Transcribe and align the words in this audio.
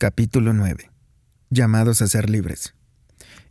Capítulo 0.00 0.54
9. 0.54 0.90
Llamados 1.50 2.00
a 2.00 2.08
ser 2.08 2.30
libres. 2.30 2.72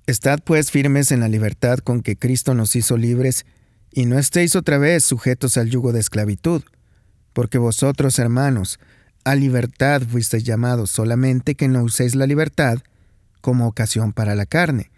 Estad 0.07 0.39
pues 0.43 0.71
firmes 0.71 1.11
en 1.11 1.19
la 1.19 1.27
libertad 1.27 1.77
con 1.77 2.01
que 2.01 2.15
Cristo 2.15 2.55
nos 2.55 2.75
hizo 2.75 2.97
libres, 2.97 3.45
y 3.91 4.07
no 4.07 4.17
estéis 4.17 4.55
otra 4.55 4.79
vez 4.79 5.05
sujetos 5.05 5.57
al 5.57 5.69
yugo 5.69 5.93
de 5.93 5.99
esclavitud, 5.99 6.63
porque 7.33 7.59
vosotros, 7.59 8.17
hermanos, 8.17 8.79
a 9.25 9.35
libertad 9.35 10.01
fuisteis 10.01 10.43
llamados, 10.43 10.89
solamente 10.89 11.53
que 11.53 11.67
no 11.67 11.83
uséis 11.83 12.15
la 12.15 12.25
libertad 12.25 12.79
como 13.41 13.67
ocasión 13.67 14.11
para 14.11 14.33
la 14.33 14.47
carne, 14.47 14.89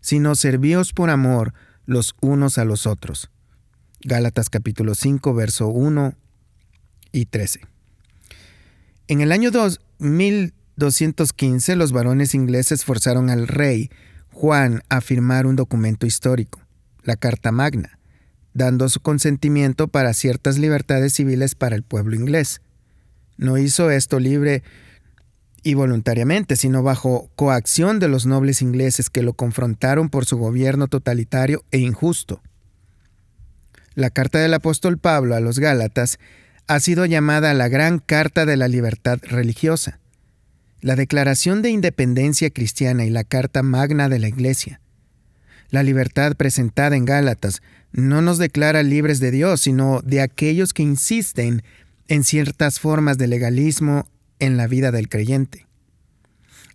sino 0.00 0.36
servíos 0.36 0.92
por 0.92 1.10
amor 1.10 1.54
los 1.86 2.14
unos 2.20 2.56
a 2.56 2.64
los 2.64 2.86
otros. 2.86 3.32
Gálatas 4.02 4.48
capítulo 4.48 4.94
5, 4.94 5.34
verso 5.34 5.66
1 5.66 6.14
y 7.10 7.26
13. 7.26 7.62
En 9.08 9.20
el 9.22 9.32
año 9.32 9.50
2000 9.50 10.54
215 10.80 11.76
los 11.76 11.92
varones 11.92 12.34
ingleses 12.34 12.84
forzaron 12.84 13.30
al 13.30 13.46
rey 13.46 13.90
Juan 14.32 14.82
a 14.88 15.00
firmar 15.00 15.46
un 15.46 15.54
documento 15.54 16.06
histórico, 16.06 16.60
la 17.04 17.16
Carta 17.16 17.52
Magna, 17.52 17.98
dando 18.54 18.88
su 18.88 19.00
consentimiento 19.00 19.86
para 19.86 20.14
ciertas 20.14 20.58
libertades 20.58 21.12
civiles 21.12 21.54
para 21.54 21.76
el 21.76 21.82
pueblo 21.82 22.16
inglés. 22.16 22.62
No 23.36 23.58
hizo 23.58 23.90
esto 23.90 24.18
libre 24.18 24.62
y 25.62 25.74
voluntariamente, 25.74 26.56
sino 26.56 26.82
bajo 26.82 27.30
coacción 27.36 27.98
de 27.98 28.08
los 28.08 28.24
nobles 28.24 28.62
ingleses 28.62 29.10
que 29.10 29.22
lo 29.22 29.34
confrontaron 29.34 30.08
por 30.08 30.24
su 30.24 30.38
gobierno 30.38 30.88
totalitario 30.88 31.62
e 31.70 31.78
injusto. 31.78 32.40
La 33.94 34.08
carta 34.08 34.38
del 34.38 34.54
apóstol 34.54 34.96
Pablo 34.96 35.34
a 35.34 35.40
los 35.40 35.58
Gálatas 35.58 36.18
ha 36.66 36.80
sido 36.80 37.04
llamada 37.04 37.52
la 37.52 37.68
Gran 37.68 37.98
Carta 37.98 38.46
de 38.46 38.56
la 38.56 38.68
Libertad 38.68 39.18
Religiosa 39.22 40.00
la 40.80 40.96
Declaración 40.96 41.62
de 41.62 41.70
Independencia 41.70 42.50
Cristiana 42.50 43.04
y 43.04 43.10
la 43.10 43.24
Carta 43.24 43.62
Magna 43.62 44.08
de 44.08 44.18
la 44.18 44.28
Iglesia. 44.28 44.80
La 45.70 45.82
libertad 45.82 46.36
presentada 46.36 46.96
en 46.96 47.04
Gálatas 47.04 47.62
no 47.92 48.22
nos 48.22 48.38
declara 48.38 48.82
libres 48.82 49.20
de 49.20 49.30
Dios, 49.30 49.60
sino 49.60 50.00
de 50.02 50.20
aquellos 50.20 50.72
que 50.72 50.82
insisten 50.82 51.62
en 52.08 52.24
ciertas 52.24 52.80
formas 52.80 53.18
de 53.18 53.28
legalismo 53.28 54.06
en 54.38 54.56
la 54.56 54.66
vida 54.66 54.90
del 54.90 55.08
creyente. 55.08 55.66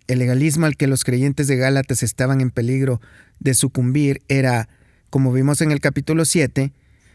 El 0.06 0.20
legalismo 0.20 0.66
al 0.66 0.76
que 0.76 0.86
los 0.86 1.02
creyentes 1.02 1.48
de 1.48 1.56
Gálatas 1.56 2.02
estaban 2.02 2.40
en 2.40 2.50
peligro 2.50 3.00
de 3.40 3.54
sucumbir 3.54 4.22
era, 4.28 4.68
como 5.10 5.32
vimos 5.32 5.60
en 5.60 5.72
el 5.72 5.80
capítulo 5.80 6.24
7, 6.24 6.72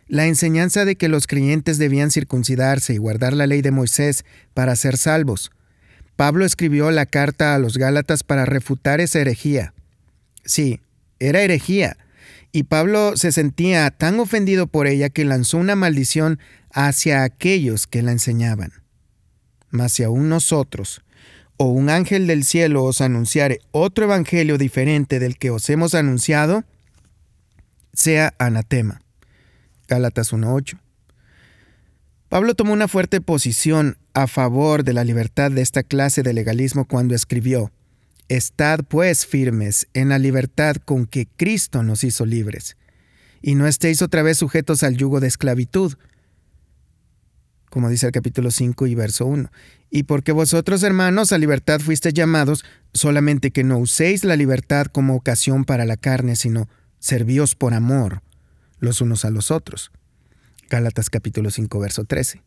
la 0.07 0.27
enseñanza 0.27 0.83
de 0.83 0.97
que 0.97 1.07
los 1.07 1.25
creyentes 1.25 1.77
debían 1.77 2.11
circuncidarse 2.11 2.93
y 2.93 2.97
guardar 2.97 3.33
la 3.33 3.47
ley 3.47 3.61
de 3.61 3.71
Moisés 3.71 4.25
para 4.53 4.75
ser 4.75 4.97
salvos, 4.97 5.51
Pablo 6.15 6.45
escribió 6.45 6.91
la 6.91 7.05
carta 7.05 7.55
a 7.55 7.59
los 7.59 7.77
Gálatas 7.77 8.23
para 8.23 8.45
refutar 8.45 9.01
esa 9.01 9.19
herejía. 9.19 9.73
Sí, 10.45 10.79
era 11.19 11.41
herejía, 11.41 11.97
y 12.51 12.63
Pablo 12.63 13.15
se 13.15 13.31
sentía 13.31 13.89
tan 13.91 14.19
ofendido 14.19 14.67
por 14.67 14.87
ella 14.87 15.09
que 15.09 15.25
lanzó 15.25 15.57
una 15.57 15.75
maldición 15.75 16.39
hacia 16.73 17.23
aquellos 17.23 17.87
que 17.87 18.01
la 18.01 18.11
enseñaban. 18.11 18.73
Mas 19.69 19.93
si 19.93 20.03
aún 20.03 20.27
nosotros, 20.29 21.01
o 21.57 21.65
un 21.65 21.89
ángel 21.89 22.27
del 22.27 22.43
cielo 22.43 22.83
os 22.83 23.01
anunciare 23.01 23.59
otro 23.71 24.05
evangelio 24.05 24.57
diferente 24.57 25.19
del 25.19 25.37
que 25.37 25.51
os 25.51 25.69
hemos 25.69 25.93
anunciado, 25.93 26.65
sea 27.93 28.33
anatema. 28.37 29.01
Gálatas 29.87 30.33
1.8. 30.33 30.80
Pablo 32.31 32.55
tomó 32.55 32.71
una 32.71 32.87
fuerte 32.87 33.19
posición 33.19 33.97
a 34.13 34.25
favor 34.25 34.85
de 34.85 34.93
la 34.93 35.03
libertad 35.03 35.51
de 35.51 35.61
esta 35.61 35.83
clase 35.83 36.23
de 36.23 36.31
legalismo 36.31 36.85
cuando 36.85 37.13
escribió, 37.13 37.73
Estad 38.29 38.85
pues 38.87 39.25
firmes 39.25 39.89
en 39.93 40.07
la 40.07 40.17
libertad 40.17 40.77
con 40.77 41.07
que 41.07 41.27
Cristo 41.27 41.83
nos 41.83 42.05
hizo 42.05 42.25
libres, 42.25 42.77
y 43.41 43.55
no 43.55 43.67
estéis 43.67 44.01
otra 44.01 44.23
vez 44.23 44.37
sujetos 44.37 44.81
al 44.83 44.95
yugo 44.95 45.19
de 45.19 45.27
esclavitud, 45.27 45.95
como 47.69 47.89
dice 47.89 48.05
el 48.05 48.13
capítulo 48.13 48.49
5 48.49 48.87
y 48.87 48.95
verso 48.95 49.25
1. 49.25 49.51
Y 49.89 50.03
porque 50.03 50.31
vosotros, 50.31 50.83
hermanos, 50.83 51.33
a 51.33 51.37
libertad 51.37 51.81
fuisteis 51.81 52.13
llamados, 52.13 52.63
solamente 52.93 53.51
que 53.51 53.65
no 53.65 53.77
uséis 53.77 54.23
la 54.23 54.37
libertad 54.37 54.85
como 54.85 55.17
ocasión 55.17 55.65
para 55.65 55.83
la 55.83 55.97
carne, 55.97 56.37
sino 56.37 56.69
servíos 56.97 57.55
por 57.55 57.73
amor 57.73 58.21
los 58.79 59.01
unos 59.01 59.25
a 59.25 59.31
los 59.31 59.51
otros. 59.51 59.91
Gálatas 60.71 61.09
capítulo 61.09 61.51
5, 61.51 61.79
verso 61.81 62.05
13. 62.05 62.41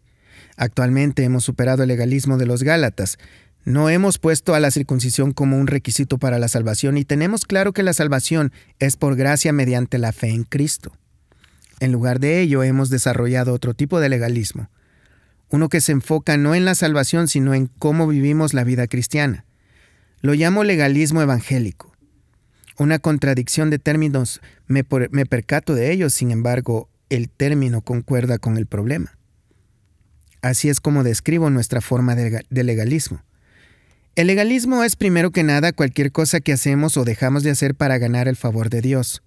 Actualmente 0.57 1.25
hemos 1.25 1.45
superado 1.45 1.83
el 1.83 1.89
legalismo 1.89 2.39
de 2.39 2.47
los 2.47 2.63
Gálatas. 2.63 3.19
No 3.67 3.91
hemos 3.91 4.19
puesto 4.19 4.55
a 4.55 4.61
la 4.61 4.71
circuncisión 4.71 5.33
como 5.33 5.59
un 5.59 5.67
requisito 5.67 6.17
para 6.17 6.39
la 6.39 6.49
salvación 6.49 6.97
y 6.97 7.05
tenemos 7.05 7.45
claro 7.45 7.75
que 7.75 7.83
la 7.83 7.93
salvación 7.93 8.51
es 8.79 8.97
por 8.97 9.15
gracia 9.17 9.53
mediante 9.53 9.99
la 9.99 10.13
fe 10.13 10.31
en 10.31 10.45
Cristo. 10.45 10.97
En 11.81 11.93
lugar 11.93 12.19
de 12.19 12.41
ello 12.41 12.63
hemos 12.63 12.89
desarrollado 12.89 13.53
otro 13.53 13.75
tipo 13.75 14.01
de 14.01 14.09
legalismo, 14.09 14.71
uno 15.51 15.69
que 15.69 15.83
se 15.83 15.93
enfoca 15.93 16.39
no 16.39 16.55
en 16.55 16.65
la 16.65 16.75
salvación 16.75 17.29
sino 17.29 17.53
en 17.53 17.67
cómo 17.67 18.07
vivimos 18.07 18.55
la 18.55 18.65
vida 18.65 18.87
cristiana. 18.87 19.45
Lo 20.23 20.33
llamo 20.33 20.65
legalismo 20.65 21.21
evangélico. 21.21 21.93
Una 22.79 22.99
contradicción 22.99 23.69
de 23.69 23.79
términos, 23.79 24.41
me, 24.67 24.83
me 25.11 25.27
percato 25.27 25.75
de 25.75 25.93
ello, 25.93 26.09
sin 26.09 26.31
embargo, 26.31 26.89
el 27.11 27.29
término 27.29 27.83
concuerda 27.83 28.39
con 28.39 28.57
el 28.57 28.67
problema. 28.67 29.17
Así 30.43 30.69
es 30.69 30.81
como 30.81 31.05
describo 31.05 31.51
nuestra 31.51 31.81
forma 31.81 32.15
de 32.15 32.65
legalismo. 32.65 33.23
El 34.17 34.29
legalismo 34.29 34.85
es 34.85 34.95
primero 34.95 35.33
que 35.33 35.43
nada 35.43 35.73
cualquier 35.73 36.13
cosa 36.13 36.41
que 36.41 36.53
hacemos 36.53 36.97
o 36.97 37.05
dejamos 37.05 37.43
de 37.43 37.51
hacer 37.51 37.75
para 37.75 37.99
ganar 37.99 38.29
el 38.29 38.37
favor 38.37 38.71
de 38.71 38.81
Dios. 38.81 39.23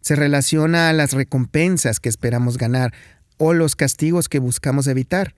Se 0.00 0.16
relaciona 0.16 0.88
a 0.88 0.92
las 0.94 1.12
recompensas 1.12 2.00
que 2.00 2.08
esperamos 2.08 2.56
ganar 2.56 2.94
o 3.36 3.52
los 3.52 3.76
castigos 3.76 4.30
que 4.30 4.38
buscamos 4.38 4.86
evitar. 4.86 5.34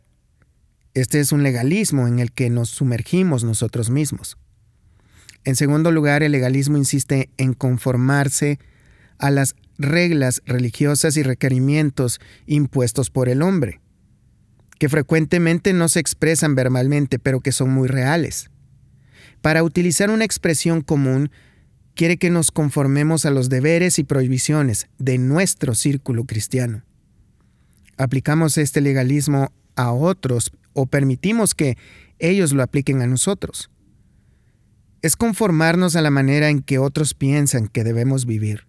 Este 0.94 1.18
es 1.18 1.32
un 1.32 1.42
legalismo 1.42 2.06
en 2.06 2.20
el 2.20 2.30
que 2.30 2.48
nos 2.48 2.70
sumergimos 2.70 3.42
nosotros 3.42 3.90
mismos. 3.90 4.38
En 5.44 5.56
segundo 5.56 5.90
lugar, 5.90 6.22
el 6.22 6.30
legalismo 6.30 6.76
insiste 6.76 7.30
en 7.36 7.54
conformarse 7.54 8.60
a 9.18 9.30
las 9.30 9.56
reglas 9.78 10.42
religiosas 10.46 11.16
y 11.16 11.22
requerimientos 11.22 12.20
impuestos 12.46 13.10
por 13.10 13.28
el 13.28 13.42
hombre, 13.42 13.80
que 14.78 14.88
frecuentemente 14.88 15.72
no 15.72 15.88
se 15.88 16.00
expresan 16.00 16.54
verbalmente, 16.54 17.18
pero 17.18 17.40
que 17.40 17.52
son 17.52 17.70
muy 17.70 17.88
reales. 17.88 18.50
Para 19.40 19.62
utilizar 19.62 20.10
una 20.10 20.24
expresión 20.24 20.80
común, 20.80 21.30
quiere 21.94 22.16
que 22.16 22.30
nos 22.30 22.50
conformemos 22.50 23.26
a 23.26 23.30
los 23.30 23.48
deberes 23.48 23.98
y 23.98 24.04
prohibiciones 24.04 24.88
de 24.98 25.18
nuestro 25.18 25.74
círculo 25.74 26.24
cristiano. 26.24 26.82
Aplicamos 27.96 28.58
este 28.58 28.80
legalismo 28.80 29.52
a 29.76 29.92
otros 29.92 30.52
o 30.72 30.86
permitimos 30.86 31.54
que 31.54 31.76
ellos 32.18 32.52
lo 32.52 32.62
apliquen 32.62 33.02
a 33.02 33.06
nosotros. 33.06 33.70
Es 35.02 35.16
conformarnos 35.16 35.94
a 35.94 36.00
la 36.00 36.10
manera 36.10 36.48
en 36.48 36.62
que 36.62 36.78
otros 36.78 37.14
piensan 37.14 37.68
que 37.68 37.84
debemos 37.84 38.26
vivir 38.26 38.66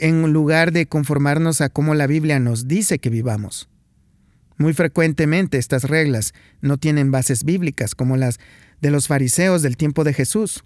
en 0.00 0.32
lugar 0.32 0.72
de 0.72 0.86
conformarnos 0.86 1.60
a 1.60 1.68
cómo 1.68 1.94
la 1.94 2.06
Biblia 2.06 2.40
nos 2.40 2.66
dice 2.66 2.98
que 2.98 3.10
vivamos. 3.10 3.68
Muy 4.56 4.72
frecuentemente 4.72 5.58
estas 5.58 5.84
reglas 5.84 6.34
no 6.60 6.78
tienen 6.78 7.10
bases 7.10 7.44
bíblicas 7.44 7.94
como 7.94 8.16
las 8.16 8.40
de 8.80 8.90
los 8.90 9.08
fariseos 9.08 9.62
del 9.62 9.76
tiempo 9.76 10.02
de 10.02 10.14
Jesús. 10.14 10.64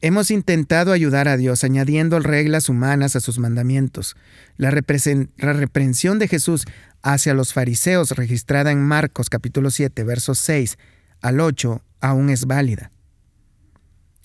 Hemos 0.00 0.30
intentado 0.30 0.92
ayudar 0.92 1.28
a 1.28 1.36
Dios 1.36 1.64
añadiendo 1.64 2.20
reglas 2.20 2.68
humanas 2.68 3.16
a 3.16 3.20
sus 3.20 3.38
mandamientos. 3.38 4.16
La, 4.56 4.70
reprensión 4.70 6.18
de 6.18 6.28
Jesús 6.28 6.66
hacia 7.02 7.34
los 7.34 7.52
fariseos 7.52 8.12
registrada 8.12 8.70
en 8.70 8.80
Marcos 8.80 9.30
capítulo 9.30 9.70
7 9.70 10.04
versos 10.04 10.38
6 10.38 10.78
al 11.20 11.40
8 11.40 11.82
aún 12.00 12.30
es 12.30 12.46
válida. 12.46 12.90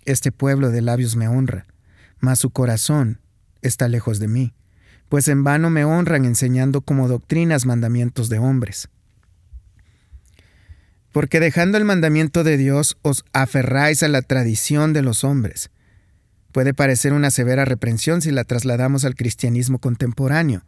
Este 0.05 0.33
pueblo 0.33 0.69
de 0.69 0.81
labios 0.81 1.15
me 1.15 1.29
honra, 1.29 1.65
mas 2.19 2.39
su 2.39 2.49
corazón 2.49 3.22
está 3.63 3.87
lejos 3.87 4.19
de 4.19 4.27
mí, 4.27 4.53
pues 5.09 5.27
en 5.27 5.43
vano 5.43 5.69
me 5.69 5.85
honran 5.85 6.25
enseñando 6.25 6.81
como 6.81 7.07
doctrinas 7.07 7.65
mandamientos 7.65 8.29
de 8.29 8.39
hombres. 8.39 8.89
Porque 11.11 11.39
dejando 11.39 11.77
el 11.77 11.85
mandamiento 11.85 12.43
de 12.43 12.57
Dios 12.57 12.97
os 13.01 13.23
aferráis 13.33 14.03
a 14.03 14.07
la 14.07 14.21
tradición 14.21 14.93
de 14.93 15.01
los 15.01 15.23
hombres. 15.23 15.69
Puede 16.51 16.73
parecer 16.73 17.13
una 17.13 17.31
severa 17.31 17.65
reprensión 17.65 18.21
si 18.21 18.31
la 18.31 18.43
trasladamos 18.43 19.05
al 19.05 19.15
cristianismo 19.15 19.79
contemporáneo, 19.79 20.63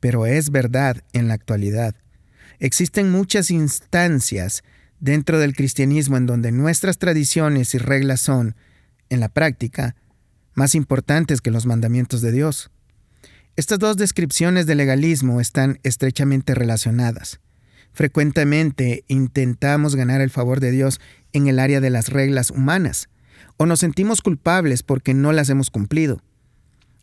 pero 0.00 0.26
es 0.26 0.50
verdad 0.50 1.02
en 1.12 1.28
la 1.28 1.34
actualidad. 1.34 1.94
Existen 2.58 3.10
muchas 3.10 3.50
instancias 3.50 4.62
dentro 4.98 5.38
del 5.38 5.54
cristianismo 5.54 6.16
en 6.16 6.26
donde 6.26 6.52
nuestras 6.52 6.98
tradiciones 6.98 7.74
y 7.74 7.78
reglas 7.78 8.20
son, 8.20 8.54
en 9.08 9.20
la 9.20 9.28
práctica, 9.28 9.96
más 10.60 10.74
importantes 10.74 11.40
que 11.40 11.50
los 11.50 11.64
mandamientos 11.64 12.20
de 12.20 12.32
Dios. 12.32 12.70
Estas 13.56 13.78
dos 13.78 13.96
descripciones 13.96 14.66
de 14.66 14.74
legalismo 14.74 15.40
están 15.40 15.78
estrechamente 15.84 16.54
relacionadas. 16.54 17.40
Frecuentemente 17.94 19.04
intentamos 19.08 19.96
ganar 19.96 20.20
el 20.20 20.28
favor 20.28 20.60
de 20.60 20.70
Dios 20.70 21.00
en 21.32 21.46
el 21.46 21.58
área 21.60 21.80
de 21.80 21.88
las 21.88 22.10
reglas 22.10 22.50
humanas, 22.50 23.08
o 23.56 23.64
nos 23.64 23.80
sentimos 23.80 24.20
culpables 24.20 24.82
porque 24.82 25.14
no 25.14 25.32
las 25.32 25.48
hemos 25.48 25.70
cumplido. 25.70 26.20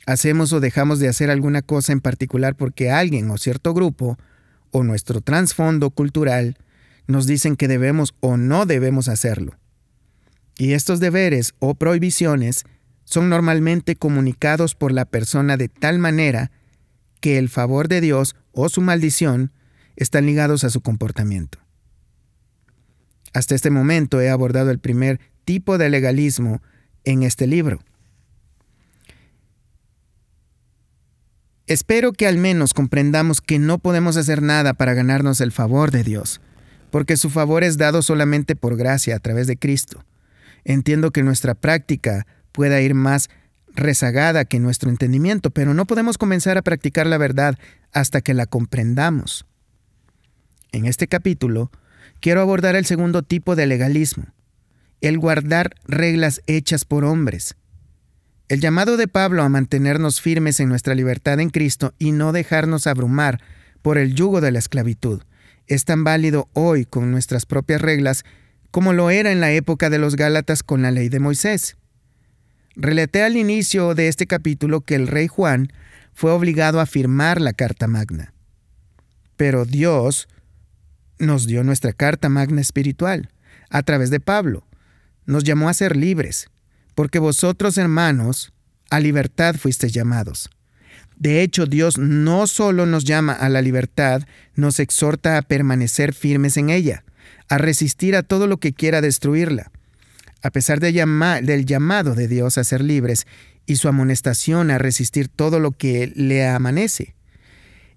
Hacemos 0.06 0.53
o 0.53 0.60
dejamos 0.60 1.00
de 1.00 1.07
hacer 1.07 1.31
alguna 1.31 1.63
cosa 1.63 1.94
en 1.94 2.00
particular 2.00 2.56
porque 2.56 2.92
alguien 2.92 3.27
o 3.31 3.39
cierto 3.39 3.74
grupo, 3.74 4.19
o 4.69 4.83
nuestro 4.83 5.19
trasfondo 5.19 5.89
cultural, 5.89 6.57
nos 7.07 7.25
dicen 7.25 7.56
que 7.56 7.68
debemos 7.68 8.13
o 8.19 8.38
no 8.38 8.68
debemos 8.68 9.07
hacerlo. 9.07 9.57
Y 10.60 10.74
estos 10.74 11.00
deberes 11.00 11.56
o 11.57 11.74
prohibiciones 11.74 12.65
son 13.07 13.30
normalmente 13.30 13.95
comunicados 13.95 14.75
por 14.75 14.92
la 14.92 15.06
persona 15.06 15.56
de 15.56 15.69
tal 15.69 15.98
manera 15.98 16.51
que 17.21 17.38
el 17.38 17.48
favor 17.48 17.88
de 17.88 18.01
Dios 18.01 18.36
o 18.51 18.68
su 18.68 18.81
maldición 18.81 19.54
están 19.95 20.25
ligados 20.25 20.65
a 20.65 20.69
su 20.69 20.81
comportamiento. 20.81 21.57
Hasta 23.33 23.56
este 23.56 23.69
momento 23.69 24.19
he 24.19 24.30
abordado 24.30 24.71
el 24.71 24.80
primer 24.80 25.21
tipo 25.45 25.77
de 25.77 25.89
legalismo 25.89 26.62
en 27.06 27.24
este 27.24 27.48
libro. 27.48 27.80
Espero 31.65 32.12
que 32.12 32.27
al 32.27 32.38
menos 32.38 32.74
comprendamos 32.74 33.39
que 33.39 33.57
no 33.57 33.80
podemos 33.80 34.18
hacer 34.18 34.42
nada 34.42 34.74
para 34.74 34.94
ganarnos 34.94 35.39
el 35.39 35.53
favor 35.53 35.92
de 35.92 36.03
Dios, 36.03 36.42
porque 36.92 37.15
su 37.15 37.30
favor 37.30 37.63
es 37.63 37.77
dado 37.77 38.01
solamente 38.01 38.57
por 38.57 38.75
gracia 38.75 39.15
a 39.15 39.19
través 39.19 39.48
de 39.48 39.56
Cristo. 39.56 40.03
Entiendo 40.65 41.12
que 41.12 41.24
nuestra 41.24 41.56
práctica 41.56 42.27
pueda 42.57 42.81
ir 42.81 42.95
más 42.95 43.30
rezagada 43.75 44.44
que 44.44 44.59
nuestro 44.59 44.89
entendimiento, 44.89 45.51
pero 45.51 45.75
no 45.75 45.86
podemos 45.86 46.18
comenzar 46.18 46.57
a 46.57 46.63
practicar 46.63 47.06
la 47.06 47.19
verdad 47.19 47.56
hasta 47.94 48.21
que 48.21 48.33
la 48.33 48.48
comprendamos. 48.48 49.45
En 50.71 50.88
este 50.88 51.07
capítulo, 51.07 51.71
quiero 52.19 52.42
abordar 52.42 52.75
el 52.75 52.88
segundo 52.88 53.21
tipo 53.21 53.56
de 53.56 53.68
legalismo, 53.68 54.25
el 55.01 55.19
guardar 55.19 55.75
reglas 55.86 56.42
hechas 56.48 56.83
por 56.83 57.06
hombres. 57.06 57.56
El 58.50 58.60
llamado 58.60 58.98
de 58.98 59.07
Pablo 59.07 59.44
a 59.44 59.50
mantenernos 59.50 60.19
firmes 60.19 60.60
en 60.60 60.69
nuestra 60.69 60.95
libertad 60.95 61.39
en 61.39 61.51
Cristo 61.51 61.94
y 62.00 62.13
no 62.13 62.31
dejarnos 62.31 62.88
abrumar 62.88 63.39
por 63.83 64.00
el 64.00 64.15
yugo 64.15 64.42
de 64.42 64.51
la 64.51 64.57
esclavitud 64.57 65.21
es 65.68 65.86
tan 65.86 66.03
válido 66.03 66.50
hoy 66.53 66.86
con 66.86 67.12
nuestras 67.12 67.45
propias 67.45 67.81
reglas 67.81 68.24
como 68.71 68.94
lo 68.94 69.10
era 69.10 69.31
en 69.31 69.42
la 69.42 69.51
época 69.51 69.89
de 69.89 69.98
los 69.98 70.15
Gálatas 70.15 70.63
con 70.63 70.81
la 70.81 70.92
ley 70.92 71.10
de 71.10 71.19
Moisés. 71.19 71.77
Relaté 72.79 73.24
al 73.24 73.38
inicio 73.38 73.95
de 73.95 74.07
este 74.07 74.27
capítulo 74.27 74.81
que 74.81 74.94
el 74.94 75.07
rey 75.07 75.27
Juan 75.27 75.74
fue 76.13 76.31
obligado 76.31 76.79
a 76.79 76.85
firmar 76.85 77.41
la 77.41 77.53
Carta 77.53 77.88
Magna. 77.88 78.33
Pero 79.35 79.65
Dios 79.65 80.27
nos 81.18 81.47
dio 81.47 81.63
nuestra 81.63 81.91
Carta 81.91 82.29
Magna 82.29 82.62
espiritual 82.62 83.31
a 83.71 83.81
través 83.81 84.12
de 84.12 84.19
Pablo. 84.19 84.63
Nos 85.25 85.44
llamó 85.44 85.69
a 85.69 85.74
ser 85.74 85.97
libres, 85.97 86.51
porque 86.94 87.18
vosotros, 87.18 87.79
hermanos, 87.79 88.53
a 88.91 89.00
libertad 89.00 89.56
fuisteis 89.56 89.91
llamados. 89.91 90.51
De 91.15 91.41
hecho, 91.41 91.65
Dios 91.65 91.97
no 91.97 92.45
solo 92.45 92.85
nos 92.85 93.06
llama 93.06 93.33
a 93.33 93.50
la 93.50 93.63
libertad, 93.63 94.21
nos 94.53 94.79
exhorta 94.79 95.39
a 95.39 95.41
permanecer 95.41 96.13
firmes 96.13 96.57
en 96.57 96.69
ella, 96.69 97.03
a 97.50 97.57
resistir 97.57 98.15
a 98.15 98.21
todo 98.21 98.45
lo 98.45 98.57
que 98.57 98.74
quiera 98.74 99.01
destruirla 99.01 99.71
a 100.47 100.49
pesar 100.49 100.79
del 100.79 101.65
llamado 101.65 102.15
de 102.15 102.27
Dios 102.29 102.57
a 102.57 102.63
ser 102.63 102.81
libres 102.81 103.27
y 103.65 103.75
su 103.75 103.89
amonestación 103.89 104.71
a 104.71 104.77
resistir 104.77 105.27
todo 105.27 105.59
lo 105.59 105.71
que 105.71 106.13
le 106.15 106.47
amanece. 106.47 107.15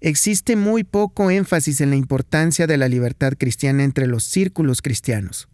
Existe 0.01 0.57
muy 0.57 0.83
poco 0.83 1.31
énfasis 1.31 1.79
en 1.79 1.91
la 1.91 1.95
importancia 1.95 2.67
de 2.67 2.75
la 2.75 2.89
libertad 2.89 3.35
cristiana 3.39 3.85
entre 3.85 4.05
los 4.05 4.25
círculos 4.25 4.81
cristianos. 4.81 5.47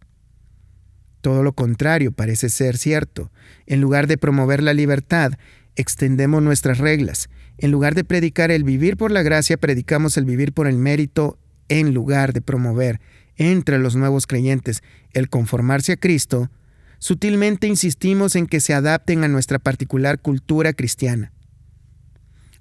Todo 1.20 1.44
lo 1.44 1.52
contrario 1.52 2.10
parece 2.10 2.48
ser 2.48 2.76
cierto. 2.76 3.30
En 3.66 3.80
lugar 3.80 4.08
de 4.08 4.18
promover 4.18 4.60
la 4.60 4.74
libertad, 4.74 5.34
extendemos 5.76 6.42
nuestras 6.42 6.78
reglas. 6.78 7.30
En 7.58 7.70
lugar 7.70 7.94
de 7.94 8.02
predicar 8.02 8.50
el 8.50 8.64
vivir 8.64 8.96
por 8.96 9.12
la 9.12 9.22
gracia, 9.22 9.56
predicamos 9.56 10.16
el 10.16 10.24
vivir 10.24 10.52
por 10.52 10.66
el 10.66 10.78
mérito 10.78 11.38
en 11.68 11.94
lugar 11.94 12.32
de 12.32 12.40
promover 12.40 13.00
entre 13.36 13.78
los 13.78 13.94
nuevos 13.94 14.26
creyentes 14.26 14.82
el 15.12 15.28
conformarse 15.28 15.92
a 15.92 15.96
Cristo, 15.96 16.50
sutilmente 16.98 17.66
insistimos 17.66 18.36
en 18.36 18.46
que 18.46 18.60
se 18.60 18.74
adapten 18.74 19.24
a 19.24 19.28
nuestra 19.28 19.58
particular 19.58 20.20
cultura 20.20 20.72
cristiana. 20.72 21.32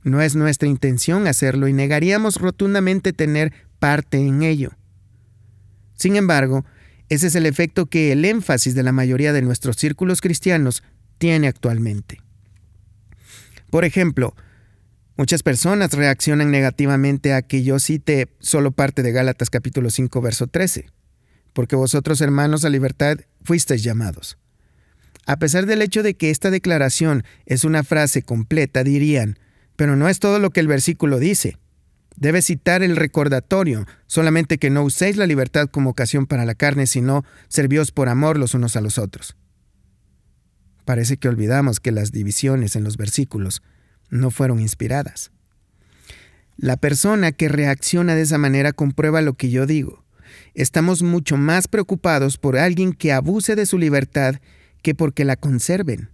No 0.03 0.21
es 0.21 0.35
nuestra 0.35 0.67
intención 0.67 1.27
hacerlo 1.27 1.67
y 1.67 1.73
negaríamos 1.73 2.35
rotundamente 2.35 3.13
tener 3.13 3.51
parte 3.79 4.17
en 4.17 4.43
ello. 4.43 4.71
Sin 5.95 6.15
embargo, 6.15 6.65
ese 7.09 7.27
es 7.27 7.35
el 7.35 7.45
efecto 7.45 7.87
que 7.87 8.11
el 8.11 8.25
énfasis 8.25 8.75
de 8.75 8.83
la 8.83 8.91
mayoría 8.91 9.33
de 9.33 9.41
nuestros 9.41 9.77
círculos 9.77 10.21
cristianos 10.21 10.83
tiene 11.17 11.47
actualmente. 11.47 12.21
Por 13.69 13.85
ejemplo, 13.85 14.35
muchas 15.17 15.43
personas 15.43 15.93
reaccionan 15.93 16.51
negativamente 16.51 17.33
a 17.33 17.41
que 17.41 17.63
yo 17.63 17.79
cite 17.79 18.29
solo 18.39 18.71
parte 18.71 19.03
de 19.03 19.11
Gálatas 19.11 19.49
capítulo 19.49 19.89
5 19.89 20.21
verso 20.21 20.47
13 20.47 20.85
porque 21.57 21.75
vosotros 21.75 22.21
hermanos 22.21 22.65
a 22.65 22.69
libertad 22.69 23.17
fuisteis 23.47 23.81
llamados. 23.81 24.37
A 25.25 25.39
pesar 25.39 25.65
del 25.65 25.81
hecho 25.81 26.03
de 26.03 26.15
que 26.15 26.29
esta 26.29 26.51
declaración 26.51 27.23
es 27.45 27.63
una 27.63 27.83
frase 27.83 28.21
completa, 28.23 28.83
dirían, 28.83 29.39
pero 29.77 29.95
no 29.95 30.09
es 30.09 30.19
todo 30.19 30.39
lo 30.39 30.49
que 30.51 30.59
el 30.59 30.67
versículo 30.67 31.17
dice. 31.17 31.57
Debe 32.17 32.41
citar 32.41 32.83
el 32.83 32.97
recordatorio, 32.97 33.85
solamente 34.05 34.57
que 34.57 34.69
no 34.69 34.83
uséis 34.83 35.15
la 35.15 35.27
libertad 35.27 35.69
como 35.69 35.91
ocasión 35.91 36.25
para 36.25 36.45
la 36.45 36.55
carne, 36.55 36.87
sino 36.87 37.23
servíos 37.47 37.91
por 37.91 38.09
amor 38.09 38.37
los 38.37 38.53
unos 38.53 38.75
a 38.75 38.81
los 38.81 38.97
otros. 38.97 39.37
Parece 40.83 41.15
que 41.17 41.29
olvidamos 41.29 41.79
que 41.79 41.91
las 41.91 42.11
divisiones 42.11 42.75
en 42.75 42.83
los 42.83 42.97
versículos 42.97 43.61
no 44.09 44.29
fueron 44.29 44.59
inspiradas. 44.59 45.31
La 46.57 46.75
persona 46.75 47.31
que 47.31 47.49
reacciona 47.49 48.15
de 48.15 48.23
esa 48.23 48.37
manera 48.37 48.73
comprueba 48.73 49.21
lo 49.21 49.35
que 49.35 49.49
yo 49.49 49.65
digo 49.65 50.06
estamos 50.57 51.03
mucho 51.03 51.37
más 51.37 51.67
preocupados 51.67 52.39
por 52.39 52.57
alguien 52.57 52.91
que 52.91 53.13
abuse 53.13 53.55
de 53.55 53.67
su 53.67 53.77
libertad 53.77 54.37
que 54.81 54.95
porque 54.95 55.23
la 55.23 55.35
conserven. 55.35 56.09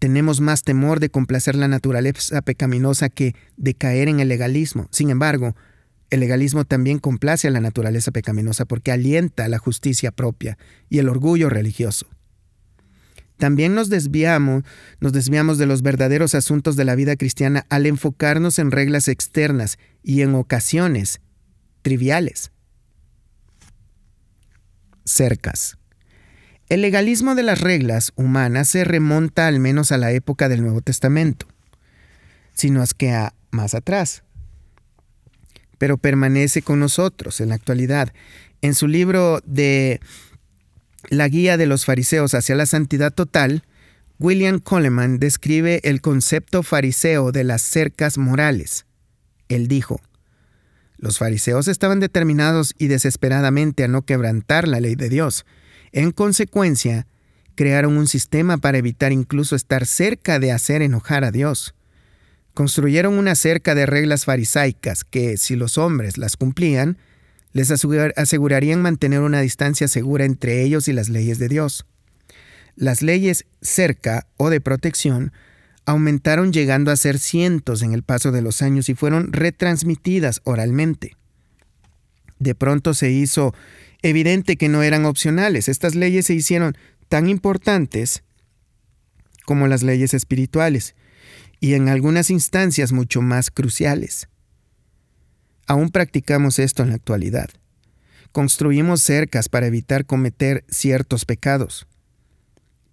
Tenemos 0.00 0.40
más 0.40 0.64
temor 0.64 0.98
de 0.98 1.10
complacer 1.10 1.54
la 1.54 1.68
naturaleza 1.68 2.42
pecaminosa 2.42 3.08
que 3.08 3.36
de 3.56 3.74
caer 3.74 4.08
en 4.08 4.18
el 4.18 4.28
legalismo. 4.28 4.88
Sin 4.90 5.10
embargo, 5.10 5.54
el 6.10 6.20
legalismo 6.20 6.64
también 6.64 6.98
complace 6.98 7.46
a 7.46 7.52
la 7.52 7.60
naturaleza 7.60 8.10
pecaminosa 8.10 8.64
porque 8.64 8.90
alienta 8.90 9.48
la 9.48 9.58
justicia 9.58 10.10
propia 10.10 10.58
y 10.88 10.98
el 10.98 11.08
orgullo 11.08 11.48
religioso. 11.48 12.08
También 13.36 13.76
nos 13.76 13.90
desviamos, 13.90 14.64
nos 14.98 15.12
desviamos 15.12 15.56
de 15.56 15.66
los 15.66 15.82
verdaderos 15.82 16.34
asuntos 16.34 16.74
de 16.74 16.84
la 16.84 16.96
vida 16.96 17.14
cristiana 17.14 17.64
al 17.68 17.86
enfocarnos 17.86 18.58
en 18.58 18.72
reglas 18.72 19.06
externas 19.06 19.78
y 20.02 20.22
en 20.22 20.34
ocasiones 20.34 21.20
triviales 21.82 22.50
cercas. 25.06 25.78
El 26.68 26.82
legalismo 26.82 27.34
de 27.34 27.44
las 27.44 27.60
reglas 27.60 28.12
humanas 28.16 28.68
se 28.68 28.84
remonta 28.84 29.46
al 29.46 29.60
menos 29.60 29.92
a 29.92 29.98
la 29.98 30.10
época 30.12 30.48
del 30.48 30.62
Nuevo 30.62 30.82
Testamento, 30.82 31.46
sino 32.52 32.82
es 32.82 32.92
que 32.92 33.12
a 33.12 33.32
más 33.50 33.74
atrás. 33.74 34.24
Pero 35.78 35.96
permanece 35.96 36.62
con 36.62 36.80
nosotros 36.80 37.40
en 37.40 37.50
la 37.50 37.54
actualidad. 37.54 38.12
En 38.62 38.74
su 38.74 38.88
libro 38.88 39.40
de 39.44 40.00
La 41.08 41.28
guía 41.28 41.56
de 41.56 41.66
los 41.66 41.84
fariseos 41.84 42.34
hacia 42.34 42.56
la 42.56 42.66
santidad 42.66 43.12
total, 43.12 43.62
William 44.18 44.58
Coleman 44.58 45.18
describe 45.18 45.80
el 45.84 46.00
concepto 46.00 46.62
fariseo 46.62 47.30
de 47.30 47.44
las 47.44 47.62
cercas 47.62 48.18
morales. 48.18 48.86
Él 49.48 49.68
dijo, 49.68 50.00
los 50.98 51.18
fariseos 51.18 51.68
estaban 51.68 52.00
determinados 52.00 52.74
y 52.78 52.86
desesperadamente 52.88 53.84
a 53.84 53.88
no 53.88 54.02
quebrantar 54.02 54.66
la 54.66 54.80
ley 54.80 54.94
de 54.94 55.08
Dios. 55.08 55.44
En 55.92 56.10
consecuencia, 56.10 57.06
crearon 57.54 57.96
un 57.96 58.06
sistema 58.06 58.58
para 58.58 58.78
evitar 58.78 59.12
incluso 59.12 59.56
estar 59.56 59.86
cerca 59.86 60.38
de 60.38 60.52
hacer 60.52 60.82
enojar 60.82 61.24
a 61.24 61.30
Dios. 61.30 61.74
Construyeron 62.54 63.18
una 63.18 63.34
cerca 63.34 63.74
de 63.74 63.86
reglas 63.86 64.24
farisaicas 64.24 65.04
que, 65.04 65.36
si 65.36 65.56
los 65.56 65.78
hombres 65.78 66.18
las 66.18 66.36
cumplían, 66.36 66.98
les 67.52 67.70
asegurarían 67.70 68.82
mantener 68.82 69.20
una 69.20 69.40
distancia 69.40 69.88
segura 69.88 70.24
entre 70.24 70.62
ellos 70.62 70.88
y 70.88 70.92
las 70.92 71.08
leyes 71.08 71.38
de 71.38 71.48
Dios. 71.48 71.86
Las 72.74 73.00
leyes 73.00 73.46
cerca 73.62 74.26
o 74.36 74.50
de 74.50 74.60
protección 74.60 75.32
aumentaron 75.86 76.52
llegando 76.52 76.90
a 76.90 76.96
ser 76.96 77.18
cientos 77.18 77.82
en 77.82 77.92
el 77.92 78.02
paso 78.02 78.32
de 78.32 78.42
los 78.42 78.60
años 78.60 78.88
y 78.88 78.94
fueron 78.94 79.32
retransmitidas 79.32 80.40
oralmente. 80.44 81.16
De 82.38 82.54
pronto 82.54 82.92
se 82.92 83.10
hizo 83.10 83.54
evidente 84.02 84.56
que 84.56 84.68
no 84.68 84.82
eran 84.82 85.06
opcionales. 85.06 85.68
Estas 85.68 85.94
leyes 85.94 86.26
se 86.26 86.34
hicieron 86.34 86.76
tan 87.08 87.28
importantes 87.28 88.24
como 89.44 89.68
las 89.68 89.82
leyes 89.82 90.12
espirituales 90.12 90.96
y 91.60 91.74
en 91.74 91.88
algunas 91.88 92.30
instancias 92.30 92.92
mucho 92.92 93.22
más 93.22 93.50
cruciales. 93.50 94.28
Aún 95.66 95.90
practicamos 95.90 96.58
esto 96.58 96.82
en 96.82 96.90
la 96.90 96.96
actualidad. 96.96 97.48
Construimos 98.32 99.02
cercas 99.02 99.48
para 99.48 99.66
evitar 99.66 100.04
cometer 100.04 100.64
ciertos 100.68 101.24
pecados. 101.24 101.86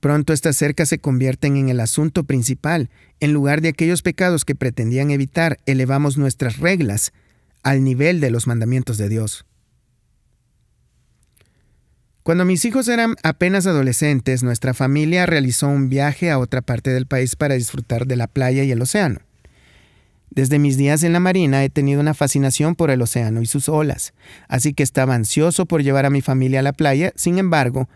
Pronto 0.03 0.33
estas 0.33 0.57
cercas 0.57 0.89
se 0.89 0.99
convierten 0.99 1.55
en 1.55 1.69
el 1.69 1.79
asunto 1.79 2.25
principal. 2.25 2.89
En 3.21 3.31
lugar 3.31 3.61
de 3.61 3.69
aquellos 3.69 4.01
pecados 4.01 4.43
que 4.43 4.53
pretendían 4.53 5.11
evitar, 5.11 5.59
elevamos 5.65 6.17
nuestras 6.17 6.57
reglas 6.57 7.13
al 7.63 7.85
nivel 7.85 8.19
de 8.19 8.29
los 8.29 8.45
mandamientos 8.45 8.97
de 8.97 9.07
Dios. 9.07 9.45
Cuando 12.21 12.43
mis 12.43 12.65
hijos 12.65 12.89
eran 12.89 13.15
apenas 13.23 13.65
adolescentes, 13.65 14.43
nuestra 14.43 14.73
familia 14.73 15.25
realizó 15.25 15.69
un 15.69 15.87
viaje 15.87 16.29
a 16.31 16.37
otra 16.37 16.61
parte 16.61 16.89
del 16.89 17.07
país 17.07 17.37
para 17.37 17.55
disfrutar 17.55 18.05
de 18.05 18.17
la 18.17 18.27
playa 18.27 18.65
y 18.65 18.71
el 18.71 18.81
océano. 18.81 19.21
Desde 20.31 20.59
mis 20.59 20.75
días 20.75 21.03
en 21.03 21.13
la 21.13 21.21
Marina 21.21 21.63
he 21.63 21.69
tenido 21.69 22.01
una 22.01 22.13
fascinación 22.13 22.75
por 22.75 22.91
el 22.91 23.01
océano 23.01 23.41
y 23.41 23.45
sus 23.45 23.69
olas, 23.69 24.13
así 24.49 24.73
que 24.73 24.83
estaba 24.83 25.15
ansioso 25.15 25.65
por 25.65 25.81
llevar 25.81 26.05
a 26.05 26.09
mi 26.09 26.19
familia 26.19 26.59
a 26.59 26.63
la 26.63 26.73
playa, 26.73 27.13
sin 27.15 27.37
embargo, 27.37 27.87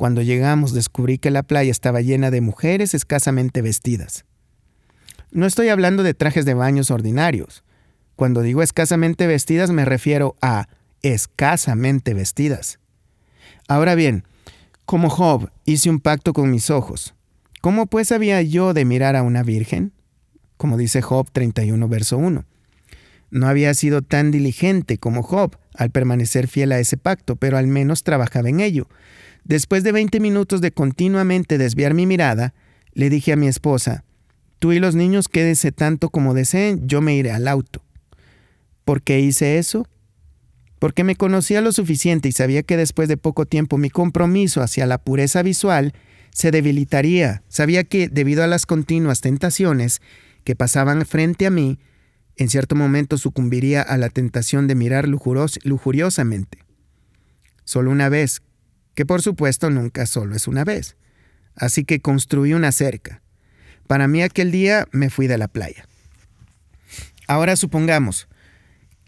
cuando 0.00 0.22
llegamos 0.22 0.72
descubrí 0.72 1.18
que 1.18 1.30
la 1.30 1.42
playa 1.42 1.70
estaba 1.70 2.00
llena 2.00 2.30
de 2.30 2.40
mujeres 2.40 2.94
escasamente 2.94 3.60
vestidas. 3.60 4.24
No 5.30 5.44
estoy 5.44 5.68
hablando 5.68 6.02
de 6.02 6.14
trajes 6.14 6.46
de 6.46 6.54
baños 6.54 6.90
ordinarios. 6.90 7.64
Cuando 8.16 8.40
digo 8.40 8.62
escasamente 8.62 9.26
vestidas 9.26 9.70
me 9.70 9.84
refiero 9.84 10.36
a 10.40 10.68
escasamente 11.02 12.14
vestidas. 12.14 12.78
Ahora 13.68 13.94
bien, 13.94 14.24
como 14.86 15.10
Job 15.10 15.50
hice 15.66 15.90
un 15.90 16.00
pacto 16.00 16.32
con 16.32 16.50
mis 16.50 16.70
ojos, 16.70 17.12
¿cómo 17.60 17.84
pues 17.84 18.10
había 18.10 18.40
yo 18.40 18.72
de 18.72 18.86
mirar 18.86 19.16
a 19.16 19.22
una 19.22 19.42
virgen? 19.42 19.92
Como 20.56 20.78
dice 20.78 21.02
Job 21.02 21.28
31, 21.30 21.88
verso 21.88 22.16
1. 22.16 22.46
No 23.32 23.46
había 23.46 23.74
sido 23.74 24.00
tan 24.00 24.30
diligente 24.30 24.96
como 24.96 25.22
Job 25.22 25.58
al 25.74 25.90
permanecer 25.90 26.48
fiel 26.48 26.72
a 26.72 26.78
ese 26.78 26.96
pacto, 26.96 27.36
pero 27.36 27.58
al 27.58 27.66
menos 27.66 28.02
trabajaba 28.02 28.48
en 28.48 28.60
ello. 28.60 28.88
Después 29.44 29.82
de 29.82 29.92
20 29.92 30.20
minutos 30.20 30.60
de 30.60 30.72
continuamente 30.72 31.58
desviar 31.58 31.94
mi 31.94 32.06
mirada, 32.06 32.54
le 32.92 33.10
dije 33.10 33.32
a 33.32 33.36
mi 33.36 33.48
esposa, 33.48 34.04
tú 34.58 34.72
y 34.72 34.78
los 34.78 34.94
niños 34.94 35.28
quédense 35.28 35.72
tanto 35.72 36.10
como 36.10 36.34
deseen, 36.34 36.86
yo 36.86 37.00
me 37.00 37.14
iré 37.16 37.32
al 37.32 37.48
auto. 37.48 37.82
¿Por 38.84 39.02
qué 39.02 39.20
hice 39.20 39.58
eso? 39.58 39.86
Porque 40.78 41.04
me 41.04 41.16
conocía 41.16 41.60
lo 41.60 41.72
suficiente 41.72 42.28
y 42.28 42.32
sabía 42.32 42.62
que 42.62 42.76
después 42.76 43.08
de 43.08 43.16
poco 43.16 43.46
tiempo 43.46 43.78
mi 43.78 43.90
compromiso 43.90 44.62
hacia 44.62 44.86
la 44.86 44.98
pureza 44.98 45.42
visual 45.42 45.92
se 46.32 46.50
debilitaría. 46.50 47.42
Sabía 47.48 47.84
que, 47.84 48.08
debido 48.08 48.42
a 48.42 48.46
las 48.46 48.66
continuas 48.66 49.20
tentaciones 49.20 50.00
que 50.44 50.56
pasaban 50.56 51.04
frente 51.04 51.46
a 51.46 51.50
mí, 51.50 51.78
en 52.36 52.48
cierto 52.48 52.74
momento 52.74 53.18
sucumbiría 53.18 53.82
a 53.82 53.98
la 53.98 54.08
tentación 54.08 54.66
de 54.66 54.74
mirar 54.74 55.06
lujuriosamente. 55.06 56.64
Solo 57.64 57.90
una 57.90 58.08
vez 58.08 58.40
que 59.00 59.06
por 59.06 59.22
supuesto 59.22 59.70
nunca 59.70 60.04
solo 60.04 60.36
es 60.36 60.46
una 60.46 60.62
vez. 60.62 60.94
Así 61.54 61.84
que 61.84 62.00
construí 62.00 62.52
una 62.52 62.70
cerca. 62.70 63.22
Para 63.86 64.08
mí 64.08 64.20
aquel 64.20 64.50
día 64.50 64.86
me 64.92 65.08
fui 65.08 65.26
de 65.26 65.38
la 65.38 65.48
playa. 65.48 65.86
Ahora 67.26 67.56
supongamos 67.56 68.28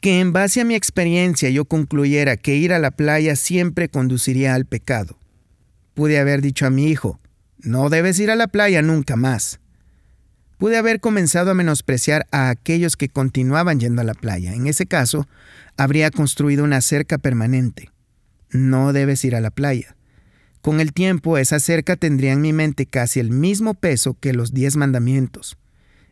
que 0.01 0.21
en 0.21 0.33
base 0.33 0.63
a 0.63 0.65
mi 0.65 0.77
experiencia 0.77 1.51
yo 1.51 1.67
concluyera 1.67 2.39
que 2.39 2.55
ir 2.55 2.73
a 2.73 2.79
la 2.79 2.91
playa 2.91 3.37
siempre 3.37 3.91
conduciría 3.91 4.55
al 4.55 4.65
pecado. 4.65 5.19
Pude 5.93 6.19
haber 6.19 6.41
dicho 6.41 6.65
a 6.65 6.71
mi 6.71 6.89
hijo, 6.89 7.21
no 7.59 7.91
debes 7.91 8.19
ir 8.19 8.31
a 8.31 8.35
la 8.35 8.49
playa 8.49 8.81
nunca 8.81 9.15
más. 9.15 9.61
Pude 10.57 10.79
haber 10.79 11.01
comenzado 11.01 11.51
a 11.51 11.55
menospreciar 11.55 12.27
a 12.31 12.49
aquellos 12.49 12.97
que 12.97 13.11
continuaban 13.11 13.79
yendo 13.79 14.01
a 14.01 14.05
la 14.05 14.15
playa. 14.15 14.55
En 14.55 14.67
ese 14.69 14.87
caso, 14.87 15.29
habría 15.77 16.11
construido 16.11 16.65
una 16.65 16.81
cerca 16.81 17.19
permanente 17.19 17.93
no 18.53 18.93
debes 18.93 19.25
ir 19.25 19.35
a 19.35 19.41
la 19.41 19.51
playa. 19.51 19.97
Con 20.61 20.81
el 20.81 20.93
tiempo, 20.93 21.39
esa 21.39 21.59
cerca 21.59 21.97
tendría 21.97 22.33
en 22.33 22.41
mi 22.41 22.53
mente 22.53 22.87
casi 22.87 23.19
el 23.19 23.31
mismo 23.31 23.75
peso 23.75 24.17
que 24.21 24.33
los 24.33 24.55
diez 24.55 24.77
mandamientos, 24.77 25.59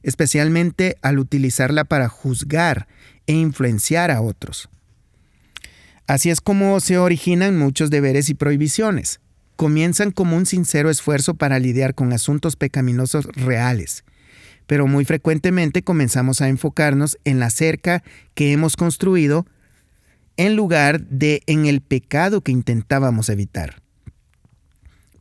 especialmente 0.02 0.96
al 1.02 1.20
utilizarla 1.20 1.84
para 1.84 2.08
juzgar 2.08 2.88
e 3.28 3.34
influenciar 3.34 4.10
a 4.10 4.20
otros. 4.20 4.68
Así 6.08 6.30
es 6.30 6.40
como 6.40 6.80
se 6.80 6.98
originan 6.98 7.56
muchos 7.56 7.90
deberes 7.90 8.28
y 8.28 8.34
prohibiciones. 8.34 9.20
Comienzan 9.54 10.10
como 10.10 10.36
un 10.36 10.46
sincero 10.46 10.90
esfuerzo 10.90 11.34
para 11.34 11.60
lidiar 11.60 11.94
con 11.94 12.12
asuntos 12.12 12.56
pecaminosos 12.56 13.26
reales, 13.26 14.02
pero 14.66 14.88
muy 14.88 15.04
frecuentemente 15.04 15.82
comenzamos 15.82 16.40
a 16.40 16.48
enfocarnos 16.48 17.18
en 17.24 17.38
la 17.38 17.50
cerca 17.50 18.02
que 18.34 18.50
hemos 18.50 18.74
construido 18.74 19.46
en 20.40 20.56
lugar 20.56 21.02
de 21.02 21.42
en 21.46 21.66
el 21.66 21.82
pecado 21.82 22.40
que 22.40 22.50
intentábamos 22.50 23.28
evitar. 23.28 23.82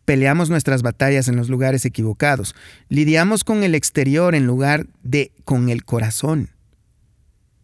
Peleamos 0.05 0.49
nuestras 0.49 0.81
batallas 0.81 1.27
en 1.27 1.35
los 1.35 1.49
lugares 1.49 1.83
equivocados. 1.83 2.55
Lidiamos 2.87 3.43
con 3.43 3.63
el 3.63 3.75
exterior 3.75 4.33
en 4.33 4.47
lugar 4.47 4.87
de 5.03 5.33
con 5.43 5.67
el 5.67 5.83
corazón. 5.83 6.51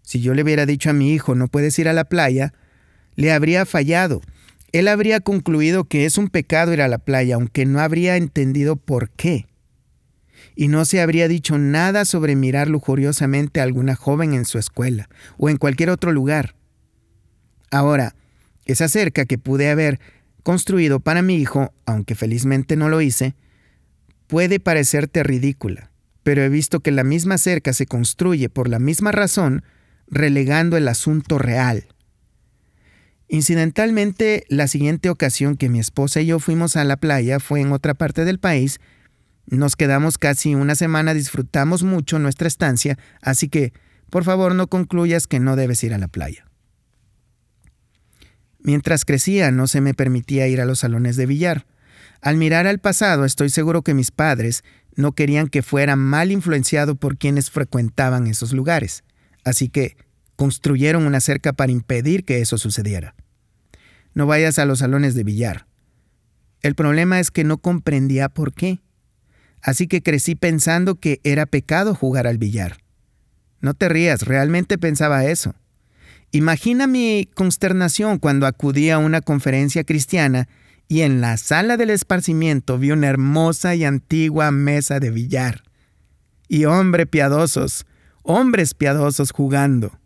Si 0.02 0.20
yo 0.20 0.34
le 0.34 0.44
hubiera 0.44 0.66
dicho 0.66 0.90
a 0.90 0.94
mi 0.94 1.14
hijo 1.14 1.34
no 1.34 1.48
puedes 1.48 1.80
ir 1.80 1.88
a 1.88 1.94
la 1.94 2.04
playa, 2.04 2.54
le 3.16 3.32
habría 3.32 3.66
fallado. 3.66 4.20
Él 4.74 4.90
habría 4.90 5.22
concluido 5.22 5.86
que 5.86 6.06
es 6.06 6.18
un 6.18 6.28
pecado 6.28 6.74
ir 6.74 6.82
a 6.82 6.90
la 6.90 6.98
playa, 6.98 7.36
aunque 7.36 7.66
no 7.66 7.80
habría 7.80 8.18
entendido 8.18 8.76
por 8.76 9.12
qué. 9.12 9.46
Y 10.58 10.68
no 10.68 10.84
se 10.84 11.00
habría 11.00 11.30
dicho 11.30 11.58
nada 11.58 12.04
sobre 12.04 12.36
mirar 12.36 12.68
lujuriosamente 12.68 13.62
a 13.62 13.64
alguna 13.64 13.96
joven 13.96 14.34
en 14.34 14.44
su 14.44 14.58
escuela 14.58 15.08
o 15.38 15.50
en 15.50 15.56
cualquier 15.56 15.90
otro 15.90 16.12
lugar. 16.12 16.56
Ahora, 17.72 18.16
esa 18.66 18.88
cerca 18.88 19.26
que 19.26 19.38
pude 19.38 19.70
haber 19.70 20.00
construido 20.44 21.00
para 21.00 21.22
mi 21.22 21.36
hijo, 21.36 21.74
aunque 21.86 22.16
felizmente 22.16 22.76
no 22.76 22.90
lo 22.90 23.02
hice, 23.02 23.36
puede 24.28 24.60
parecerte 24.60 25.24
ridícula, 25.24 25.92
pero 26.24 26.44
he 26.44 26.50
visto 26.50 26.80
que 26.80 26.92
la 26.92 27.04
misma 27.04 27.38
cerca 27.38 27.74
se 27.74 27.86
construye 27.86 28.50
por 28.50 28.70
la 28.70 28.80
misma 28.80 29.12
razón, 29.12 29.64
relegando 30.08 30.78
el 30.78 30.88
asunto 30.88 31.38
real. 31.38 31.88
Incidentalmente, 33.28 34.46
la 34.50 34.68
siguiente 34.68 35.10
ocasión 35.10 35.58
que 35.58 35.70
mi 35.70 35.80
esposa 35.80 36.22
y 36.22 36.28
yo 36.28 36.40
fuimos 36.40 36.76
a 36.76 36.84
la 36.84 36.98
playa 36.98 37.40
fue 37.40 37.62
en 37.62 37.72
otra 37.72 37.96
parte 37.96 38.24
del 38.24 38.40
país. 38.40 38.80
Nos 39.48 39.76
quedamos 39.76 40.18
casi 40.18 40.54
una 40.54 40.76
semana, 40.76 41.14
disfrutamos 41.14 41.84
mucho 41.84 42.20
nuestra 42.20 42.48
estancia, 42.48 42.98
así 43.22 43.50
que, 43.50 43.74
por 44.10 44.24
favor, 44.24 44.54
no 44.54 44.68
concluyas 44.68 45.28
que 45.28 45.40
no 45.40 45.56
debes 45.56 45.84
ir 45.84 45.94
a 45.94 45.98
la 45.98 46.08
playa. 46.08 46.45
Mientras 48.66 49.06
crecía 49.06 49.52
no 49.52 49.68
se 49.68 49.80
me 49.80 49.94
permitía 49.94 50.48
ir 50.48 50.60
a 50.60 50.66
los 50.66 50.80
salones 50.80 51.18
de 51.18 51.28
billar. 51.28 51.68
Al 52.20 52.38
mirar 52.38 52.66
al 52.66 52.80
pasado 52.80 53.24
estoy 53.24 53.52
seguro 53.52 53.84
que 53.84 53.94
mis 53.94 54.10
padres 54.10 54.64
no 54.96 55.12
querían 55.12 55.50
que 55.50 55.62
fuera 55.62 55.96
mal 55.96 56.32
influenciado 56.32 56.96
por 56.96 57.16
quienes 57.16 57.52
frecuentaban 57.52 58.26
esos 58.26 58.54
lugares, 58.54 59.04
así 59.44 59.70
que 59.70 59.98
construyeron 60.36 61.06
una 61.06 61.20
cerca 61.20 61.54
para 61.54 61.72
impedir 61.72 62.26
que 62.26 62.42
eso 62.42 62.58
sucediera. 62.58 63.14
No 64.16 64.26
vayas 64.26 64.58
a 64.58 64.66
los 64.66 64.80
salones 64.80 65.14
de 65.14 65.24
billar. 65.24 65.68
El 66.64 66.74
problema 66.74 67.20
es 67.20 67.30
que 67.30 67.44
no 67.44 67.60
comprendía 67.60 68.30
por 68.30 68.52
qué. 68.52 68.80
Así 69.62 69.86
que 69.86 70.02
crecí 70.02 70.34
pensando 70.34 70.96
que 70.96 71.22
era 71.24 71.46
pecado 71.46 71.94
jugar 71.94 72.26
al 72.26 72.40
billar. 72.40 72.78
No 73.62 73.76
te 73.76 73.90
rías, 73.90 74.24
realmente 74.24 74.80
pensaba 74.80 75.24
eso. 75.26 75.54
Imagina 76.36 76.86
mi 76.86 77.30
consternación 77.34 78.20
cuando 78.20 78.46
acudí 78.46 78.90
a 78.90 78.98
una 78.98 79.22
conferencia 79.22 79.86
cristiana 79.86 80.50
y 80.90 81.04
en 81.04 81.22
la 81.22 81.38
sala 81.38 81.78
del 81.78 81.92
esparcimiento 81.92 82.78
vi 82.78 82.92
una 82.92 83.08
hermosa 83.08 83.74
y 83.74 83.86
antigua 83.86 84.52
mesa 84.52 85.00
de 85.00 85.12
billar. 85.12 85.64
Y 86.50 86.66
hombres 86.66 87.08
piadosos, 87.08 87.86
hombres 88.22 88.74
piadosos 88.74 89.32
jugando. 89.32 89.98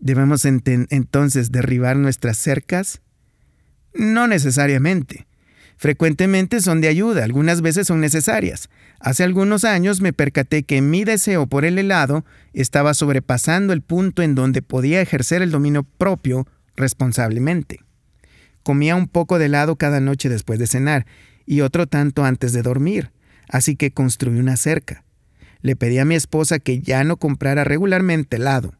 ¿Debemos 0.00 0.44
entonces 0.44 1.50
derribar 1.50 1.96
nuestras 1.96 2.36
cercas? 2.36 3.00
No 3.94 4.26
necesariamente. 4.26 5.26
Frecuentemente 5.78 6.60
son 6.60 6.82
de 6.82 6.88
ayuda, 6.88 7.24
algunas 7.24 7.62
veces 7.62 7.86
son 7.86 8.00
necesarias. 8.00 8.68
Hace 9.04 9.22
algunos 9.22 9.64
años 9.64 10.00
me 10.00 10.14
percaté 10.14 10.62
que 10.62 10.80
mi 10.80 11.04
deseo 11.04 11.46
por 11.46 11.66
el 11.66 11.78
helado 11.78 12.24
estaba 12.54 12.94
sobrepasando 12.94 13.74
el 13.74 13.82
punto 13.82 14.22
en 14.22 14.34
donde 14.34 14.62
podía 14.62 15.02
ejercer 15.02 15.42
el 15.42 15.50
dominio 15.50 15.82
propio 15.82 16.48
responsablemente. 16.74 17.80
Comía 18.62 18.96
un 18.96 19.06
poco 19.08 19.38
de 19.38 19.44
helado 19.44 19.76
cada 19.76 20.00
noche 20.00 20.30
después 20.30 20.58
de 20.58 20.66
cenar 20.66 21.04
y 21.44 21.60
otro 21.60 21.86
tanto 21.86 22.24
antes 22.24 22.54
de 22.54 22.62
dormir, 22.62 23.10
así 23.46 23.76
que 23.76 23.90
construí 23.90 24.38
una 24.38 24.56
cerca. 24.56 25.04
Le 25.60 25.76
pedí 25.76 25.98
a 25.98 26.06
mi 26.06 26.14
esposa 26.14 26.58
que 26.58 26.80
ya 26.80 27.04
no 27.04 27.18
comprara 27.18 27.62
regularmente 27.62 28.36
helado. 28.36 28.72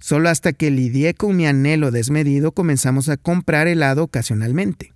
Solo 0.00 0.28
hasta 0.28 0.52
que 0.52 0.70
lidié 0.70 1.14
con 1.14 1.34
mi 1.34 1.46
anhelo 1.46 1.90
desmedido 1.90 2.52
comenzamos 2.52 3.08
a 3.08 3.16
comprar 3.16 3.68
helado 3.68 4.02
ocasionalmente. 4.04 4.92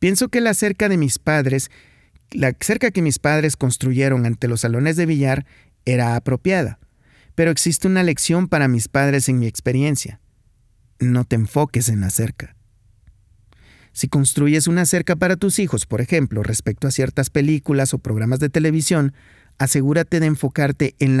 Pienso 0.00 0.26
que 0.28 0.40
la 0.40 0.54
cerca 0.54 0.88
de 0.88 0.96
mis 0.96 1.20
padres, 1.20 1.70
la 2.34 2.54
cerca 2.60 2.90
que 2.90 3.02
mis 3.02 3.18
padres 3.18 3.56
construyeron 3.56 4.26
ante 4.26 4.48
los 4.48 4.62
salones 4.62 4.96
de 4.96 5.06
billar 5.06 5.46
era 5.84 6.16
apropiada, 6.16 6.78
pero 7.34 7.50
existe 7.50 7.88
una 7.88 8.02
lección 8.02 8.48
para 8.48 8.68
mis 8.68 8.88
padres 8.88 9.28
en 9.28 9.38
mi 9.38 9.46
experiencia. 9.46 10.20
No 10.98 11.24
te 11.24 11.36
enfoques 11.36 11.88
en 11.88 12.00
la 12.00 12.10
cerca. 12.10 12.56
Si 13.92 14.08
construyes 14.08 14.66
una 14.66 14.86
cerca 14.86 15.14
para 15.14 15.36
tus 15.36 15.60
hijos, 15.60 15.86
por 15.86 16.00
ejemplo, 16.00 16.42
respecto 16.42 16.88
a 16.88 16.90
ciertas 16.90 17.30
películas 17.30 17.94
o 17.94 17.98
programas 17.98 18.40
de 18.40 18.48
televisión, 18.48 19.14
asegúrate 19.58 20.18
de 20.18 20.26
enfocarte 20.26 20.96
en, 20.98 21.20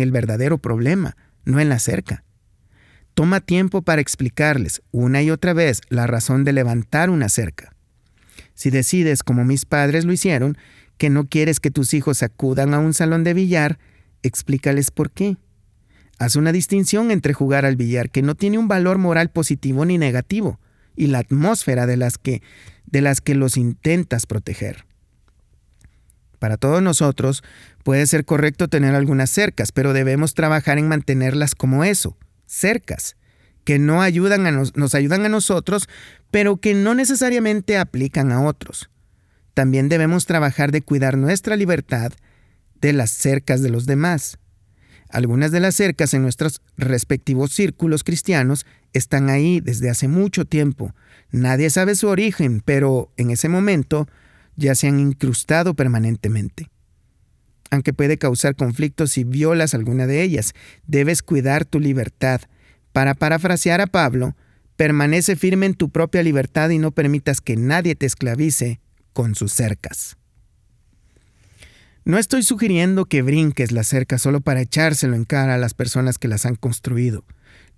el 0.00 0.12
verdadero 0.12 0.58
problema, 0.58 1.16
no 1.44 1.60
en 1.60 1.70
la 1.70 1.78
cerca. 1.78 2.24
Toma 3.14 3.40
tiempo 3.40 3.80
para 3.82 4.02
explicarles 4.02 4.82
una 4.90 5.22
y 5.22 5.30
otra 5.30 5.54
vez 5.54 5.80
la 5.88 6.06
razón 6.06 6.44
de 6.44 6.52
levantar 6.52 7.08
una 7.08 7.30
cerca. 7.30 7.74
Si 8.60 8.68
decides, 8.68 9.22
como 9.22 9.42
mis 9.42 9.64
padres 9.64 10.04
lo 10.04 10.12
hicieron, 10.12 10.58
que 10.98 11.08
no 11.08 11.26
quieres 11.26 11.60
que 11.60 11.70
tus 11.70 11.94
hijos 11.94 12.22
acudan 12.22 12.74
a 12.74 12.78
un 12.78 12.92
salón 12.92 13.24
de 13.24 13.32
billar, 13.32 13.78
explícales 14.22 14.90
por 14.90 15.10
qué. 15.10 15.38
Haz 16.18 16.36
una 16.36 16.52
distinción 16.52 17.10
entre 17.10 17.32
jugar 17.32 17.64
al 17.64 17.76
billar, 17.76 18.10
que 18.10 18.20
no 18.20 18.34
tiene 18.34 18.58
un 18.58 18.68
valor 18.68 18.98
moral 18.98 19.30
positivo 19.30 19.86
ni 19.86 19.96
negativo, 19.96 20.60
y 20.94 21.06
la 21.06 21.20
atmósfera 21.20 21.86
de 21.86 21.96
las 21.96 22.18
que, 22.18 22.42
de 22.84 23.00
las 23.00 23.22
que 23.22 23.34
los 23.34 23.56
intentas 23.56 24.26
proteger. 24.26 24.84
Para 26.38 26.58
todos 26.58 26.82
nosotros 26.82 27.42
puede 27.82 28.06
ser 28.06 28.26
correcto 28.26 28.68
tener 28.68 28.94
algunas 28.94 29.30
cercas, 29.30 29.72
pero 29.72 29.94
debemos 29.94 30.34
trabajar 30.34 30.76
en 30.76 30.86
mantenerlas 30.86 31.54
como 31.54 31.82
eso, 31.82 32.18
cercas, 32.44 33.16
que 33.64 33.78
no 33.78 34.02
ayudan 34.02 34.46
a 34.46 34.50
nos, 34.50 34.76
nos 34.76 34.94
ayudan 34.94 35.24
a 35.24 35.28
nosotros, 35.28 35.88
pero 36.30 36.56
que 36.56 36.74
no 36.74 36.94
necesariamente 36.94 37.78
aplican 37.78 38.32
a 38.32 38.42
otros. 38.42 38.90
También 39.54 39.88
debemos 39.88 40.26
trabajar 40.26 40.72
de 40.72 40.82
cuidar 40.82 41.16
nuestra 41.16 41.56
libertad 41.56 42.12
de 42.80 42.92
las 42.92 43.10
cercas 43.10 43.62
de 43.62 43.70
los 43.70 43.86
demás. 43.86 44.38
Algunas 45.10 45.50
de 45.50 45.60
las 45.60 45.74
cercas 45.74 46.14
en 46.14 46.22
nuestros 46.22 46.62
respectivos 46.76 47.52
círculos 47.52 48.04
cristianos 48.04 48.64
están 48.92 49.28
ahí 49.28 49.60
desde 49.60 49.90
hace 49.90 50.06
mucho 50.06 50.44
tiempo. 50.44 50.94
Nadie 51.32 51.68
sabe 51.70 51.94
su 51.96 52.08
origen, 52.08 52.62
pero 52.64 53.12
en 53.16 53.30
ese 53.30 53.48
momento 53.48 54.08
ya 54.56 54.74
se 54.74 54.86
han 54.86 55.00
incrustado 55.00 55.74
permanentemente. 55.74 56.70
Aunque 57.70 57.92
puede 57.92 58.18
causar 58.18 58.56
conflictos 58.56 59.12
si 59.12 59.24
violas 59.24 59.74
alguna 59.74 60.06
de 60.06 60.22
ellas, 60.22 60.54
debes 60.86 61.22
cuidar 61.22 61.64
tu 61.64 61.80
libertad. 61.80 62.40
Para 62.92 63.14
parafrasear 63.14 63.80
a 63.80 63.86
Pablo, 63.86 64.36
permanece 64.76 65.36
firme 65.36 65.66
en 65.66 65.74
tu 65.74 65.90
propia 65.90 66.22
libertad 66.22 66.70
y 66.70 66.78
no 66.78 66.90
permitas 66.90 67.40
que 67.40 67.56
nadie 67.56 67.94
te 67.94 68.06
esclavice 68.06 68.80
con 69.12 69.34
sus 69.34 69.52
cercas. 69.52 70.16
No 72.04 72.18
estoy 72.18 72.42
sugiriendo 72.42 73.04
que 73.04 73.22
brinques 73.22 73.72
la 73.72 73.84
cerca 73.84 74.18
solo 74.18 74.40
para 74.40 74.62
echárselo 74.62 75.14
en 75.14 75.24
cara 75.24 75.54
a 75.54 75.58
las 75.58 75.74
personas 75.74 76.18
que 76.18 76.28
las 76.28 76.46
han 76.46 76.56
construido. 76.56 77.24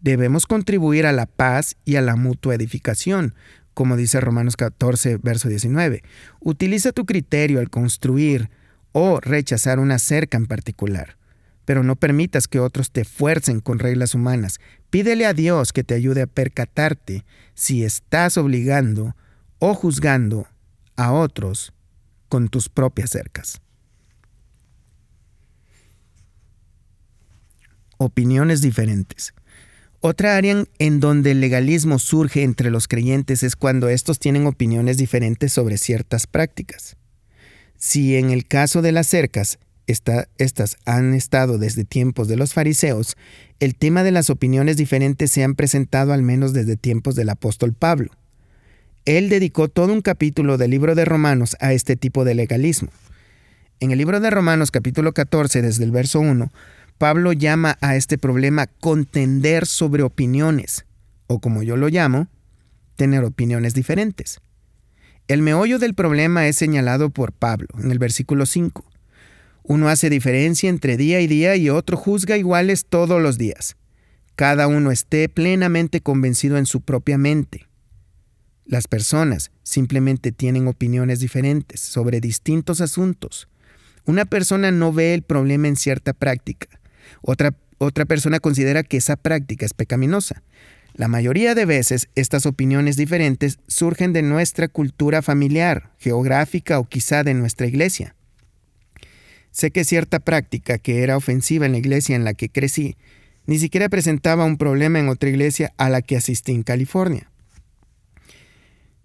Debemos 0.01 0.47
contribuir 0.47 1.07
a 1.07 1.13
la 1.13 1.27
paz 1.27 1.77
y 1.85 1.97
a 1.97 2.03
la 2.03 2.17
mutua 2.17 2.55
edificación, 2.55 3.35
como 3.75 3.97
dice 3.97 4.21
Romanos 4.21 4.57
14, 4.57 5.19
verso 5.19 5.49
19. 5.49 6.03
Utiliza 6.41 6.93
tu 6.93 7.05
criterio 7.05 7.61
al 7.61 7.71
construir 7.71 8.51
o 8.93 9.21
rechazar 9.21 9.81
una 9.81 9.99
cerca 9.99 10.37
en 10.37 10.47
particular, 10.47 11.17
pero 11.65 11.83
no 11.83 11.97
permitas 11.97 12.49
que 12.49 12.61
otros 12.61 12.91
te 12.91 13.05
fuercen 13.05 13.61
con 13.61 13.79
reglas 13.79 14.15
humanas. 14.15 14.61
Pídele 14.91 15.27
a 15.27 15.35
Dios 15.35 15.73
que 15.73 15.85
te 15.85 15.95
ayude 15.95 16.23
a 16.23 16.27
percatarte 16.27 17.25
si 17.55 17.85
estás 17.85 18.37
obligando 18.37 19.17
o 19.59 19.75
juzgando 19.75 20.47
a 20.97 21.13
otros 21.13 21.73
con 22.29 22.49
tus 22.49 22.69
propias 22.69 23.11
cercas. 23.11 23.63
opiniones 28.03 28.61
diferentes. 28.61 29.35
Otra 30.01 30.37
área 30.37 30.65
en 30.79 31.01
donde 31.01 31.31
el 31.31 31.41
legalismo 31.41 31.99
surge 31.99 32.43
entre 32.43 32.71
los 32.71 32.89
creyentes 32.89 33.43
es 33.43 33.55
cuando 33.55 33.89
estos 33.89 34.19
tienen 34.19 34.47
opiniones 34.47 34.97
diferentes 34.97 35.53
sobre 35.53 35.79
ciertas 35.79 36.27
prácticas. 36.27 36.97
Si 37.77 38.17
en 38.17 38.31
el 38.31 38.47
caso 38.47 38.83
de 38.83 38.93
las 38.93 39.07
cercas, 39.07 39.59
estas 39.87 40.77
han 40.85 41.15
estado 41.15 41.59
desde 41.59 41.85
tiempos 41.85 42.29
de 42.29 42.37
los 42.37 42.55
fariseos, 42.55 43.17
el 43.61 43.75
tema 43.75 44.03
de 44.03 44.11
las 44.11 44.31
opiniones 44.31 44.77
diferentes 44.77 45.31
se 45.31 45.45
han 45.45 45.55
presentado 45.55 46.13
al 46.13 46.23
menos 46.23 46.53
desde 46.53 46.77
tiempos 46.77 47.15
del 47.15 47.29
apóstol 47.29 47.73
Pablo. 47.73 48.11
Él 49.05 49.29
dedicó 49.29 49.69
todo 49.69 49.93
un 49.93 50.01
capítulo 50.01 50.59
del 50.59 50.71
libro 50.71 50.95
de 50.95 51.05
Romanos 51.05 51.57
a 51.61 51.73
este 51.73 51.97
tipo 51.97 52.25
de 52.25 52.35
legalismo. 52.35 52.91
En 53.81 53.91
el 53.91 53.99
libro 53.99 54.21
de 54.21 54.31
Romanos 54.31 54.71
capítulo 54.71 55.13
14, 55.13 55.61
desde 55.61 55.83
el 55.85 55.91
verso 55.91 56.21
1, 56.21 56.53
Pablo 56.99 57.33
llama 57.33 57.79
a 57.81 57.97
este 57.97 58.17
problema 58.17 58.69
contender 58.69 59.67
sobre 59.67 60.05
opiniones, 60.05 60.85
o 61.27 61.41
como 61.41 61.65
yo 61.65 61.77
lo 61.77 61.89
llamo, 61.89 62.29
tener 62.95 63.25
opiniones 63.25 63.75
diferentes. 63.75 64.41
El 65.27 65.43
meollo 65.43 65.81
del 65.81 65.95
problema 65.95 66.47
es 66.47 66.57
señalado 66.57 67.11
por 67.11 67.33
Pablo 67.33 67.69
en 67.79 67.91
el 67.91 67.99
versículo 67.99 68.47
5. 68.47 68.85
Uno 69.63 69.89
hace 69.89 70.11
diferencia 70.11 70.69
entre 70.69 70.97
día 70.97 71.21
y 71.21 71.27
día 71.27 71.57
y 71.57 71.71
otro 71.71 71.97
juzga 71.97 72.37
iguales 72.37 72.87
todos 72.89 73.23
los 73.23 73.39
días. 73.39 73.77
Cada 74.35 74.67
uno 74.67 74.91
esté 74.91 75.29
plenamente 75.29 76.01
convencido 76.01 76.59
en 76.59 76.67
su 76.67 76.81
propia 76.81 77.19
mente. 77.19 77.69
Las 78.65 78.89
personas 78.89 79.51
simplemente 79.63 80.33
tienen 80.33 80.67
opiniones 80.67 81.21
diferentes 81.21 81.81
sobre 81.81 82.21
distintos 82.21 82.81
asuntos. 82.81 83.49
Una 84.05 84.25
persona 84.25 84.71
no 84.71 84.93
ve 84.93 85.15
el 85.15 85.23
problema 85.23 85.69
en 85.69 85.77
cierta 85.77 86.13
práctica, 86.13 86.69
otra, 87.21 87.55
otra 87.79 88.05
persona 88.05 88.41
considera 88.41 88.83
que 88.83 88.97
esa 88.97 89.17
práctica 89.17 89.67
es 89.67 89.75
pecaminosa. 89.75 90.43
La 90.95 91.09
mayoría 91.09 91.55
de 91.55 91.65
veces 91.65 92.09
estas 92.15 92.45
opiniones 92.47 92.97
diferentes 92.97 93.59
surgen 93.67 94.13
de 94.13 94.23
nuestra 94.23 94.69
cultura 94.69 95.23
familiar, 95.23 95.93
geográfica 95.99 96.79
o 96.79 96.85
quizá 96.85 97.23
de 97.25 97.35
nuestra 97.35 97.67
iglesia. 97.67 98.15
Sé 99.53 99.71
que 99.71 99.85
cierta 99.85 100.19
práctica 100.19 100.79
que 100.79 101.03
era 101.03 101.17
ofensiva 101.17 101.67
en 101.67 101.73
la 101.73 101.79
iglesia 101.79 102.17
en 102.17 102.25
la 102.25 102.35
que 102.35 102.49
crecí 102.49 102.97
ni 103.47 103.59
siquiera 103.59 103.89
presentaba 103.89 104.45
un 104.45 104.57
problema 104.57 104.99
en 104.99 105.09
otra 105.09 105.29
iglesia 105.29 105.73
a 105.77 105.89
la 105.91 106.03
que 106.03 106.17
asistí 106.17 106.53
en 106.53 106.63
California. 106.63 107.31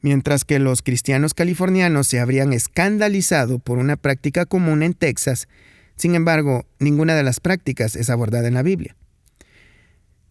Mientras 0.02 0.46
que 0.46 0.60
los 0.60 0.84
cristianos 0.84 1.34
californianos 1.34 2.08
se 2.08 2.20
habrían 2.20 2.54
escandalizado 2.54 3.60
por 3.60 3.80
una 3.80 3.98
práctica 3.98 4.46
común 4.46 4.84
en 4.84 4.94
Texas, 4.94 5.48
sin 5.96 6.14
embargo, 6.14 6.66
ninguna 6.80 7.16
de 7.16 7.24
las 7.24 7.40
prácticas 7.40 7.96
es 7.96 8.10
abordada 8.10 8.48
en 8.48 8.54
la 8.54 8.62
Biblia. 8.62 8.96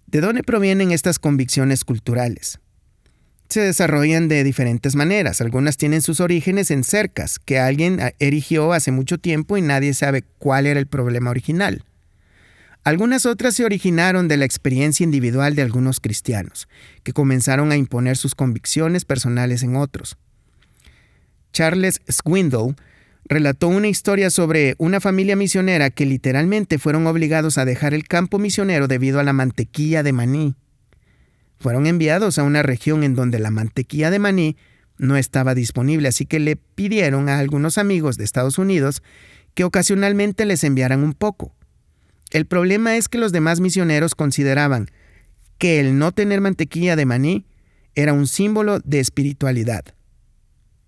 ¿De 0.06 0.20
dónde 0.20 0.44
provienen 0.44 0.92
estas 0.92 1.18
convicciones 1.18 1.84
culturales? 1.84 2.60
Se 3.48 3.60
desarrollan 3.60 4.28
de 4.28 4.42
diferentes 4.44 4.96
maneras. 4.96 5.40
Algunas 5.40 5.76
tienen 5.76 6.02
sus 6.02 6.20
orígenes 6.20 6.70
en 6.70 6.84
cercas 6.84 7.38
que 7.38 7.58
alguien 7.58 8.00
erigió 8.18 8.72
hace 8.72 8.90
mucho 8.90 9.18
tiempo 9.18 9.56
y 9.56 9.62
nadie 9.62 9.94
sabe 9.94 10.22
cuál 10.38 10.66
era 10.66 10.80
el 10.80 10.86
problema 10.86 11.30
original. 11.30 11.84
Algunas 12.86 13.26
otras 13.26 13.54
se 13.54 13.64
originaron 13.64 14.28
de 14.28 14.36
la 14.36 14.44
experiencia 14.44 15.02
individual 15.02 15.56
de 15.56 15.62
algunos 15.62 15.98
cristianos, 15.98 16.68
que 17.02 17.12
comenzaron 17.12 17.72
a 17.72 17.76
imponer 17.76 18.16
sus 18.16 18.36
convicciones 18.36 19.04
personales 19.04 19.64
en 19.64 19.74
otros. 19.74 20.16
Charles 21.52 22.00
Swindoll 22.06 22.76
relató 23.24 23.66
una 23.66 23.88
historia 23.88 24.30
sobre 24.30 24.76
una 24.78 25.00
familia 25.00 25.34
misionera 25.34 25.90
que 25.90 26.06
literalmente 26.06 26.78
fueron 26.78 27.08
obligados 27.08 27.58
a 27.58 27.64
dejar 27.64 27.92
el 27.92 28.06
campo 28.06 28.38
misionero 28.38 28.86
debido 28.86 29.18
a 29.18 29.24
la 29.24 29.32
mantequilla 29.32 30.02
de 30.02 30.12
maní. 30.12 30.54
Fueron 31.58 31.86
enviados 31.86 32.38
a 32.38 32.42
una 32.42 32.62
región 32.62 33.02
en 33.02 33.14
donde 33.14 33.38
la 33.38 33.50
mantequilla 33.50 34.10
de 34.10 34.18
maní 34.18 34.56
no 34.98 35.16
estaba 35.16 35.54
disponible, 35.54 36.08
así 36.08 36.26
que 36.26 36.38
le 36.38 36.56
pidieron 36.56 37.28
a 37.28 37.38
algunos 37.38 37.78
amigos 37.78 38.16
de 38.16 38.24
Estados 38.24 38.58
Unidos 38.58 39.02
que 39.54 39.64
ocasionalmente 39.64 40.44
les 40.44 40.64
enviaran 40.64 41.02
un 41.02 41.14
poco. 41.14 41.54
El 42.30 42.46
problema 42.46 42.96
es 42.96 43.08
que 43.08 43.18
los 43.18 43.32
demás 43.32 43.60
misioneros 43.60 44.14
consideraban 44.14 44.90
que 45.58 45.80
el 45.80 45.98
no 45.98 46.12
tener 46.12 46.40
mantequilla 46.40 46.96
de 46.96 47.06
maní 47.06 47.46
era 47.94 48.12
un 48.12 48.26
símbolo 48.26 48.80
de 48.80 49.00
espiritualidad. 49.00 49.84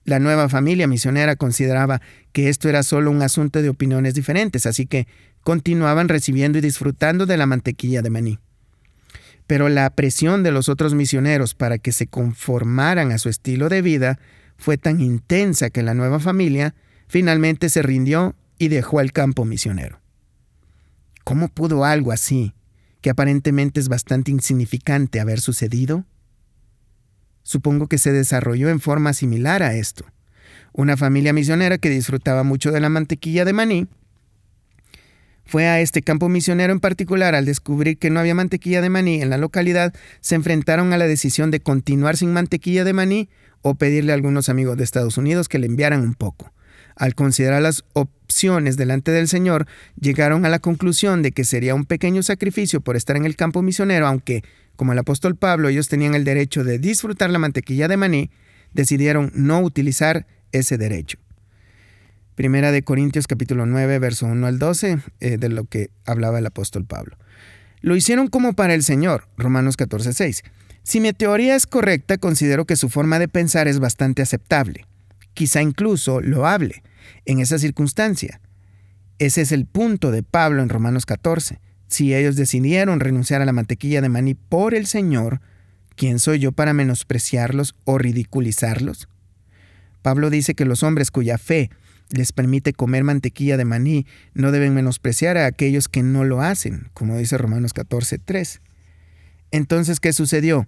La 0.05 0.19
nueva 0.19 0.49
familia 0.49 0.87
misionera 0.87 1.37
consideraba 1.37 2.01
que 2.33 2.49
esto 2.49 2.69
era 2.69 2.83
solo 2.83 3.11
un 3.11 3.23
asunto 3.23 3.63
de 3.63 3.69
opiniones 3.69 4.15
diferentes, 4.15 4.67
así 4.67 4.87
que 4.87 5.07
continuaban 5.43 6.09
recibiendo 6.09 6.59
y 6.59 6.63
disfrutando 6.63 7.27
de 7.27 7.37
la 7.37 7.47
mantequilla 7.47 8.03
de 8.03 8.11
maní. 8.11 8.39
Pero 9.49 9.69
la 9.69 9.89
presión 9.91 10.45
de 10.45 10.53
los 10.53 10.69
otros 10.69 10.95
misioneros 10.95 11.55
para 11.55 11.79
que 11.79 11.91
se 11.91 12.07
conformaran 12.07 13.11
a 13.11 13.19
su 13.19 13.31
estilo 13.31 13.69
de 13.69 13.83
vida 13.83 14.21
fue 14.59 14.77
tan 14.77 15.01
intensa 15.01 15.71
que 15.71 15.83
la 15.83 15.95
nueva 15.95 16.21
familia 16.21 16.75
finalmente 17.09 17.71
se 17.71 17.83
rindió 17.83 18.37
y 18.59 18.69
dejó 18.69 19.01
el 19.01 19.13
campo 19.13 19.47
misionero. 19.47 20.01
¿Cómo 21.25 21.49
pudo 21.49 21.87
algo 21.87 22.13
así, 22.13 22.55
que 23.01 23.09
aparentemente 23.09 23.81
es 23.81 23.89
bastante 23.89 24.31
insignificante, 24.31 25.19
haber 25.19 25.41
sucedido? 25.41 26.05
Supongo 27.43 27.87
que 27.87 27.97
se 27.97 28.13
desarrolló 28.13 28.69
en 28.69 28.81
forma 28.81 29.15
similar 29.15 29.63
a 29.63 29.75
esto. 29.75 30.05
Una 30.75 30.99
familia 30.99 31.33
misionera 31.33 31.79
que 31.79 31.89
disfrutaba 31.89 32.43
mucho 32.43 32.71
de 32.71 32.81
la 32.81 32.91
mantequilla 32.91 33.47
de 33.47 33.55
maní 33.55 33.89
fue 35.49 35.67
a 35.67 35.81
este 35.81 36.03
campo 36.03 36.29
misionero 36.29 36.75
en 36.75 36.79
particular, 36.79 37.35
al 37.35 37.47
descubrir 37.47 37.97
que 37.97 38.11
no 38.11 38.21
había 38.21 38.35
mantequilla 38.35 38.83
de 38.83 38.91
maní 38.91 39.23
en 39.23 39.31
la 39.31 39.39
localidad, 39.39 39.95
se 40.21 40.35
enfrentaron 40.35 40.93
a 40.93 40.99
la 40.99 41.07
decisión 41.07 41.51
de 41.51 41.61
continuar 41.61 42.19
sin 42.19 42.35
mantequilla 42.35 42.85
de 42.85 42.93
maní 42.93 43.31
o 43.63 43.75
pedirle 43.75 44.13
a 44.13 44.15
algunos 44.15 44.51
amigos 44.51 44.77
de 44.77 44.85
Estados 44.85 45.17
Unidos 45.17 45.49
que 45.49 45.59
le 45.59 45.67
enviaran 45.67 46.03
un 46.03 46.13
poco. 46.13 46.53
Al 46.97 47.15
considerar 47.15 47.63
las 47.63 47.85
opciones 47.95 48.77
delante 48.77 49.11
del 49.11 49.27
Señor, 49.27 49.67
llegaron 49.99 50.45
a 50.45 50.51
la 50.51 50.59
conclusión 50.59 51.23
de 51.23 51.33
que 51.33 51.45
sería 51.45 51.75
un 51.75 51.87
pequeño 51.87 52.23
sacrificio 52.23 52.83
por 52.83 52.97
estar 52.97 53.17
en 53.17 53.25
el 53.25 53.35
campo 53.35 53.63
misionero, 53.63 54.07
aunque, 54.07 54.45
como 54.77 54.93
el 54.93 54.99
apóstol 54.99 55.35
Pablo, 55.35 55.71
ellos 55.71 55.89
tenían 55.89 56.15
el 56.15 56.25
derecho 56.25 56.63
de 56.63 56.79
disfrutar 56.79 57.31
la 57.31 57.39
mantequilla 57.39 57.89
de 57.89 57.97
maní, 57.97 58.31
decidieron 58.75 59.33
no 59.35 59.61
utilizar 59.61 60.27
ese 60.53 60.77
derecho. 60.77 61.19
Primera 62.39 62.71
de 62.71 62.85
Corintios 62.85 63.27
capítulo 63.27 63.67
9, 63.67 63.99
verso 63.99 64.27
1 64.27 64.47
al 64.47 64.61
12, 64.61 65.01
eh, 65.19 65.39
de 65.39 65.49
lo 65.49 65.65
que 65.65 65.91
hablaba 66.07 66.39
el 66.39 66.47
apóstol 66.47 66.85
Pablo. 66.85 67.17
Lo 67.81 67.97
hicieron 67.97 68.29
como 68.29 68.53
para 68.53 68.75
el 68.75 68.85
Señor, 68.85 69.27
Romanos 69.37 69.77
14, 69.77 70.13
6. 70.13 70.45
Si 70.85 71.01
mi 71.01 71.13
teoría 71.13 71.57
es 71.57 71.67
correcta, 71.67 72.17
considero 72.17 72.65
que 72.65 72.77
su 72.77 72.91
forma 72.91 73.19
de 73.19 73.27
pensar 73.27 73.67
es 73.67 73.81
bastante 73.81 74.23
aceptable, 74.23 74.87
quizá 75.35 75.63
incluso 75.63 76.21
loable, 76.21 76.85
en 77.25 77.41
esa 77.41 77.59
circunstancia. 77.59 78.41
Ese 79.19 79.41
es 79.41 79.51
el 79.51 79.67
punto 79.67 80.13
de 80.13 80.23
Pablo 80.23 80.63
en 80.63 80.69
Romanos 80.69 81.07
14. 81.07 81.59
Si 81.89 82.15
ellos 82.15 82.37
decidieron 82.37 83.01
renunciar 83.01 83.43
a 83.43 83.47
la 83.47 83.53
mantequilla 83.53 84.01
de 84.01 84.11
maní 84.11 84.35
por 84.35 84.77
el 84.77 84.87
Señor, 84.87 85.41
¿quién 85.97 86.21
soy 86.21 86.39
yo 86.39 86.53
para 86.53 86.73
menospreciarlos 86.73 87.75
o 87.85 87.99
ridiculizarlos? 87.99 89.09
Pablo 90.03 90.31
dice 90.31 90.55
que 90.55 90.65
los 90.65 90.85
hombres 90.85 91.11
cuya 91.11 91.37
fe 91.37 91.71
les 92.11 92.33
permite 92.33 92.73
comer 92.73 93.05
mantequilla 93.05 93.57
de 93.57 93.65
maní, 93.65 94.07
no 94.35 94.51
deben 94.53 94.75
menospreciar 94.75 95.37
a 95.37 95.47
aquellos 95.47 95.89
que 95.89 96.03
no 96.03 96.25
lo 96.25 96.41
hacen, 96.41 96.89
como 96.95 97.17
dice 97.17 97.39
Romanos 97.39 97.73
14, 97.73 98.19
3. 98.19 98.61
Entonces, 99.51 100.01
¿qué 100.01 100.13
sucedió? 100.13 100.67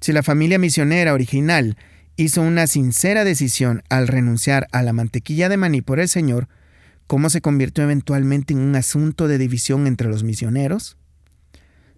Si 0.00 0.12
la 0.12 0.22
familia 0.22 0.58
misionera 0.58 1.12
original 1.12 1.76
hizo 2.16 2.42
una 2.42 2.66
sincera 2.66 3.24
decisión 3.24 3.82
al 3.88 4.08
renunciar 4.08 4.68
a 4.72 4.82
la 4.82 4.92
mantequilla 4.92 5.48
de 5.48 5.56
maní 5.56 5.82
por 5.82 6.00
el 6.00 6.08
Señor, 6.08 6.48
¿cómo 7.06 7.30
se 7.30 7.40
convirtió 7.40 7.84
eventualmente 7.84 8.54
en 8.54 8.60
un 8.60 8.74
asunto 8.74 9.28
de 9.28 9.38
división 9.38 9.86
entre 9.86 10.08
los 10.08 10.22
misioneros? 10.22 10.96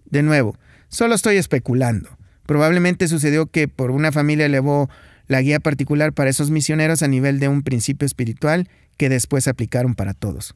De 0.05 0.23
nuevo, 0.23 0.57
solo 0.87 1.15
estoy 1.15 1.37
especulando. 1.37 2.09
Probablemente 2.45 3.07
sucedió 3.07 3.45
que 3.45 3.67
por 3.67 3.91
una 3.91 4.11
familia 4.11 4.47
elevó 4.47 4.89
la 5.29 5.41
guía 5.41 5.59
particular 5.59 6.11
para 6.11 6.31
esos 6.31 6.49
misioneros 6.49 7.03
a 7.03 7.07
nivel 7.07 7.39
de 7.39 7.47
un 7.47 7.61
principio 7.61 8.05
espiritual 8.05 8.67
que 8.97 9.09
después 9.09 9.47
aplicaron 9.47 9.95
para 9.95 10.13
todos. 10.13 10.55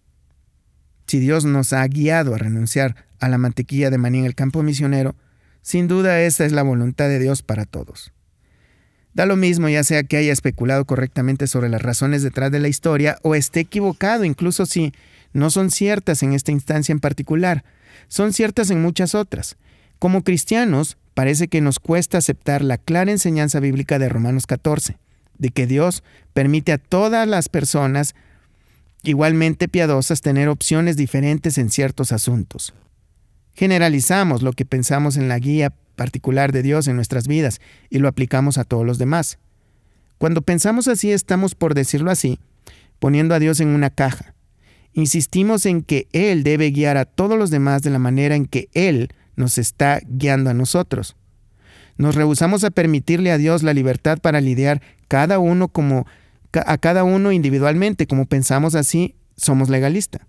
Si 1.07 1.19
Dios 1.19 1.45
nos 1.45 1.73
ha 1.73 1.87
guiado 1.87 2.33
a 2.33 2.39
renunciar 2.39 2.95
a 3.19 3.29
la 3.29 3.37
mantequilla 3.37 3.91
de 3.91 3.99
maní 3.99 4.19
en 4.19 4.25
el 4.25 4.35
campo 4.35 4.63
misionero, 4.63 5.15
sin 5.61 5.87
duda 5.87 6.21
esa 6.21 6.43
es 6.43 6.51
la 6.51 6.63
voluntad 6.63 7.07
de 7.07 7.19
Dios 7.19 7.43
para 7.43 7.65
todos. 7.65 8.11
Da 9.13 9.27
lo 9.27 9.35
mismo 9.35 9.69
ya 9.69 9.83
sea 9.83 10.03
que 10.03 10.17
haya 10.17 10.33
especulado 10.33 10.85
correctamente 10.85 11.45
sobre 11.45 11.69
las 11.69 11.83
razones 11.83 12.23
detrás 12.23 12.51
de 12.51 12.59
la 12.59 12.67
historia 12.67 13.19
o 13.21 13.35
esté 13.35 13.59
equivocado, 13.59 14.25
incluso 14.25 14.65
si 14.65 14.91
no 15.33 15.51
son 15.51 15.69
ciertas 15.69 16.23
en 16.23 16.33
esta 16.33 16.51
instancia 16.51 16.91
en 16.91 16.99
particular, 16.99 17.63
son 18.07 18.33
ciertas 18.33 18.71
en 18.71 18.81
muchas 18.81 19.13
otras. 19.13 19.55
Como 19.99 20.23
cristianos, 20.23 20.97
parece 21.13 21.47
que 21.47 21.61
nos 21.61 21.79
cuesta 21.79 22.17
aceptar 22.17 22.63
la 22.63 22.77
clara 22.77 23.11
enseñanza 23.11 23.59
bíblica 23.59 23.99
de 23.99 24.09
Romanos 24.09 24.47
14, 24.47 24.97
de 25.37 25.49
que 25.49 25.67
Dios 25.67 26.03
permite 26.33 26.71
a 26.71 26.77
todas 26.77 27.27
las 27.27 27.49
personas 27.49 28.15
igualmente 29.03 29.67
piadosas 29.67 30.21
tener 30.21 30.47
opciones 30.47 30.97
diferentes 30.97 31.57
en 31.57 31.69
ciertos 31.69 32.11
asuntos. 32.11 32.73
Generalizamos 33.53 34.41
lo 34.41 34.53
que 34.53 34.65
pensamos 34.65 35.17
en 35.17 35.27
la 35.27 35.37
guía 35.37 35.73
particular 35.95 36.51
de 36.51 36.63
Dios 36.63 36.87
en 36.87 36.95
nuestras 36.95 37.27
vidas 37.27 37.61
y 37.89 37.99
lo 37.99 38.07
aplicamos 38.07 38.57
a 38.57 38.63
todos 38.63 38.85
los 38.85 38.97
demás. 38.97 39.37
Cuando 40.17 40.41
pensamos 40.41 40.87
así 40.87 41.11
estamos, 41.11 41.53
por 41.53 41.75
decirlo 41.75 42.09
así, 42.09 42.39
poniendo 42.99 43.35
a 43.35 43.39
Dios 43.39 43.59
en 43.59 43.67
una 43.67 43.89
caja. 43.89 44.33
Insistimos 44.93 45.65
en 45.65 45.81
que 45.81 46.07
Él 46.13 46.43
debe 46.43 46.71
guiar 46.71 46.97
a 46.97 47.05
todos 47.05 47.37
los 47.37 47.49
demás 47.49 47.81
de 47.81 47.89
la 47.89 47.99
manera 47.99 48.35
en 48.35 48.45
que 48.45 48.69
Él 48.73 49.09
nos 49.35 49.57
está 49.57 49.99
guiando 50.05 50.49
a 50.49 50.53
nosotros. 50.53 51.15
Nos 51.97 52.15
rehusamos 52.15 52.63
a 52.63 52.71
permitirle 52.71 53.31
a 53.31 53.37
Dios 53.37 53.63
la 53.63 53.73
libertad 53.73 54.17
para 54.19 54.41
lidiar 54.41 54.81
cada 55.07 55.39
uno 55.39 55.67
como 55.67 56.05
a 56.53 56.77
cada 56.77 57.03
uno 57.03 57.31
individualmente, 57.31 58.05
como 58.05 58.25
pensamos 58.25 58.75
así, 58.75 59.15
somos 59.35 59.69
legalistas. 59.69 60.21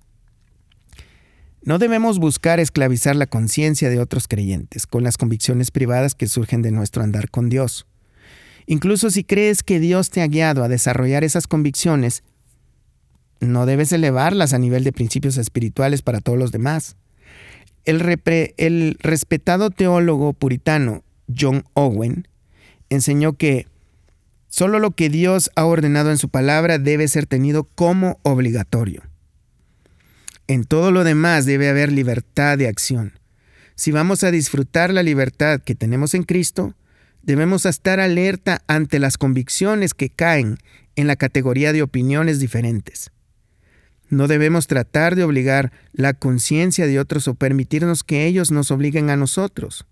No 1.62 1.78
debemos 1.78 2.18
buscar 2.18 2.60
esclavizar 2.60 3.16
la 3.16 3.26
conciencia 3.26 3.88
de 3.88 3.98
otros 3.98 4.28
creyentes 4.28 4.86
con 4.86 5.02
las 5.02 5.16
convicciones 5.16 5.70
privadas 5.70 6.14
que 6.14 6.26
surgen 6.26 6.60
de 6.60 6.70
nuestro 6.70 7.02
andar 7.02 7.30
con 7.30 7.48
Dios. 7.48 7.86
Incluso 8.66 9.10
si 9.10 9.24
crees 9.24 9.62
que 9.62 9.80
Dios 9.80 10.10
te 10.10 10.22
ha 10.22 10.26
guiado 10.26 10.62
a 10.62 10.68
desarrollar 10.68 11.24
esas 11.24 11.46
convicciones, 11.46 12.22
no 13.40 13.66
debes 13.66 13.92
elevarlas 13.92 14.52
a 14.52 14.58
nivel 14.58 14.84
de 14.84 14.92
principios 14.92 15.36
espirituales 15.36 16.02
para 16.02 16.20
todos 16.20 16.38
los 16.38 16.52
demás. 16.52 16.96
El, 17.84 18.96
respetado 19.00 19.70
teólogo 19.70 20.32
puritano 20.32 21.04
John 21.36 21.64
Owen 21.74 22.28
enseñó 22.88 23.34
que 23.34 23.66
solo 24.48 24.78
lo 24.78 24.92
que 24.92 25.10
Dios 25.10 25.50
ha 25.56 25.64
ordenado 25.64 26.10
en 26.10 26.18
su 26.18 26.28
palabra 26.28 26.78
debe 26.78 27.08
ser 27.08 27.26
tenido 27.26 27.64
como 27.64 28.18
obligatorio. 28.22 29.02
En 30.46 30.64
todo 30.64 30.90
lo 30.90 31.04
demás 31.04 31.46
debe 31.46 31.68
haber 31.68 31.92
libertad 31.92 32.58
de 32.58 32.68
acción. 32.68 33.18
Si 33.74 33.90
vamos 33.90 34.24
a 34.24 34.30
disfrutar 34.30 34.92
la 34.92 35.02
libertad 35.02 35.60
que 35.60 35.74
tenemos 35.74 36.14
en 36.14 36.22
Cristo, 36.22 36.74
debemos 37.22 37.66
estar 37.66 38.00
alerta 38.00 38.62
ante 38.66 38.98
las 38.98 39.18
convicciones 39.18 39.94
que 39.94 40.10
caen 40.10 40.58
en 40.96 41.06
la 41.06 41.16
categoría 41.16 41.72
de 41.72 41.82
opiniones 41.82 42.38
diferentes. 42.38 43.10
No 44.10 44.28
debemos 44.28 44.66
tratar 44.66 45.16
de 45.16 45.24
obligar 45.24 45.72
la 45.92 46.14
conciencia 46.14 46.86
de 46.86 47.00
otros 47.00 47.26
o 47.28 47.34
permitirnos 47.34 48.04
que 48.04 48.26
ellos 48.26 48.50
nos 48.50 48.70
obliguen 48.70 49.10
a 49.10 49.16
nosotros. 49.16 49.86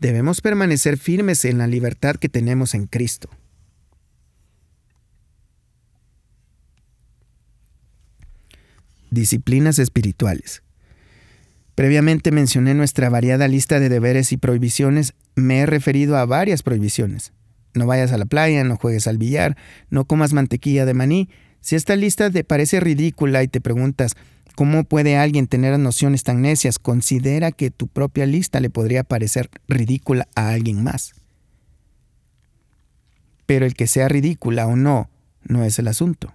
Debemos 0.00 0.40
permanecer 0.40 0.98
firmes 0.98 1.44
en 1.44 1.58
la 1.58 1.66
libertad 1.66 2.16
que 2.16 2.28
tenemos 2.28 2.74
en 2.74 2.86
Cristo. 2.86 3.28
Disciplinas 9.10 9.78
espirituales. 9.78 10.62
Previamente 11.74 12.32
mencioné 12.32 12.74
nuestra 12.74 13.10
variada 13.10 13.48
lista 13.48 13.78
de 13.78 13.88
deberes 13.88 14.32
y 14.32 14.38
prohibiciones. 14.38 15.14
Me 15.36 15.60
he 15.60 15.66
referido 15.66 16.16
a 16.16 16.26
varias 16.26 16.62
prohibiciones. 16.62 17.32
No 17.74 17.86
vayas 17.86 18.12
a 18.12 18.18
la 18.18 18.26
playa, 18.26 18.64
no 18.64 18.76
juegues 18.76 19.06
al 19.06 19.18
billar, 19.18 19.56
no 19.88 20.04
comas 20.04 20.32
mantequilla 20.32 20.84
de 20.84 20.94
maní, 20.94 21.30
si 21.62 21.76
esta 21.76 21.96
lista 21.96 22.28
te 22.30 22.44
parece 22.44 22.80
ridícula 22.80 23.42
y 23.42 23.48
te 23.48 23.60
preguntas 23.60 24.16
cómo 24.56 24.84
puede 24.84 25.16
alguien 25.16 25.46
tener 25.46 25.78
nociones 25.78 26.24
tan 26.24 26.42
necias, 26.42 26.78
considera 26.78 27.52
que 27.52 27.70
tu 27.70 27.86
propia 27.86 28.26
lista 28.26 28.60
le 28.60 28.68
podría 28.68 29.04
parecer 29.04 29.48
ridícula 29.68 30.28
a 30.34 30.50
alguien 30.50 30.82
más. 30.82 31.12
Pero 33.46 33.64
el 33.64 33.74
que 33.74 33.86
sea 33.86 34.08
ridícula 34.08 34.66
o 34.66 34.76
no, 34.76 35.08
no 35.44 35.64
es 35.64 35.78
el 35.78 35.88
asunto. 35.88 36.34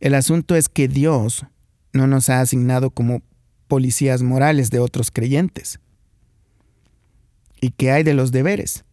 El 0.00 0.14
asunto 0.14 0.56
es 0.56 0.68
que 0.68 0.88
Dios 0.88 1.46
no 1.92 2.06
nos 2.06 2.30
ha 2.30 2.40
asignado 2.40 2.90
como 2.90 3.22
policías 3.68 4.22
morales 4.22 4.70
de 4.70 4.78
otros 4.78 5.10
creyentes. 5.10 5.80
¿Y 7.60 7.70
qué 7.70 7.92
hay 7.92 8.02
de 8.02 8.14
los 8.14 8.32
deberes? 8.32 8.84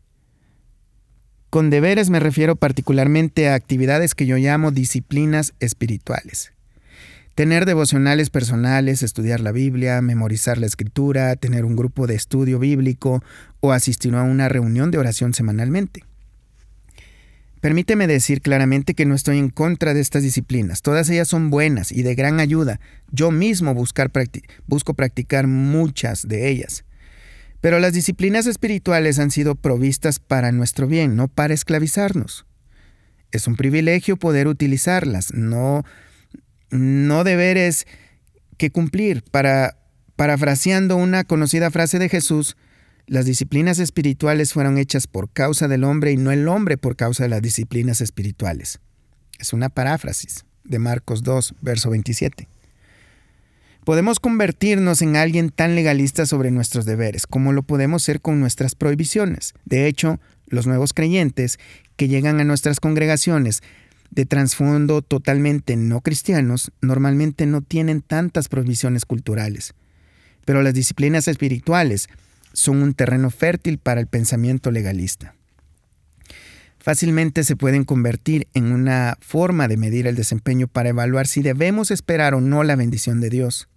Con 1.49 1.71
deberes 1.71 2.11
me 2.11 2.19
refiero 2.19 2.55
particularmente 2.55 3.49
a 3.49 3.55
actividades 3.55 4.13
que 4.13 4.27
yo 4.27 4.37
llamo 4.37 4.69
disciplinas 4.69 5.53
espirituales. 5.59 6.53
Tener 7.33 7.65
devocionales 7.65 8.29
personales, 8.29 9.01
estudiar 9.01 9.39
la 9.39 9.51
Biblia, 9.51 10.01
memorizar 10.01 10.59
la 10.59 10.67
escritura, 10.67 11.35
tener 11.37 11.65
un 11.65 11.75
grupo 11.75 12.05
de 12.05 12.13
estudio 12.13 12.59
bíblico 12.59 13.23
o 13.61 13.71
asistir 13.71 14.13
a 14.13 14.21
una 14.21 14.47
reunión 14.47 14.91
de 14.91 14.99
oración 14.99 15.33
semanalmente. 15.33 16.03
Permíteme 17.61 18.05
decir 18.05 18.41
claramente 18.41 18.93
que 18.93 19.05
no 19.05 19.15
estoy 19.15 19.39
en 19.39 19.49
contra 19.49 19.93
de 19.93 20.01
estas 20.01 20.21
disciplinas. 20.21 20.81
Todas 20.81 21.09
ellas 21.09 21.27
son 21.27 21.49
buenas 21.49 21.91
y 21.91 22.03
de 22.03 22.13
gran 22.13 22.39
ayuda. 22.39 22.79
Yo 23.11 23.31
mismo 23.31 23.73
busco 23.73 24.93
practicar 24.93 25.47
muchas 25.47 26.27
de 26.27 26.49
ellas. 26.49 26.85
Pero 27.61 27.79
las 27.79 27.93
disciplinas 27.93 28.47
espirituales 28.47 29.19
han 29.19 29.31
sido 29.31 29.55
provistas 29.55 30.19
para 30.19 30.51
nuestro 30.51 30.87
bien, 30.87 31.15
no 31.15 31.27
para 31.27 31.53
esclavizarnos. 31.53 32.45
Es 33.31 33.47
un 33.47 33.55
privilegio 33.55 34.17
poder 34.17 34.47
utilizarlas, 34.47 35.33
no, 35.33 35.83
no 36.71 37.23
deberes 37.23 37.85
que 38.57 38.71
cumplir. 38.71 39.23
Para, 39.23 39.77
parafraseando 40.15 40.95
una 40.95 41.23
conocida 41.23 41.69
frase 41.69 41.99
de 41.99 42.09
Jesús, 42.09 42.55
las 43.07 43.25
disciplinas 43.25 43.79
espirituales 43.79 44.53
fueron 44.53 44.77
hechas 44.77 45.07
por 45.07 45.31
causa 45.31 45.67
del 45.67 45.83
hombre 45.83 46.11
y 46.11 46.17
no 46.17 46.31
el 46.31 46.47
hombre 46.47 46.77
por 46.77 46.95
causa 46.95 47.23
de 47.23 47.29
las 47.29 47.41
disciplinas 47.41 48.01
espirituales. 48.01 48.79
Es 49.39 49.53
una 49.53 49.69
paráfrasis 49.69 50.45
de 50.63 50.79
Marcos 50.79 51.23
2, 51.23 51.55
verso 51.61 51.89
27. 51.89 52.47
Podemos 53.89 54.19
convertirnos 54.19 55.01
en 55.01 55.15
alguien 55.15 55.49
tan 55.49 55.73
legalista 55.73 56.27
sobre 56.27 56.51
nuestros 56.51 56.85
deberes 56.85 57.25
como 57.25 57.53
lo 57.53 57.63
podemos 57.63 58.03
ser 58.03 58.21
con 58.21 58.39
nuestras 58.39 58.75
prohibiciones. 58.75 59.55
De 59.65 59.87
hecho, 59.87 60.19
los 60.45 60.67
nuevos 60.67 60.93
creyentes 60.93 61.57
que 61.95 62.07
llegan 62.07 62.39
a 62.39 62.43
nuestras 62.43 62.79
congregaciones 62.79 63.63
de 64.11 64.27
trasfondo 64.27 65.01
totalmente 65.01 65.75
no 65.75 66.01
cristianos 66.01 66.71
normalmente 66.81 67.47
no 67.47 67.63
tienen 67.63 68.03
tantas 68.03 68.47
prohibiciones 68.47 69.05
culturales. 69.05 69.73
Pero 70.45 70.61
las 70.61 70.75
disciplinas 70.75 71.27
espirituales 71.27 72.09
son 72.53 72.83
un 72.83 72.93
terreno 72.93 73.31
fértil 73.31 73.79
para 73.79 74.01
el 74.01 74.05
pensamiento 74.05 74.69
legalista. 74.69 75.33
Fácilmente 76.77 77.43
se 77.43 77.55
pueden 77.55 77.85
convertir 77.85 78.47
en 78.53 78.71
una 78.71 79.17
forma 79.19 79.67
de 79.67 79.77
medir 79.77 80.05
el 80.05 80.15
desempeño 80.15 80.67
para 80.67 80.89
evaluar 80.89 81.25
si 81.25 81.41
debemos 81.41 81.89
esperar 81.89 82.35
o 82.35 82.39
no 82.39 82.63
la 82.63 82.75
bendición 82.75 83.19
de 83.19 83.31
Dios. 83.31 83.67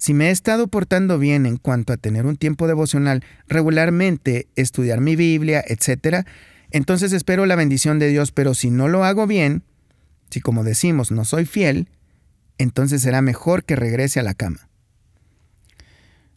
Si 0.00 0.14
me 0.14 0.28
he 0.28 0.30
estado 0.30 0.66
portando 0.68 1.18
bien 1.18 1.44
en 1.44 1.58
cuanto 1.58 1.92
a 1.92 1.98
tener 1.98 2.24
un 2.24 2.36
tiempo 2.36 2.66
devocional, 2.66 3.22
regularmente 3.48 4.48
estudiar 4.56 5.02
mi 5.02 5.14
Biblia, 5.14 5.62
etc., 5.66 6.26
entonces 6.70 7.12
espero 7.12 7.44
la 7.44 7.54
bendición 7.54 7.98
de 7.98 8.08
Dios, 8.08 8.32
pero 8.32 8.54
si 8.54 8.70
no 8.70 8.88
lo 8.88 9.04
hago 9.04 9.26
bien, 9.26 9.62
si 10.30 10.40
como 10.40 10.64
decimos 10.64 11.10
no 11.10 11.26
soy 11.26 11.44
fiel, 11.44 11.90
entonces 12.56 13.02
será 13.02 13.20
mejor 13.20 13.64
que 13.64 13.76
regrese 13.76 14.18
a 14.18 14.22
la 14.22 14.32
cama. 14.32 14.70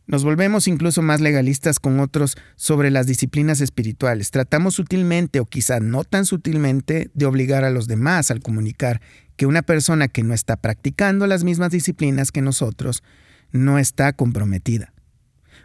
Nos 0.08 0.26
volvemos 0.26 0.68
incluso 0.68 1.02
más 1.02 1.22
legalistas 1.22 1.80
con 1.80 2.02
otros 2.02 2.36
sobre 2.58 2.92
las 2.92 3.08
disciplinas 3.08 3.62
espirituales. 3.62 4.32
Tratamos 4.32 4.74
sutilmente 4.74 5.40
o 5.40 5.46
quizá 5.46 5.80
no 5.80 6.04
tan 6.04 6.26
sutilmente 6.26 7.12
de 7.14 7.26
obligar 7.26 7.64
a 7.64 7.70
los 7.70 7.88
demás 7.88 8.30
al 8.30 8.42
comunicar 8.42 9.00
que 9.38 9.46
una 9.46 9.62
persona 9.62 10.10
que 10.10 10.24
no 10.24 10.34
está 10.34 10.58
practicando 10.58 11.28
las 11.28 11.46
mismas 11.46 11.72
disciplinas 11.72 12.34
que 12.34 12.42
nosotros 12.42 13.04
no 13.54 13.80
está 13.80 14.12
comprometida. 14.12 14.92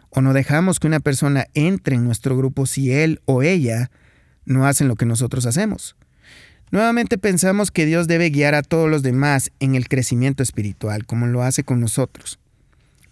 O 0.09 0.21
no 0.21 0.33
dejamos 0.33 0.79
que 0.79 0.87
una 0.87 1.01
persona 1.01 1.47
entre 1.53 1.95
en 1.95 2.05
nuestro 2.05 2.37
grupo 2.37 2.65
si 2.65 2.93
él 2.93 3.21
o 3.25 3.43
ella 3.43 3.91
no 4.45 4.65
hacen 4.65 4.87
lo 4.87 4.95
que 4.95 5.05
nosotros 5.05 5.45
hacemos. 5.45 5.97
Nuevamente 6.71 7.17
pensamos 7.17 7.71
que 7.71 7.85
Dios 7.85 8.07
debe 8.07 8.29
guiar 8.29 8.55
a 8.55 8.61
todos 8.61 8.89
los 8.89 9.01
demás 9.01 9.51
en 9.59 9.75
el 9.75 9.89
crecimiento 9.89 10.43
espiritual, 10.43 11.05
como 11.05 11.27
lo 11.27 11.41
hace 11.41 11.63
con 11.63 11.79
nosotros. 11.79 12.39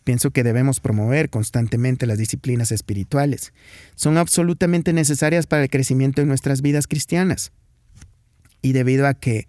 Pienso 0.04 0.32
que 0.32 0.44
debemos 0.44 0.80
promover 0.80 1.30
constantemente 1.30 2.06
las 2.06 2.18
disciplinas 2.18 2.72
espirituales. 2.72 3.52
Son 3.96 4.18
absolutamente 4.18 4.94
necesarias 4.94 5.48
para 5.48 5.64
el 5.64 5.70
crecimiento 5.70 6.22
de 6.22 6.28
nuestras 6.28 6.62
vidas 6.62 6.88
cristianas. 6.88 7.52
Y 8.62 8.74
debido 8.74 9.08
a 9.08 9.16
que 9.16 9.48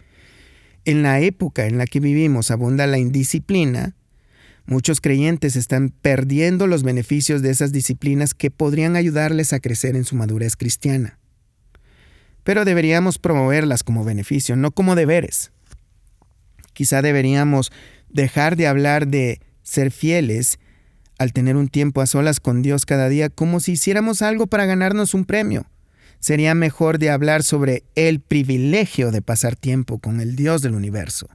en 0.85 1.03
la 1.03 1.21
época 1.21 1.67
en 1.67 1.79
la 1.79 1.87
que 1.87 2.01
vivimos 2.01 2.51
abunda 2.51 2.87
la 2.87 2.99
indisciplina, 2.99 3.95
Muchos 4.69 5.01
creyentes 5.01 5.57
están 5.57 5.89
perdiendo 5.89 6.67
los 6.67 6.83
beneficios 6.83 7.41
de 7.41 7.49
esas 7.49 7.73
disciplinas 7.73 8.35
que 8.35 8.51
podrían 8.51 8.97
ayudarles 8.97 9.55
a 9.55 9.61
crecer 9.61 9.97
en 9.97 10.05
su 10.05 10.15
madurez 10.15 10.57
cristiana. 10.57 11.19
Pero 12.45 12.67
deberíamos 12.67 13.19
promoverlas 13.19 13.83
como 13.83 14.05
beneficio, 14.05 14.57
no 14.57 14.71
como 14.71 14.95
deberes. 14.95 15.53
Quizá 16.75 17.01
deberíamos 17.01 17.73
dejar 18.11 18.57
de 18.57 18.67
hablar 18.67 19.07
de 19.07 19.41
ser 19.63 19.91
fieles 19.91 20.59
al 21.19 21.33
tener 21.33 21.57
un 21.57 21.69
tiempo 21.69 22.03
a 22.03 22.07
solas 22.07 22.39
con 22.39 22.61
Dios 22.61 22.85
cada 22.85 23.09
día 23.09 23.31
como 23.31 23.61
si 23.61 23.73
hiciéramos 23.73 24.21
algo 24.21 24.49
para 24.49 24.67
ganarnos 24.67 25.15
un 25.15 25.25
premio. 25.25 25.65
Sería 26.21 26.55
mejor 26.55 26.99
de 26.99 27.09
hablar 27.09 27.43
sobre 27.43 27.85
el 27.95 28.21
privilegio 28.21 29.13
de 29.13 29.23
pasar 29.23 29.57
tiempo 29.57 29.99
con 29.99 30.21
el 30.21 30.37
Dios 30.37 30.61
del 30.61 30.75
universo 30.75 31.27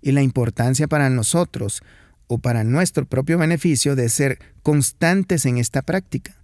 y 0.00 0.12
la 0.12 0.22
importancia 0.22 0.86
para 0.86 1.10
nosotros 1.10 1.82
para 2.38 2.64
nuestro 2.64 3.06
propio 3.06 3.38
beneficio 3.38 3.96
de 3.96 4.08
ser 4.08 4.38
constantes 4.62 5.46
en 5.46 5.58
esta 5.58 5.82
práctica. 5.82 6.34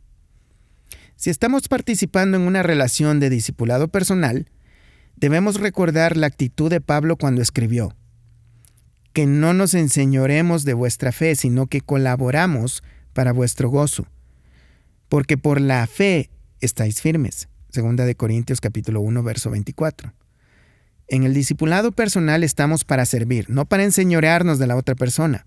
Si 1.16 1.30
estamos 1.30 1.68
participando 1.68 2.36
en 2.36 2.44
una 2.44 2.62
relación 2.62 3.20
de 3.20 3.30
discipulado 3.30 3.88
personal, 3.88 4.48
debemos 5.16 5.60
recordar 5.60 6.16
la 6.16 6.26
actitud 6.26 6.70
de 6.70 6.80
Pablo 6.80 7.16
cuando 7.16 7.42
escribió, 7.42 7.94
que 9.12 9.26
no 9.26 9.52
nos 9.52 9.74
enseñoremos 9.74 10.64
de 10.64 10.74
vuestra 10.74 11.12
fe, 11.12 11.34
sino 11.34 11.66
que 11.66 11.82
colaboramos 11.82 12.82
para 13.12 13.32
vuestro 13.32 13.68
gozo, 13.68 14.06
porque 15.08 15.36
por 15.36 15.60
la 15.60 15.86
fe 15.86 16.30
estáis 16.60 17.00
firmes. 17.02 17.48
Segunda 17.68 18.04
de 18.04 18.14
Corintios 18.14 18.60
capítulo 18.60 19.00
1 19.00 19.22
verso 19.22 19.50
24. 19.50 20.12
En 21.10 21.24
el 21.24 21.34
discipulado 21.34 21.90
personal 21.90 22.44
estamos 22.44 22.84
para 22.84 23.04
servir, 23.04 23.50
no 23.50 23.66
para 23.66 23.82
enseñorearnos 23.82 24.60
de 24.60 24.68
la 24.68 24.76
otra 24.76 24.94
persona. 24.94 25.44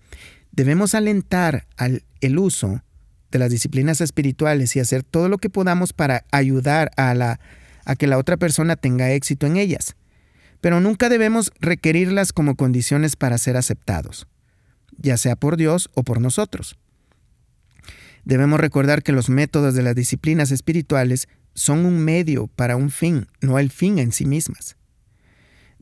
Debemos 0.52 0.93
alentar 0.93 1.67
al, 1.78 2.04
el 2.19 2.38
uso 2.38 2.84
de 3.32 3.39
las 3.39 3.49
disciplinas 3.49 4.02
espirituales 4.02 4.76
y 4.76 4.82
hacer 4.82 5.04
todo 5.04 5.30
lo 5.30 5.38
que 5.38 5.49
podamos 5.49 5.93
para 5.93 6.26
ayudar 6.32 6.91
a, 6.97 7.13
la, 7.13 7.39
a 7.86 7.95
que 7.95 8.08
la 8.08 8.17
otra 8.17 8.36
persona 8.36 8.76
tenga 8.76 9.13
éxito 9.13 9.47
en 9.47 9.56
ellas. 9.56 9.95
Pero 10.60 10.82
nunca 10.82 11.08
debemos 11.08 11.54
requerirlas 11.62 12.34
como 12.34 12.56
condiciones 12.56 13.15
para 13.15 13.38
ser 13.38 13.56
aceptados, 13.56 14.28
ya 14.97 15.15
sea 15.15 15.38
por 15.38 15.56
Dios 15.56 15.89
o 15.93 16.04
por 16.04 16.19
nosotros. 16.19 16.78
Debemos 18.26 18.60
recordar 18.60 19.02
que 19.02 19.13
los 19.13 19.30
métodos 19.30 19.76
de 19.76 19.84
las 19.84 19.95
disciplinas 19.95 20.52
espirituales 20.52 21.30
son 21.54 21.86
un 21.86 21.99
medio 21.99 22.47
para 22.47 22.76
un 22.76 22.91
fin, 22.91 23.28
no 23.39 23.60
el 23.60 23.71
fin 23.71 23.97
en 23.97 24.12
sí 24.12 24.26
mismas. 24.26 24.76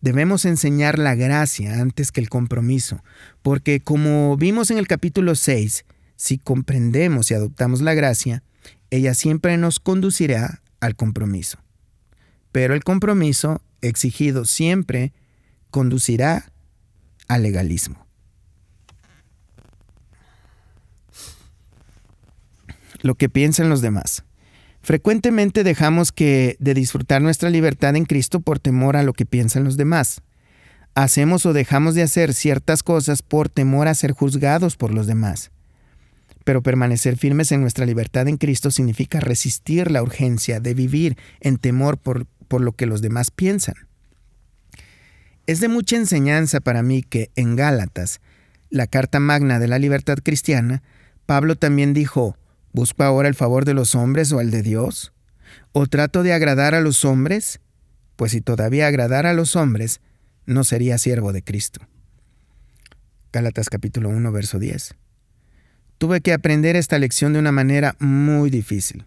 Debemos 0.02 0.46
enseñar 0.46 0.98
la 0.98 1.14
gracia 1.14 1.80
antes 1.80 2.12
que 2.12 2.22
el 2.22 2.30
compromiso, 2.30 3.04
porque 3.44 3.82
como 3.82 4.36
vimos 4.36 4.72
en 4.72 4.80
el 4.80 4.88
capítulo 4.88 5.36
6, 5.36 5.86
si 6.16 6.40
comprendemos 6.40 7.30
y 7.30 7.36
adoptamos 7.36 7.82
la 7.82 7.94
gracia, 7.94 8.44
ella 8.90 9.14
siempre 9.14 9.58
nos 9.58 9.80
conducirá 9.80 10.62
al 10.80 10.96
compromiso. 10.96 11.60
Pero 12.52 12.74
el 12.74 12.84
compromiso 12.84 13.62
exigido 13.82 14.46
siempre 14.46 15.14
conducirá 15.70 16.52
al 17.28 17.44
legalismo. 17.44 18.06
Lo 23.02 23.16
que 23.16 23.30
piensan 23.30 23.70
los 23.70 23.82
demás. 23.82 24.24
Frecuentemente 24.82 25.63
dejamos 25.63 26.12
que 26.12 26.58
de 26.60 26.74
disfrutar 26.74 27.22
nuestra 27.22 27.50
libertad 27.50 27.96
en 27.96 28.06
Cristo 28.06 28.39
por 28.39 28.60
temor 28.60 28.98
a 28.98 29.04
lo 29.04 29.13
que 29.13 29.26
piensan 29.28 29.63
los 29.63 29.78
demás. 29.78 30.22
Hacemos 30.96 31.46
o 31.46 31.54
dejamos 31.54 31.94
de 31.94 32.02
hacer 32.02 32.34
ciertas 32.34 32.82
cosas 32.82 33.22
por 33.22 33.48
temor 33.48 33.88
a 33.88 33.94
ser 33.94 34.12
juzgados 34.12 34.78
por 34.78 34.91
los 34.91 35.06
demás. 35.06 35.52
Pero 36.44 36.63
permanecer 36.63 37.15
firmes 37.15 37.52
en 37.52 37.62
nuestra 37.62 37.86
libertad 37.86 38.28
en 38.28 38.38
Cristo 38.38 38.72
significa 38.72 39.20
resistir 39.20 39.91
la 39.91 40.02
urgencia 40.02 40.60
de 40.60 40.74
vivir 40.74 41.17
en 41.39 41.58
temor 41.58 41.98
por, 41.98 42.26
por 42.48 42.62
lo 42.62 42.72
que 42.72 42.88
los 42.88 43.02
demás 43.02 43.30
piensan. 43.30 43.76
Es 45.46 45.60
de 45.60 45.67
mucha 45.67 45.96
enseñanza 45.96 46.60
para 46.60 46.82
mí 46.82 47.04
que 47.04 47.30
en 47.36 47.56
Gálatas, 47.56 48.20
la 48.70 48.88
carta 48.88 49.20
magna 49.20 49.60
de 49.60 49.67
la 49.67 49.78
libertad 49.78 50.17
cristiana, 50.24 50.82
Pablo 51.28 51.56
también 51.56 51.94
dijo, 51.94 52.36
¿Busco 52.73 53.03
ahora 53.03 53.27
el 53.27 53.36
favor 53.36 53.65
de 53.65 53.73
los 53.73 53.95
hombres 53.95 54.31
o 54.31 54.39
el 54.39 54.49
de 54.49 54.62
Dios? 54.62 55.12
¿O 55.73 55.88
trato 55.88 56.23
de 56.23 56.34
agradar 56.34 56.73
a 56.73 56.81
los 56.81 57.03
hombres? 57.03 57.60
Pues 58.15 58.31
si 58.31 58.41
todavía 58.41 58.88
agradara 58.88 59.31
a 59.31 59.34
los 59.34 59.55
hombres, 59.55 59.99
no 60.45 60.63
sería 60.63 60.97
siervo 60.97 61.34
de 61.34 61.43
Cristo. 61.43 61.81
Gálatas 63.34 63.69
capítulo 63.69 64.10
1, 64.10 64.31
verso 64.31 64.60
10. 64.60 64.95
Tuve 65.97 66.21
que 66.21 66.34
aprender 66.34 66.75
esta 66.75 66.97
lección 66.97 67.34
de 67.34 67.39
una 67.39 67.51
manera 67.51 67.95
muy 67.99 68.49
difícil. 68.49 69.05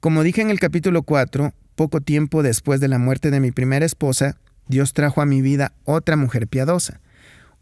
Como 0.00 0.22
dije 0.22 0.42
en 0.42 0.50
el 0.50 0.60
capítulo 0.60 1.02
4, 1.02 1.52
poco 1.74 2.00
tiempo 2.00 2.42
después 2.42 2.80
de 2.80 2.88
la 2.88 2.98
muerte 2.98 3.30
de 3.30 3.40
mi 3.40 3.50
primera 3.50 3.84
esposa, 3.84 4.36
Dios 4.68 4.92
trajo 4.92 5.20
a 5.20 5.26
mi 5.26 5.42
vida 5.42 5.72
otra 5.84 6.16
mujer 6.16 6.46
piadosa, 6.46 7.00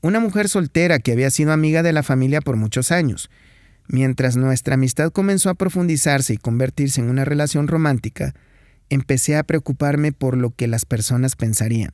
una 0.03 0.21
mujer 0.21 0.49
soltera 0.49 0.99
que 0.99 1.13
había 1.13 1.31
sido 1.31 1.53
amiga 1.53 1.83
de 1.83 1.93
la 1.93 2.03
familia 2.03 2.41
por 2.41 2.57
muchos 2.57 2.93
años, 2.93 3.31
Mientras 3.93 4.39
nuestra 4.39 4.77
amistad 4.77 5.13
comenzó 5.13 5.51
a 5.51 5.55
profundizarse 5.55 6.33
y 6.33 6.39
convertirse 6.39 7.03
en 7.03 7.11
una 7.11 7.27
relación 7.27 7.69
romántica, 7.69 8.35
empecé 8.89 9.37
a 9.37 9.43
preocuparme 9.43 10.13
por 10.13 10.35
lo 10.39 10.49
que 10.49 10.67
las 10.67 10.87
personas 10.87 11.37
pensarían. 11.37 11.91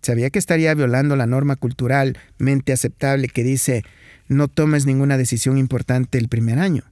Sabía 0.00 0.30
que 0.30 0.38
estaría 0.38 0.72
violando 0.72 1.14
la 1.14 1.26
norma 1.26 1.56
culturalmente 1.56 2.72
aceptable 2.72 3.28
que 3.28 3.44
dice 3.44 3.84
no 4.28 4.48
tomes 4.48 4.86
ninguna 4.86 5.18
decisión 5.18 5.58
importante 5.58 6.16
el 6.16 6.28
primer 6.28 6.58
año. 6.58 6.84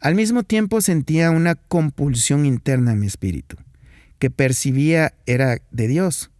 Al 0.00 0.14
mismo 0.14 0.42
tiempo 0.42 0.80
sentía 0.80 1.30
una 1.30 1.56
compulsión 1.56 2.46
interna 2.46 2.92
en 2.92 3.00
mi 3.00 3.06
espíritu, 3.06 3.58
que 4.18 4.30
percibía 4.30 5.12
era 5.26 5.58
de 5.70 5.88
Dios, 5.88 6.30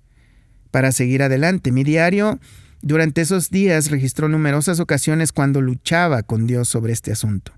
para 0.71 0.93
seguir 0.93 1.23
adelante. 1.23 1.73
Mi 1.73 1.85
diario 1.85 2.41
durante 2.83 3.21
esos 3.21 3.51
días 3.51 3.91
registró 3.91 4.29
numerosas 4.29 4.81
ocasiones 4.81 5.33
cuando 5.33 5.61
luchaba 5.61 6.23
con 6.23 6.47
Dios 6.47 6.69
sobre 6.69 6.93
este 6.93 7.13
asunto. 7.13 7.53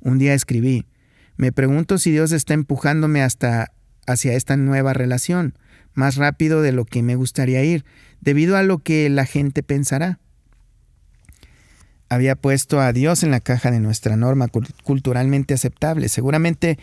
Un 0.00 0.18
día 0.18 0.34
escribí, 0.34 0.86
me 1.36 1.52
pregunto 1.52 1.98
si 1.98 2.10
Dios 2.10 2.32
está 2.32 2.54
empujándome 2.54 3.22
hasta 3.22 3.72
hacia 4.06 4.34
esta 4.34 4.56
nueva 4.56 4.92
relación, 4.92 5.58
más 5.94 6.16
rápido 6.16 6.62
de 6.62 6.72
lo 6.72 6.84
que 6.84 7.02
me 7.02 7.16
gustaría 7.16 7.62
ir, 7.64 7.84
debido 8.20 8.56
a 8.56 8.62
lo 8.62 8.78
que 8.78 9.08
la 9.08 9.26
gente 9.26 9.62
pensará. 9.62 10.20
había 12.08 12.36
puesto 12.36 12.80
a 12.80 12.92
Dios 12.92 13.24
en 13.24 13.32
la 13.32 13.40
caja 13.40 13.72
de 13.72 13.80
nuestra 13.80 14.16
norma 14.16 14.46
culturalmente 14.84 15.54
aceptable. 15.54 16.08
Seguramente 16.08 16.78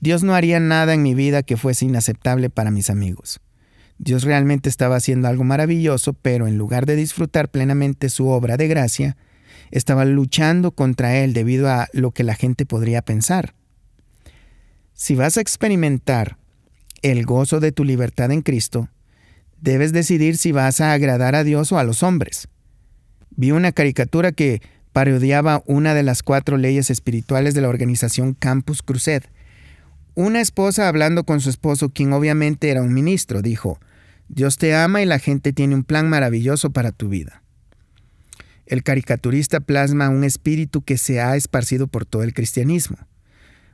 Dios 0.00 0.22
no 0.22 0.34
haría 0.34 0.60
nada 0.60 0.94
en 0.94 1.02
mi 1.02 1.14
vida 1.14 1.42
que 1.42 1.58
fuese 1.58 1.84
inaceptable 1.84 2.48
para 2.48 2.70
mis 2.70 2.88
amigos. 2.88 3.40
Dios 3.98 4.24
realmente 4.24 4.68
estaba 4.68 4.96
haciendo 4.96 5.28
algo 5.28 5.44
maravilloso, 5.44 6.12
pero 6.12 6.46
en 6.46 6.58
lugar 6.58 6.86
de 6.86 6.96
disfrutar 6.96 7.50
plenamente 7.50 8.08
su 8.08 8.28
obra 8.28 8.56
de 8.56 8.68
gracia, 8.68 9.16
estaba 9.70 10.04
luchando 10.04 10.70
contra 10.70 11.16
él 11.16 11.32
debido 11.32 11.68
a 11.68 11.88
lo 11.92 12.12
que 12.12 12.24
la 12.24 12.34
gente 12.34 12.66
podría 12.66 13.02
pensar. 13.02 13.54
Si 14.92 15.14
vas 15.14 15.36
a 15.36 15.40
experimentar 15.40 16.38
el 17.02 17.24
gozo 17.24 17.60
de 17.60 17.72
tu 17.72 17.84
libertad 17.84 18.30
en 18.30 18.42
Cristo, 18.42 18.88
debes 19.60 19.92
decidir 19.92 20.36
si 20.36 20.52
vas 20.52 20.80
a 20.80 20.92
agradar 20.92 21.34
a 21.34 21.44
Dios 21.44 21.72
o 21.72 21.78
a 21.78 21.84
los 21.84 22.02
hombres. 22.02 22.48
Vi 23.30 23.50
una 23.50 23.72
caricatura 23.72 24.32
que 24.32 24.62
parodiaba 24.92 25.62
una 25.66 25.92
de 25.92 26.02
las 26.02 26.22
cuatro 26.22 26.56
leyes 26.56 26.88
espirituales 26.88 27.54
de 27.54 27.60
la 27.60 27.68
organización 27.68 28.32
Campus 28.32 28.82
Crused. 28.82 29.24
Una 30.18 30.40
esposa 30.40 30.88
hablando 30.88 31.24
con 31.24 31.42
su 31.42 31.50
esposo, 31.50 31.90
quien 31.90 32.14
obviamente 32.14 32.70
era 32.70 32.80
un 32.80 32.94
ministro, 32.94 33.42
dijo, 33.42 33.78
Dios 34.28 34.56
te 34.56 34.74
ama 34.74 35.02
y 35.02 35.04
la 35.04 35.18
gente 35.18 35.52
tiene 35.52 35.74
un 35.74 35.84
plan 35.84 36.08
maravilloso 36.08 36.70
para 36.70 36.90
tu 36.90 37.10
vida. 37.10 37.42
El 38.64 38.82
caricaturista 38.82 39.60
plasma 39.60 40.08
un 40.08 40.24
espíritu 40.24 40.80
que 40.80 40.96
se 40.96 41.20
ha 41.20 41.36
esparcido 41.36 41.86
por 41.86 42.06
todo 42.06 42.22
el 42.22 42.32
cristianismo. 42.32 42.96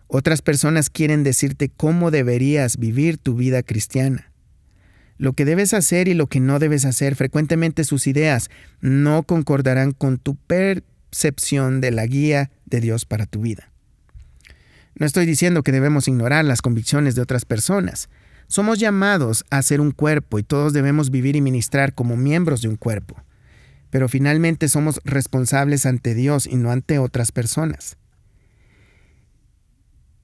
Otras 0.09 0.43
personas 0.43 0.91
quieren 0.91 1.23
decirte 1.23 1.69
cómo 1.69 2.11
deberías 2.11 2.77
vivir 2.77 3.19
tu 3.19 3.37
vida 3.37 3.63
cristiana. 3.63 4.33
Lo 5.19 5.35
que 5.35 5.45
debes 5.45 5.73
hacer 5.75 6.09
y 6.09 6.15
lo 6.15 6.27
que 6.27 6.41
no 6.41 6.59
debes 6.59 6.85
hacer, 6.87 7.15
frecuentemente 7.15 7.85
sus 7.85 8.09
ideas 8.09 8.51
no 8.81 9.23
concordarán 9.23 9.93
con 9.93 10.19
tu 10.19 10.35
percepción 10.35 11.81
de 11.81 11.93
la 11.93 12.05
guía 12.05 12.51
de 12.67 12.81
Dios 12.81 13.05
para 13.05 13.27
tu 13.27 13.43
vida. 13.43 13.72
No 14.95 15.07
estoy 15.07 15.27
diciendo 15.27 15.63
que 15.63 15.73
debemos 15.73 16.09
ignorar 16.09 16.45
las 16.45 16.63
convicciones 16.63 17.15
de 17.15 17.23
otras 17.23 17.45
personas. 17.45 18.09
Somos 18.47 18.79
llamados 18.79 19.45
a 19.51 19.63
ser 19.63 19.81
un 19.81 19.93
cuerpo 19.93 20.39
y 20.39 20.43
todos 20.43 20.73
debemos 20.73 21.11
vivir 21.11 21.37
y 21.37 21.41
ministrar 21.41 21.95
como 21.95 22.17
miembros 22.17 22.61
de 22.63 22.69
un 22.69 22.77
cuerpo. 22.77 23.17
Pero 23.91 24.09
finalmente 24.09 24.69
somos 24.69 25.01
responsables 25.05 25.87
ante 25.87 26.15
Dios 26.15 26.47
y 26.47 26.57
no 26.57 26.71
ante 26.71 26.99
otras 26.99 27.33
personas. 27.33 27.97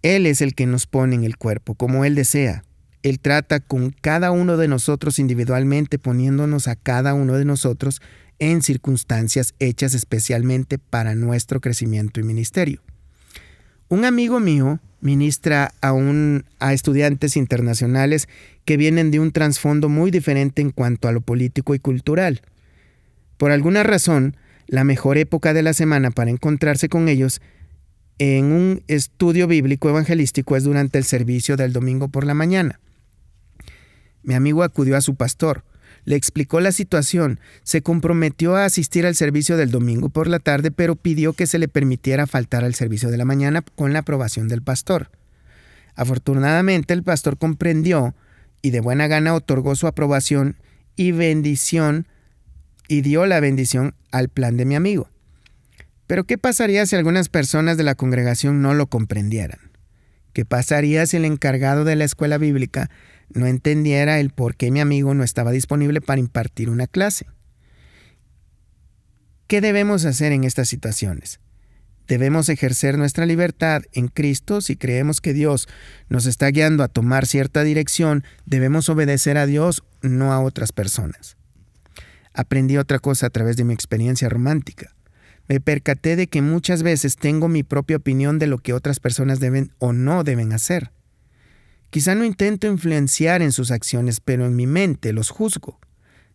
Él 0.02 0.26
es 0.26 0.40
el 0.40 0.54
que 0.54 0.66
nos 0.66 0.86
pone 0.86 1.16
en 1.16 1.24
el 1.24 1.36
cuerpo, 1.36 1.74
como 1.74 2.04
Él 2.04 2.14
desea. 2.14 2.64
Él 3.02 3.20
trata 3.20 3.60
con 3.60 3.90
cada 3.90 4.30
uno 4.30 4.56
de 4.56 4.68
nosotros 4.68 5.18
individualmente, 5.18 5.98
poniéndonos 5.98 6.68
a 6.68 6.76
cada 6.76 7.14
uno 7.14 7.34
de 7.34 7.44
nosotros 7.44 8.00
en 8.38 8.62
circunstancias 8.62 9.54
hechas 9.58 9.94
especialmente 9.94 10.78
para 10.78 11.14
nuestro 11.14 11.60
crecimiento 11.60 12.20
y 12.20 12.24
ministerio. 12.24 12.82
Un 13.88 14.04
amigo 14.04 14.38
mío 14.38 14.80
ministra 15.00 15.72
a, 15.80 15.92
un, 15.92 16.44
a 16.58 16.72
estudiantes 16.72 17.36
internacionales 17.36 18.28
que 18.64 18.76
vienen 18.76 19.10
de 19.10 19.20
un 19.20 19.32
trasfondo 19.32 19.88
muy 19.88 20.10
diferente 20.10 20.60
en 20.60 20.70
cuanto 20.70 21.08
a 21.08 21.12
lo 21.12 21.20
político 21.20 21.74
y 21.74 21.78
cultural. 21.78 22.42
Por 23.38 23.50
alguna 23.50 23.84
razón, 23.84 24.36
la 24.66 24.84
mejor 24.84 25.16
época 25.16 25.54
de 25.54 25.62
la 25.62 25.72
semana 25.72 26.10
para 26.10 26.30
encontrarse 26.30 26.88
con 26.88 27.08
ellos 27.08 27.40
en 28.18 28.46
un 28.52 28.82
estudio 28.88 29.46
bíblico 29.46 29.88
evangelístico 29.88 30.56
es 30.56 30.64
durante 30.64 30.98
el 30.98 31.04
servicio 31.04 31.56
del 31.56 31.72
domingo 31.72 32.08
por 32.08 32.26
la 32.26 32.34
mañana. 32.34 32.80
Mi 34.22 34.34
amigo 34.34 34.62
acudió 34.62 34.96
a 34.96 35.00
su 35.00 35.14
pastor, 35.14 35.64
le 36.08 36.16
explicó 36.16 36.60
la 36.60 36.72
situación, 36.72 37.38
se 37.64 37.82
comprometió 37.82 38.56
a 38.56 38.64
asistir 38.64 39.04
al 39.04 39.14
servicio 39.14 39.58
del 39.58 39.70
domingo 39.70 40.08
por 40.08 40.26
la 40.26 40.38
tarde, 40.38 40.70
pero 40.70 40.96
pidió 40.96 41.34
que 41.34 41.46
se 41.46 41.58
le 41.58 41.68
permitiera 41.68 42.26
faltar 42.26 42.64
al 42.64 42.74
servicio 42.74 43.10
de 43.10 43.18
la 43.18 43.26
mañana 43.26 43.62
con 43.76 43.92
la 43.92 43.98
aprobación 43.98 44.48
del 44.48 44.62
pastor. 44.62 45.10
Afortunadamente 45.96 46.94
el 46.94 47.02
pastor 47.02 47.36
comprendió 47.36 48.14
y 48.62 48.70
de 48.70 48.80
buena 48.80 49.06
gana 49.06 49.34
otorgó 49.34 49.76
su 49.76 49.86
aprobación 49.86 50.56
y 50.96 51.12
bendición 51.12 52.06
y 52.88 53.02
dio 53.02 53.26
la 53.26 53.40
bendición 53.40 53.94
al 54.10 54.30
plan 54.30 54.56
de 54.56 54.64
mi 54.64 54.76
amigo. 54.76 55.10
Pero 56.06 56.24
¿qué 56.24 56.38
pasaría 56.38 56.86
si 56.86 56.96
algunas 56.96 57.28
personas 57.28 57.76
de 57.76 57.84
la 57.84 57.96
congregación 57.96 58.62
no 58.62 58.72
lo 58.72 58.86
comprendieran? 58.86 59.58
¿Qué 60.32 60.46
pasaría 60.46 61.04
si 61.04 61.18
el 61.18 61.26
encargado 61.26 61.84
de 61.84 61.96
la 61.96 62.04
escuela 62.04 62.38
bíblica 62.38 62.88
no 63.34 63.46
entendiera 63.46 64.20
el 64.20 64.30
por 64.30 64.56
qué 64.56 64.70
mi 64.70 64.80
amigo 64.80 65.14
no 65.14 65.24
estaba 65.24 65.50
disponible 65.50 66.00
para 66.00 66.20
impartir 66.20 66.70
una 66.70 66.86
clase. 66.86 67.26
¿Qué 69.46 69.60
debemos 69.60 70.04
hacer 70.04 70.32
en 70.32 70.44
estas 70.44 70.68
situaciones? 70.68 71.40
Debemos 72.06 72.48
ejercer 72.48 72.96
nuestra 72.96 73.26
libertad 73.26 73.82
en 73.92 74.08
Cristo 74.08 74.62
si 74.62 74.76
creemos 74.76 75.20
que 75.20 75.34
Dios 75.34 75.68
nos 76.08 76.24
está 76.24 76.48
guiando 76.48 76.82
a 76.82 76.88
tomar 76.88 77.26
cierta 77.26 77.62
dirección, 77.64 78.24
debemos 78.46 78.88
obedecer 78.88 79.36
a 79.36 79.44
Dios, 79.44 79.84
no 80.00 80.32
a 80.32 80.40
otras 80.40 80.72
personas. 80.72 81.36
Aprendí 82.32 82.78
otra 82.78 82.98
cosa 82.98 83.26
a 83.26 83.30
través 83.30 83.56
de 83.56 83.64
mi 83.64 83.74
experiencia 83.74 84.28
romántica. 84.28 84.94
Me 85.48 85.60
percaté 85.60 86.16
de 86.16 86.28
que 86.28 86.40
muchas 86.40 86.82
veces 86.82 87.16
tengo 87.16 87.48
mi 87.48 87.62
propia 87.62 87.96
opinión 87.96 88.38
de 88.38 88.46
lo 88.46 88.58
que 88.58 88.72
otras 88.72 89.00
personas 89.00 89.40
deben 89.40 89.72
o 89.78 89.92
no 89.92 90.24
deben 90.24 90.52
hacer. 90.52 90.92
Quizá 91.90 92.14
no 92.14 92.24
intento 92.24 92.66
influenciar 92.66 93.42
en 93.42 93.52
sus 93.52 93.70
acciones, 93.70 94.20
pero 94.20 94.46
en 94.46 94.56
mi 94.56 94.66
mente 94.66 95.12
los 95.12 95.30
juzgo, 95.30 95.78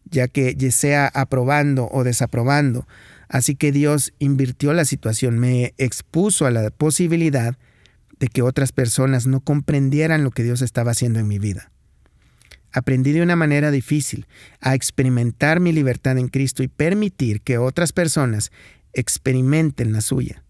ya 0.06 0.28
que 0.28 0.56
sea 0.72 1.08
aprobando 1.08 1.88
o 1.92 2.04
desaprobando. 2.04 2.88
Así 3.30 3.56
que 3.56 3.72
Dios 3.72 4.14
invirtió 4.20 4.74
la 4.74 4.86
situación, 4.86 5.40
me 5.40 5.74
expuso 5.78 6.46
a 6.46 6.52
la 6.52 6.70
posibilidad 6.72 7.58
de 8.20 8.28
que 8.28 8.42
otras 8.42 8.72
personas 8.72 9.28
no 9.28 9.42
comprendieran 9.42 10.24
lo 10.24 10.32
que 10.32 10.44
Dios 10.44 10.62
estaba 10.62 10.92
haciendo 10.92 11.20
en 11.20 11.28
mi 11.28 11.40
vida. 11.40 11.72
Aprendí 12.72 13.12
de 13.12 13.22
una 13.22 13.36
manera 13.36 13.70
difícil 13.70 14.26
a 14.60 14.74
experimentar 14.74 15.60
mi 15.60 15.72
libertad 15.72 16.18
en 16.18 16.28
Cristo 16.28 16.64
y 16.64 16.68
permitir 16.68 17.42
que 17.42 17.60
otras 17.60 17.94
personas 17.94 18.52
experimenten 18.94 19.94
la 19.94 20.02
suya. 20.02 20.44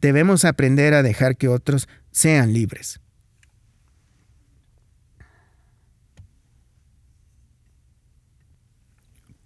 Debemos 0.00 0.44
aprender 0.44 0.92
a 0.92 1.02
dejar 1.02 1.36
que 1.36 1.48
otros 1.48 1.88
sean 2.10 2.52
libres. 2.52 3.00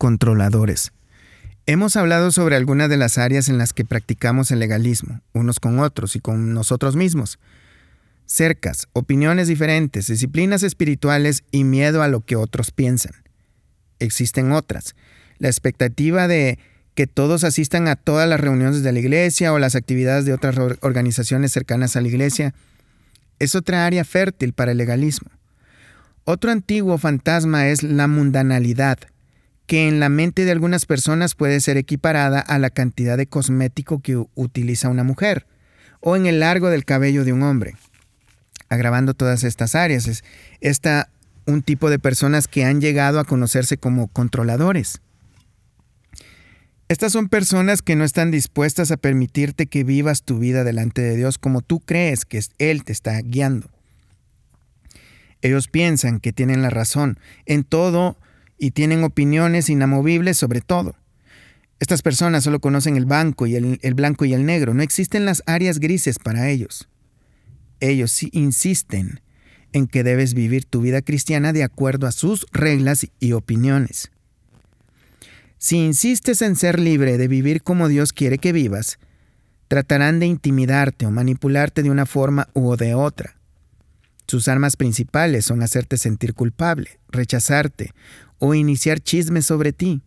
Controladores. 0.05 0.93
Hemos 1.65 1.97
hablado 1.97 2.31
sobre 2.31 2.57
algunas 2.57 2.91
de 2.91 2.99
las 2.99 3.17
áreas 3.17 3.49
en 3.49 3.57
las 3.57 3.73
que 3.73 3.87
practicamos 3.87 4.51
el 4.51 4.59
legalismo, 4.59 5.23
unos 5.33 5.61
con 5.61 5.79
otros 5.79 6.15
y 6.15 6.21
con 6.21 6.53
nosotros 6.53 6.95
mismos. 6.95 7.39
Cercas, 8.27 8.87
opiniones 8.93 9.49
diferentes, 9.49 10.09
disciplinas 10.09 10.63
espirituales 10.63 11.43
y 11.53 11.65
miedo 11.65 12.03
a 12.03 12.09
lo 12.09 12.21
que 12.21 12.37
otros 12.37 12.71
piensan. 12.71 13.15
Existen 13.99 14.53
otras. 14.53 14.95
La 15.39 15.49
expectativa 15.49 16.29
de 16.29 16.59
que 16.95 17.07
todos 17.07 17.43
asistan 17.43 17.89
a 17.89 17.97
todas 17.97 18.29
las 18.29 18.41
reuniones 18.41 18.83
de 18.83 18.93
la 18.93 18.99
iglesia 18.99 19.55
o 19.55 19.59
las 19.59 19.75
actividades 19.75 20.27
de 20.27 20.35
otras 20.35 20.59
organizaciones 20.83 21.51
cercanas 21.51 21.97
a 21.97 22.03
la 22.03 22.09
iglesia 22.09 22.53
es 23.39 23.55
otra 23.55 23.87
área 23.87 24.05
fértil 24.05 24.53
para 24.53 24.73
el 24.73 24.77
legalismo. 24.77 25.31
Otro 26.25 26.51
antiguo 26.51 26.99
fantasma 26.99 27.69
es 27.69 27.83
la 27.83 28.07
mundanalidad, 28.07 28.99
que 29.67 29.89
en 29.89 30.01
la 30.01 30.09
mente 30.09 30.45
de 30.45 30.53
algunas 30.53 30.87
personas 30.87 31.35
puede 31.35 31.61
ser 31.61 31.77
equiparada 31.77 32.41
a 32.41 32.59
la 32.59 32.71
cantidad 32.71 33.17
de 33.17 33.27
cosmético 33.27 34.01
que 34.01 34.23
utiliza 34.35 34.89
una 34.89 35.05
mujer 35.05 35.47
o 36.01 36.17
en 36.17 36.27
el 36.27 36.41
largo 36.41 36.69
del 36.69 36.85
cabello 36.85 37.25
de 37.25 37.33
un 37.33 37.43
hombre. 37.43 37.75
Agravando 38.69 39.15
todas 39.15 39.45
estas 39.45 39.75
áreas, 39.75 40.07
es 40.07 40.25
esta 40.61 41.09
un 41.47 41.63
tipo 41.63 41.91
de 41.91 41.99
personas 41.99 42.49
que 42.49 42.65
han 42.65 42.81
llegado 42.81 43.21
a 43.21 43.25
conocerse 43.25 43.77
como 43.79 44.09
controladores. 44.09 45.01
Estas 46.89 47.13
son 47.13 47.29
personas 47.29 47.81
que 47.81 47.97
no 47.97 48.05
están 48.05 48.31
dispuestas 48.31 48.91
a 48.91 48.99
permitirte 48.99 49.67
que 49.67 49.85
vivas 49.85 50.23
tu 50.23 50.39
vida 50.39 50.65
delante 50.65 51.01
de 51.01 51.17
Dios 51.17 51.39
como 51.39 51.63
tú 51.63 51.81
crees 51.81 52.27
que 52.27 52.41
Él 52.59 52.85
te 52.85 52.93
está 52.93 53.19
guiando. 53.21 53.71
Ellos 55.41 55.69
piensan 55.69 56.21
que 56.21 56.33
tienen 56.33 56.63
la 56.63 56.71
razón 56.71 57.19
en 57.47 57.65
todo 57.65 58.19
y 58.59 58.71
tienen 58.73 59.05
opiniones 59.05 59.69
inamovibles 59.69 60.37
sobre 60.37 60.61
todo. 60.61 60.95
Estas 61.81 62.03
personas 62.03 62.45
solo 62.45 62.61
conocen 62.61 62.97
el, 62.97 63.05
banco 63.05 63.47
y 63.47 63.57
el, 63.57 63.95
blanco 63.95 64.25
y 64.25 64.33
el 64.33 64.47
negro, 64.47 64.75
no 64.75 64.83
existen 64.83 65.25
las 65.25 65.43
áreas 65.47 65.81
grises 65.81 66.19
para 66.19 66.49
ellos. 66.49 66.89
Ellos 67.81 68.11
sí 68.11 68.31
insisten 68.33 69.21
en 69.73 69.87
que 69.89 70.05
debes 70.05 70.35
vivir 70.35 70.65
tu 70.65 70.81
vida 70.81 71.03
cristiana 71.03 71.53
de 71.53 71.65
acuerdo 71.65 72.07
a 72.07 72.13
sus 72.13 72.47
reglas 72.53 73.07
y 73.19 73.33
opiniones. 73.33 74.11
Si 75.59 75.77
insistes 75.77 76.43
en 76.43 76.57
ser 76.57 76.79
libre 76.79 77.19
de 77.19 77.27
vivir 77.27 77.63
como 77.63 77.89
Dios 77.89 78.13
quiere 78.13 78.39
que 78.39 78.53
vivas, 78.53 78.99
tratarán 79.69 80.21
de 80.21 80.27
intimidarte 80.27 81.07
o 81.07 81.11
manipularte 81.11 81.83
de 81.83 81.91
una 81.91 82.07
forma 82.07 82.49
u 82.55 82.77
de 82.77 82.95
otra. 82.95 83.37
Sus 84.27 84.49
armas 84.49 84.77
principales 84.77 85.45
son 85.45 85.63
hacerte 85.63 85.99
sentir 85.99 86.35
culpable, 86.35 86.99
rechazarte 87.09 87.93
o 88.47 88.53
iniciar 88.53 89.01
chismes 89.01 89.47
sobre 89.47 89.73
ti. 89.73 90.03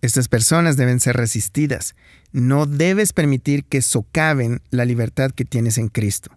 Estas 0.00 0.28
personas 0.28 0.78
deben 0.78 1.00
ser 1.00 1.18
resistidas. 1.18 1.94
No 2.32 2.64
debes 2.64 3.12
permitir 3.12 3.64
que 3.64 3.82
socaven 3.82 4.62
la 4.70 4.86
libertad 4.86 5.30
que 5.30 5.44
tienes 5.44 5.76
en 5.76 5.88
Cristo. 5.88 6.30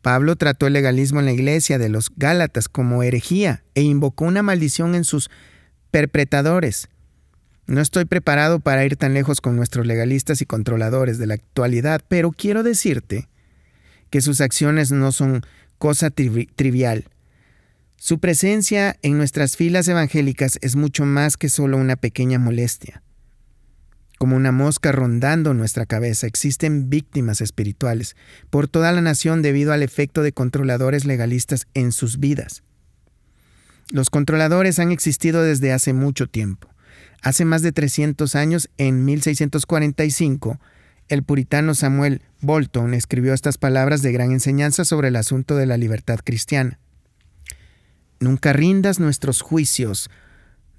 Pablo 0.00 0.36
trató 0.36 0.68
el 0.68 0.74
legalismo 0.74 1.18
en 1.18 1.26
la 1.26 1.32
iglesia 1.32 1.76
de 1.76 1.88
los 1.88 2.12
Gálatas 2.14 2.68
como 2.68 3.02
herejía 3.02 3.64
e 3.74 3.82
invocó 3.82 4.26
una 4.26 4.44
maldición 4.44 4.94
en 4.94 5.02
sus 5.02 5.28
perpetradores. 5.90 6.88
No 7.66 7.80
estoy 7.80 8.04
preparado 8.04 8.60
para 8.60 8.84
ir 8.84 8.96
tan 8.96 9.12
lejos 9.12 9.40
con 9.40 9.56
nuestros 9.56 9.88
legalistas 9.88 10.40
y 10.40 10.46
controladores 10.46 11.18
de 11.18 11.26
la 11.26 11.34
actualidad, 11.34 12.00
pero 12.06 12.30
quiero 12.30 12.62
decirte 12.62 13.28
que 14.08 14.20
sus 14.20 14.40
acciones 14.40 14.92
no 14.92 15.10
son 15.10 15.42
cosa 15.78 16.10
trivial. 16.10 17.08
Su 18.00 18.20
presencia 18.20 18.96
en 19.02 19.18
nuestras 19.18 19.56
filas 19.56 19.88
evangélicas 19.88 20.60
es 20.62 20.76
mucho 20.76 21.04
más 21.04 21.36
que 21.36 21.48
solo 21.48 21.76
una 21.76 21.96
pequeña 21.96 22.38
molestia. 22.38 23.02
Como 24.18 24.36
una 24.36 24.52
mosca 24.52 24.92
rondando 24.92 25.52
nuestra 25.52 25.84
cabeza, 25.84 26.28
existen 26.28 26.90
víctimas 26.90 27.40
espirituales 27.40 28.14
por 28.50 28.68
toda 28.68 28.92
la 28.92 29.00
nación 29.00 29.42
debido 29.42 29.72
al 29.72 29.82
efecto 29.82 30.22
de 30.22 30.30
controladores 30.30 31.06
legalistas 31.06 31.66
en 31.74 31.90
sus 31.90 32.20
vidas. 32.20 32.62
Los 33.90 34.10
controladores 34.10 34.78
han 34.78 34.92
existido 34.92 35.42
desde 35.42 35.72
hace 35.72 35.92
mucho 35.92 36.28
tiempo. 36.28 36.68
Hace 37.20 37.44
más 37.44 37.62
de 37.62 37.72
300 37.72 38.36
años, 38.36 38.70
en 38.78 39.04
1645, 39.04 40.60
el 41.08 41.24
puritano 41.24 41.74
Samuel 41.74 42.22
Bolton 42.42 42.94
escribió 42.94 43.34
estas 43.34 43.58
palabras 43.58 44.02
de 44.02 44.12
gran 44.12 44.30
enseñanza 44.30 44.84
sobre 44.84 45.08
el 45.08 45.16
asunto 45.16 45.56
de 45.56 45.66
la 45.66 45.76
libertad 45.76 46.20
cristiana. 46.22 46.78
Nunca 48.20 48.52
rindas 48.52 49.00
nuestros 49.00 49.40
juicios 49.40 50.10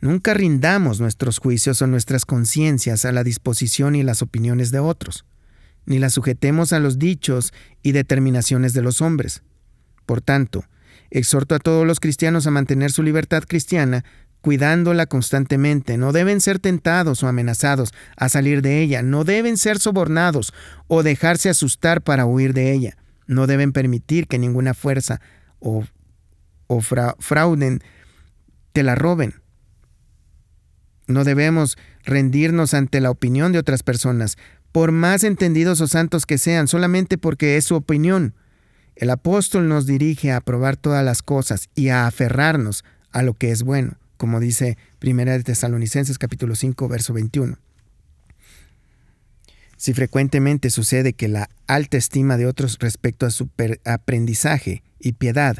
Nunca 0.01 0.33
rindamos 0.33 1.01
nuestros 1.01 1.39
juicios 1.39 1.81
o 1.81 1.87
nuestras 1.87 2.23
conciencias 2.25 3.03
a 3.03 3.11
la 3.11 3.23
disposición 3.23 3.95
y 3.95 4.03
las 4.03 4.21
opiniones 4.21 4.71
de 4.71 4.79
otros, 4.79 5.25
ni 5.85 5.99
las 5.99 6.13
sujetemos 6.13 6.71
a 6.71 6.79
los 6.79 6.99
dichos 6.99 7.53
y 7.83 7.91
determinaciones 7.91 8.73
de 8.73 8.81
los 8.81 9.01
hombres. 9.01 9.43
Por 10.05 10.21
tanto, 10.21 10.63
exhorto 11.09 11.53
a 11.53 11.59
todos 11.59 11.85
los 11.85 11.99
cristianos 11.99 12.47
a 12.47 12.51
mantener 12.51 12.93
su 12.93 13.03
libertad 13.03 13.43
cristiana, 13.45 14.05
cuidándola 14.39 15.05
constantemente. 15.05 15.97
No 15.97 16.13
deben 16.13 16.39
ser 16.39 16.59
tentados 16.59 17.21
o 17.21 17.27
amenazados 17.27 17.93
a 18.15 18.29
salir 18.29 18.61
de 18.61 18.81
ella, 18.81 19.01
no 19.01 19.25
deben 19.25 19.57
ser 19.57 19.79
sobornados 19.79 20.53
o 20.87 21.03
dejarse 21.03 21.49
asustar 21.49 22.03
para 22.03 22.25
huir 22.25 22.53
de 22.53 22.71
ella. 22.71 22.95
No 23.27 23.47
deben 23.47 23.73
permitir 23.73 24.27
que 24.27 24.39
ninguna 24.39 24.73
fuerza 24.73 25.19
o, 25.59 25.83
o 26.69 26.81
frauden 26.81 27.81
te 28.71 28.83
la 28.83 28.95
roben. 28.95 29.33
No 31.07 31.23
debemos 31.23 31.77
rendirnos 32.03 32.75
ante 32.75 33.01
la 33.01 33.09
opinión 33.09 33.51
de 33.51 33.57
otras 33.57 33.81
personas, 33.81 34.37
por 34.71 34.91
más 34.91 35.23
entendidos 35.23 35.81
o 35.81 35.87
santos 35.87 36.27
que 36.27 36.37
sean, 36.37 36.67
solamente 36.67 37.17
porque 37.17 37.57
es 37.57 37.65
su 37.65 37.75
opinión. 37.75 38.35
El 38.95 39.09
apóstol 39.09 39.67
nos 39.67 39.87
dirige 39.87 40.31
a 40.31 40.41
probar 40.41 40.77
todas 40.77 41.03
las 41.03 41.23
cosas 41.23 41.69
y 41.73 41.89
a 41.89 42.05
aferrarnos 42.05 42.85
a 43.11 43.23
lo 43.23 43.33
que 43.33 43.49
es 43.49 43.63
bueno, 43.63 43.97
como 44.17 44.39
dice 44.39 44.77
1 45.03 45.25
de 45.25 45.43
Tesalonicenses 45.43 46.19
capítulo 46.19 46.53
5 46.53 46.87
verso 46.87 47.13
21. 47.13 47.57
Si 49.75 49.93
frecuentemente 49.93 50.69
sucede 50.69 51.13
que 51.13 51.29
la 51.29 51.49
alta 51.65 51.97
estima 51.97 52.37
de 52.37 52.45
otros 52.45 52.77
respecto 52.79 53.25
a 53.25 53.31
su 53.31 53.49
aprendizaje 53.85 54.83
y 54.99 55.13
piedad 55.13 55.57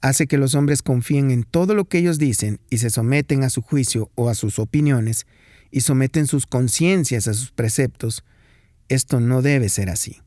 hace 0.00 0.26
que 0.26 0.38
los 0.38 0.54
hombres 0.54 0.82
confíen 0.82 1.30
en 1.30 1.44
todo 1.44 1.74
lo 1.74 1.84
que 1.84 1.98
ellos 1.98 2.18
dicen 2.18 2.60
y 2.70 2.78
se 2.78 2.90
someten 2.90 3.44
a 3.44 3.50
su 3.50 3.62
juicio 3.62 4.10
o 4.14 4.28
a 4.28 4.34
sus 4.34 4.58
opiniones 4.58 5.26
y 5.70 5.82
someten 5.82 6.26
sus 6.26 6.46
conciencias 6.46 7.28
a 7.28 7.34
sus 7.34 7.52
preceptos, 7.52 8.24
esto 8.88 9.20
no 9.20 9.42
debe 9.42 9.68
ser 9.68 9.90
así. 9.90 10.20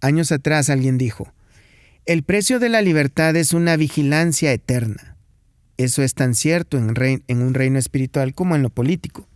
Años 0.00 0.32
atrás 0.32 0.70
alguien 0.70 0.98
dijo, 0.98 1.32
el 2.06 2.22
precio 2.22 2.58
de 2.58 2.68
la 2.68 2.82
libertad 2.82 3.36
es 3.36 3.52
una 3.52 3.76
vigilancia 3.76 4.52
eterna. 4.52 5.16
Eso 5.76 6.02
es 6.02 6.14
tan 6.14 6.34
cierto 6.34 6.76
en, 6.76 6.94
en 7.26 7.42
un 7.42 7.54
reino 7.54 7.78
espiritual 7.78 8.34
como 8.34 8.56
en 8.56 8.62
lo 8.62 8.70
político. 8.70 9.28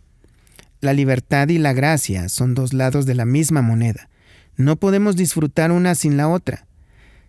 La 0.81 0.93
libertad 0.93 1.47
y 1.49 1.57
la 1.57 1.73
gracia 1.73 2.29
son 2.29 2.53
dos 2.53 2.73
lados 2.73 3.05
de 3.05 3.15
la 3.15 3.25
misma 3.25 3.61
moneda. 3.61 4.09
No 4.55 4.75
podemos 4.75 5.15
disfrutar 5.15 5.71
una 5.71 5.95
sin 5.95 6.17
la 6.17 6.27
otra. 6.27 6.64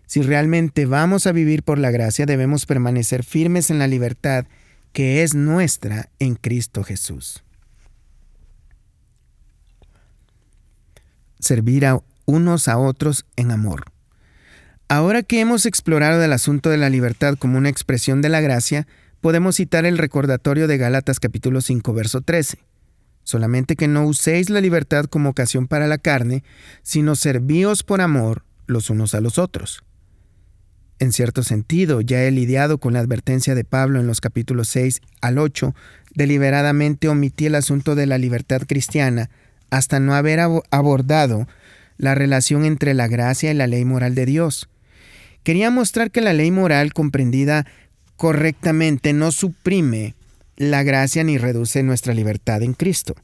Si 0.07 0.21
realmente 0.21 0.85
vamos 0.85 1.27
a 1.27 1.33
vivir 1.33 1.63
por 1.63 1.77
la 1.77 1.91
gracia, 1.91 2.25
debemos 2.25 2.65
permanecer 2.65 3.23
firmes 3.23 3.69
en 3.69 3.77
la 3.77 3.87
libertad 3.87 4.45
que 4.93 5.21
es 5.21 5.35
nuestra 5.35 6.09
en 6.17 6.35
Cristo 6.35 6.83
Jesús. 6.83 7.43
Servir 11.39 11.85
a 11.85 11.99
unos 12.25 12.67
a 12.69 12.77
otros 12.77 13.25
en 13.35 13.51
amor. 13.51 13.83
Ahora 14.87 15.23
que 15.23 15.41
hemos 15.41 15.65
explorado 15.65 16.23
el 16.23 16.31
asunto 16.31 16.69
de 16.69 16.77
la 16.77 16.89
libertad 16.89 17.35
como 17.37 17.57
una 17.57 17.69
expresión 17.69 18.21
de 18.21 18.29
la 18.29 18.39
gracia, 18.39 18.87
podemos 19.19 19.57
citar 19.57 19.85
el 19.85 19.97
recordatorio 19.97 20.67
de 20.67 20.77
Gálatas 20.77 21.19
capítulo 21.19 21.59
5 21.59 21.93
verso 21.93 22.21
13. 22.21 22.59
Solamente 23.23 23.75
que 23.75 23.89
no 23.89 24.05
uséis 24.05 24.49
la 24.49 24.61
libertad 24.61 25.05
como 25.05 25.29
ocasión 25.29 25.67
para 25.67 25.85
la 25.87 25.97
carne, 25.97 26.45
sino 26.81 27.17
servíos 27.17 27.83
por 27.83 27.99
amor 27.99 28.45
los 28.67 28.89
unos 28.89 29.13
a 29.13 29.19
los 29.19 29.37
otros. 29.37 29.83
En 30.99 31.11
cierto 31.11 31.43
sentido, 31.43 32.01
ya 32.01 32.23
he 32.23 32.31
lidiado 32.31 32.79
con 32.79 32.93
la 32.93 32.99
advertencia 32.99 33.53
de 33.53 33.63
Pablo 33.63 33.99
en 33.99 34.07
los 34.07 34.19
capítulos 34.19 34.67
6 34.69 35.01
al 35.21 35.37
8, 35.37 35.75
deliberadamente 36.15 37.07
omití 37.07 37.45
el 37.45 37.55
asunto 37.55 37.93
de 37.93 38.07
la 38.07 38.17
libertad 38.17 38.63
cristiana 38.67 39.29
hasta 39.69 39.99
no 39.99 40.15
haber 40.15 40.39
abordado 40.71 41.47
la 41.97 42.15
relación 42.15 42.65
entre 42.65 42.93
la 42.93 43.07
gracia 43.07 43.51
y 43.51 43.53
la 43.53 43.67
ley 43.67 43.85
moral 43.85 44.15
de 44.15 44.25
Dios. 44.25 44.69
Quería 45.43 45.69
mostrar 45.69 46.09
que 46.09 46.21
la 46.21 46.33
ley 46.33 46.51
moral 46.51 46.93
comprendida 46.93 47.65
correctamente 48.15 49.13
no 49.13 49.31
suprime 49.31 50.15
la 50.55 50.81
gracia 50.81 51.23
ni 51.23 51.37
reduce 51.37 51.83
nuestra 51.83 52.13
libertad 52.13 52.63
en 52.63 52.73
Cristo. 52.73 53.15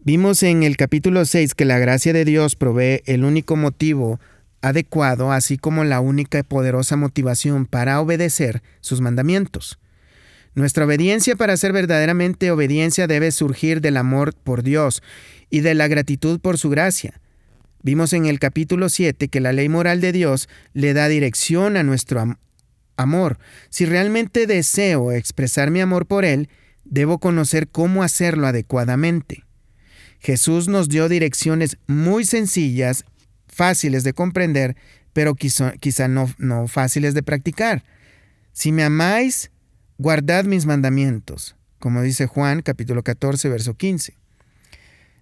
Vimos 0.00 0.42
en 0.42 0.62
el 0.62 0.76
capítulo 0.76 1.24
6 1.24 1.54
que 1.54 1.64
la 1.64 1.78
gracia 1.78 2.12
de 2.12 2.26
Dios 2.26 2.56
provee 2.56 3.02
el 3.06 3.24
único 3.24 3.56
motivo 3.56 4.20
adecuado, 4.64 5.30
así 5.30 5.58
como 5.58 5.84
la 5.84 6.00
única 6.00 6.38
y 6.38 6.42
poderosa 6.42 6.96
motivación 6.96 7.66
para 7.66 8.00
obedecer 8.00 8.62
sus 8.80 9.02
mandamientos. 9.02 9.78
Nuestra 10.54 10.86
obediencia 10.86 11.36
para 11.36 11.56
ser 11.56 11.72
verdaderamente 11.72 12.50
obediencia 12.50 13.06
debe 13.06 13.30
surgir 13.30 13.80
del 13.80 13.98
amor 13.98 14.34
por 14.34 14.62
Dios 14.62 15.02
y 15.50 15.60
de 15.60 15.74
la 15.74 15.86
gratitud 15.86 16.40
por 16.40 16.56
su 16.56 16.70
gracia. 16.70 17.20
Vimos 17.82 18.14
en 18.14 18.24
el 18.24 18.38
capítulo 18.38 18.88
7 18.88 19.28
que 19.28 19.40
la 19.40 19.52
ley 19.52 19.68
moral 19.68 20.00
de 20.00 20.12
Dios 20.12 20.48
le 20.72 20.94
da 20.94 21.08
dirección 21.08 21.76
a 21.76 21.82
nuestro 21.82 22.38
amor. 22.96 23.38
Si 23.68 23.84
realmente 23.84 24.46
deseo 24.46 25.12
expresar 25.12 25.70
mi 25.70 25.80
amor 25.80 26.06
por 26.06 26.24
Él, 26.24 26.48
debo 26.84 27.18
conocer 27.18 27.68
cómo 27.68 28.02
hacerlo 28.02 28.46
adecuadamente. 28.46 29.44
Jesús 30.20 30.68
nos 30.68 30.88
dio 30.88 31.10
direcciones 31.10 31.76
muy 31.86 32.24
sencillas 32.24 33.04
fáciles 33.54 34.04
de 34.04 34.12
comprender, 34.12 34.76
pero 35.12 35.34
quizá, 35.34 35.72
no, 36.08 36.32
no 36.38 36.68
fáciles 36.68 37.14
de 37.14 37.22
practicar. 37.22 37.84
Si 38.52 38.72
me 38.72 38.84
amáis, 38.84 39.50
guardad 39.98 40.44
mis 40.44 40.66
mandamientos, 40.66 41.56
como 41.78 42.02
dice 42.02 42.26
Juan 42.26 42.62
capítulo 42.62 43.02
14, 43.02 43.48
verso 43.48 43.74
15. 43.74 44.14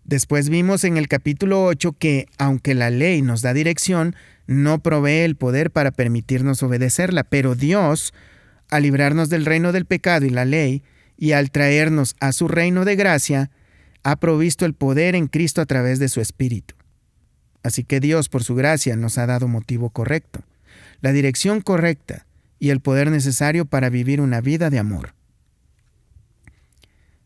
Después 0.05 0.49
vimos 0.49 0.83
en 0.85 0.97
el 0.97 1.07
capítulo 1.07 1.65
8 1.65 1.93
que, 1.93 2.27
aunque 2.39 2.75
la 2.75 2.91
ley 2.91 3.23
nos 3.23 3.41
da 3.43 3.55
dirección, 3.55 4.17
no 4.47 4.83
provee 4.83 5.21
el 5.21 5.37
poder 5.37 5.71
para 5.71 5.93
permitirnos 5.93 6.63
obedecerla, 6.63 7.23
pero 7.23 7.55
Dios, 7.55 8.13
al 8.69 8.83
librarnos 8.83 9.29
del 9.29 9.45
reino 9.45 9.71
del 9.71 9.87
pecado 9.87 10.27
y 10.27 10.31
la 10.31 10.45
ley, 10.45 10.83
y 11.17 11.33
al 11.33 11.51
traernos 11.53 12.17
a 12.19 12.33
su 12.33 12.49
reino 12.49 12.85
de 12.85 12.97
gracia, 12.97 13.51
ha 14.03 14.17
provisto 14.17 14.67
el 14.67 14.75
poder 14.75 15.15
en 15.15 15.29
Cristo 15.29 15.61
a 15.61 15.67
través 15.67 16.01
de 16.01 16.09
su 16.09 16.21
Espíritu. 16.21 16.75
Así 17.63 17.85
que 17.85 18.01
Dios, 18.01 18.29
por 18.29 18.45
su 18.45 18.55
gracia, 18.55 18.97
nos 18.97 19.19
ha 19.19 19.27
dado 19.27 19.49
motivo 19.49 19.91
correcto, 19.91 20.41
la 21.01 21.13
dirección 21.13 21.61
correcta 21.61 22.27
y 22.59 22.71
el 22.71 22.81
poder 22.81 23.11
necesario 23.11 23.65
para 23.65 23.91
vivir 23.91 24.21
una 24.21 24.41
vida 24.41 24.71
de 24.71 24.79
amor. 24.79 25.15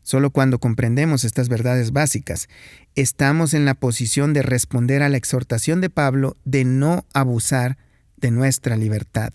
Solo 0.03 0.31
cuando 0.31 0.61
comprendemos 0.61 1.25
estas 1.25 1.49
verdades 1.49 1.93
básicas, 1.93 2.49
estamos 2.95 3.55
en 3.55 3.65
la 3.65 3.75
posición 3.75 4.33
de 4.33 4.43
responder 4.43 5.03
a 5.03 5.09
la 5.09 5.17
exhortación 5.17 5.81
de 5.81 5.91
Pablo 5.91 6.37
de 6.45 6.65
no 6.65 7.05
abusar 7.13 7.77
de 8.17 8.31
nuestra 8.31 8.77
libertad, 8.77 9.33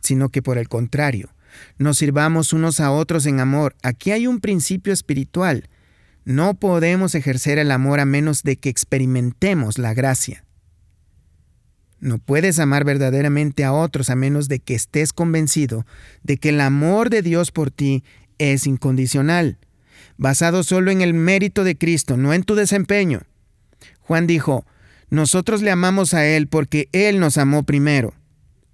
sino 0.00 0.28
que 0.28 0.40
por 0.40 0.56
el 0.56 0.68
contrario, 0.68 1.30
nos 1.78 1.98
sirvamos 1.98 2.52
unos 2.52 2.80
a 2.80 2.92
otros 2.92 3.26
en 3.26 3.40
amor. 3.40 3.74
Aquí 3.82 4.12
hay 4.12 4.26
un 4.26 4.40
principio 4.40 4.92
espiritual 4.92 5.68
no 6.26 6.54
podemos 6.54 7.14
ejercer 7.14 7.56
el 7.58 7.70
amor 7.70 8.00
a 8.00 8.04
menos 8.04 8.42
de 8.42 8.56
que 8.56 8.68
experimentemos 8.68 9.78
la 9.78 9.94
gracia. 9.94 10.44
No 12.00 12.18
puedes 12.18 12.58
amar 12.58 12.84
verdaderamente 12.84 13.64
a 13.64 13.72
otros 13.72 14.10
a 14.10 14.16
menos 14.16 14.48
de 14.48 14.58
que 14.58 14.74
estés 14.74 15.12
convencido 15.12 15.86
de 16.24 16.36
que 16.36 16.48
el 16.48 16.60
amor 16.60 17.10
de 17.10 17.22
Dios 17.22 17.52
por 17.52 17.70
ti 17.70 18.02
es 18.38 18.66
incondicional. 18.66 19.56
basado 20.18 20.62
solo 20.62 20.90
en 20.90 21.00
el 21.00 21.14
mérito 21.14 21.62
de 21.62 21.76
Cristo, 21.76 22.16
no 22.16 22.32
en 22.32 22.42
tu 22.42 22.54
desempeño. 22.54 23.20
Juan 24.00 24.26
dijo, 24.26 24.64
nosotros 25.10 25.62
le 25.62 25.70
amamos 25.70 26.14
a 26.14 26.26
Él 26.26 26.48
porque 26.48 26.88
Él 26.92 27.20
nos 27.20 27.38
amó 27.38 27.62
primero. 27.62 28.14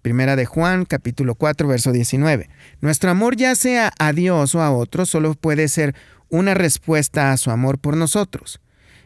Primera 0.03 0.37
de 0.37 0.47
Juan, 0.47 0.85
capítulo 0.85 1.35
4, 1.35 1.69
verso 1.69 1.93
19. 1.93 2.49
Nuestro 2.81 3.11
amor, 3.11 3.37
ya 3.37 3.55
sea 3.57 3.93
a 3.99 4.13
Dios 4.13 4.55
o 4.55 4.63
a 4.63 4.71
otros, 4.71 5.11
solo 5.11 5.35
puede 5.35 5.69
ser 5.69 5.95
una 6.33 6.55
respuesta 6.55 7.31
a 7.31 7.37
su 7.37 7.51
amor 7.51 7.79
por 7.79 7.95
nosotros. 7.95 8.61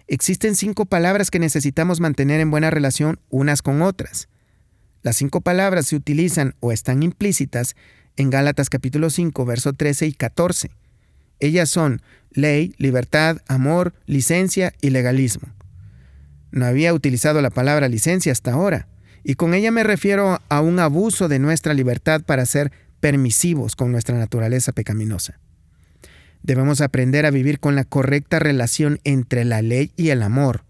Existen 0.06 0.54
cinco 0.54 0.86
palabras 0.86 1.32
que 1.32 1.40
necesitamos 1.40 1.98
mantener 1.98 2.40
en 2.40 2.52
buena 2.52 2.70
relación 2.70 3.18
unas 3.30 3.62
con 3.62 3.82
otras. 3.82 4.28
Las 5.02 5.16
cinco 5.16 5.40
palabras 5.40 5.86
se 5.86 5.96
utilizan 5.96 6.54
o 6.60 6.70
están 6.70 7.02
implícitas 7.02 7.74
en 8.16 8.30
Gálatas 8.30 8.70
capítulo 8.70 9.10
5, 9.10 9.44
verso 9.44 9.72
13 9.72 10.06
y 10.06 10.12
14. 10.12 10.70
Ellas 11.40 11.68
son 11.68 12.00
ley, 12.30 12.76
libertad, 12.78 13.38
amor, 13.48 13.92
licencia 14.06 14.72
y 14.80 14.90
legalismo. 14.90 15.48
No 16.52 16.64
había 16.64 16.94
utilizado 16.94 17.42
la 17.42 17.50
palabra 17.50 17.88
licencia 17.88 18.30
hasta 18.30 18.52
ahora, 18.52 18.86
y 19.24 19.34
con 19.34 19.52
ella 19.52 19.72
me 19.72 19.82
refiero 19.82 20.40
a 20.48 20.60
un 20.60 20.78
abuso 20.78 21.26
de 21.26 21.40
nuestra 21.40 21.74
libertad 21.74 22.22
para 22.22 22.46
ser 22.46 22.70
permisivos 23.00 23.74
con 23.74 23.90
nuestra 23.90 24.16
naturaleza 24.16 24.70
pecaminosa. 24.70 25.40
Debemos 26.46 26.80
aprender 26.80 27.26
a 27.26 27.32
vivir 27.32 27.58
con 27.58 27.74
la 27.74 27.82
correcta 27.82 28.38
relación 28.38 29.00
entre 29.02 29.44
la 29.44 29.62
ley 29.62 29.90
y 29.96 30.10
el 30.10 30.22
amor. 30.22 30.62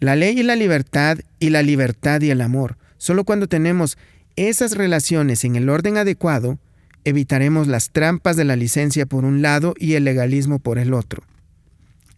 La 0.00 0.16
ley 0.16 0.38
y 0.38 0.42
la 0.42 0.54
libertad 0.54 1.18
y 1.40 1.48
la 1.48 1.62
libertad 1.62 2.20
y 2.20 2.28
el 2.28 2.42
amor. 2.42 2.76
Solo 2.98 3.24
cuando 3.24 3.48
tenemos 3.48 3.96
esas 4.36 4.76
relaciones 4.76 5.44
en 5.44 5.56
el 5.56 5.70
orden 5.70 5.96
adecuado, 5.96 6.58
evitaremos 7.04 7.68
las 7.68 7.88
trampas 7.88 8.36
de 8.36 8.44
la 8.44 8.54
licencia 8.54 9.06
por 9.06 9.24
un 9.24 9.40
lado 9.40 9.72
y 9.78 9.94
el 9.94 10.04
legalismo 10.04 10.58
por 10.58 10.78
el 10.78 10.92
otro. 10.92 11.22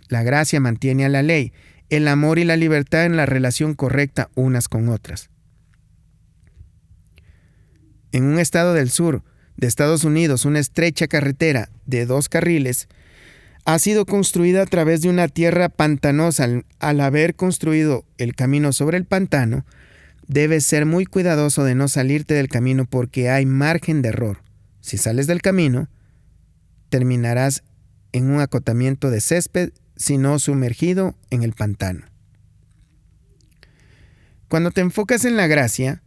La 0.09 0.25
gracia 0.25 0.59
mantiene 0.59 1.05
a 1.05 1.09
la 1.09 1.23
ley, 1.23 1.53
el 1.91 2.09
amor 2.09 2.41
y 2.41 2.45
la 2.45 2.57
libertad 2.57 3.05
en 3.05 3.17
la 3.17 3.25
relación 3.25 3.75
correcta 3.75 4.31
unas 4.35 4.67
con 4.67 4.89
otras. 4.89 5.31
En 8.11 8.25
un 8.25 8.41
estado 8.41 8.75
del 8.75 8.91
sur 8.91 9.23
de 9.61 9.67
Estados 9.67 10.05
Unidos, 10.05 10.47
una 10.47 10.59
estrecha 10.59 11.07
carretera 11.07 11.69
de 11.85 12.07
dos 12.07 12.31
carriles 12.31 12.89
ha 13.67 13.79
sido 13.79 14.07
construida 14.07 14.63
a 14.63 14.67
través 14.67 15.03
de 15.03 15.11
una 15.11 15.29
tierra 15.29 15.69
pantanosa. 15.69 16.49
Al, 16.79 17.01
haber 17.01 17.37
construido 17.37 18.07
el 18.17 18.35
camino 18.35 18.73
sobre 18.73 18.97
el 18.97 19.05
pantano, 19.05 19.67
debes 20.27 20.65
ser 20.65 20.87
muy 20.87 21.05
cuidadoso 21.05 21.63
de 21.63 21.75
no 21.75 21.89
salirte 21.89 22.33
del 22.33 22.49
camino 22.49 22.87
porque 22.87 23.29
hay 23.29 23.45
margen 23.45 24.01
de 24.01 24.09
error. 24.09 24.43
Si 24.81 24.97
sales 24.97 25.27
del 25.27 25.43
camino, 25.43 25.91
terminarás 26.89 27.63
en 28.13 28.31
un 28.31 28.41
acotamiento 28.41 29.11
de 29.11 29.21
césped, 29.21 29.73
sino 29.95 30.39
sumergido 30.39 31.15
en 31.29 31.43
el 31.43 31.53
pantano. 31.53 32.07
Cuando 34.49 34.71
te 34.71 34.81
enfocas 34.81 35.27
en 35.27 35.37
la 35.37 35.47
gracia, 35.47 36.03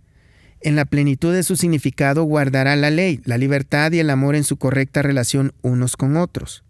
en 0.63 0.75
la 0.75 0.85
plenitud 0.85 1.33
de 1.33 1.43
su 1.43 1.57
significado 1.57 2.23
guardará 2.23 2.75
la 2.75 2.89
ley, 2.89 3.21
la 3.25 3.37
libertad 3.37 3.91
y 3.91 3.99
el 3.99 4.09
amor 4.09 4.35
en 4.35 4.43
su 4.43 4.57
correcta 4.57 5.01
relación 5.01 5.53
unos 5.61 5.97
con 5.97 6.15
otros. 6.15 6.63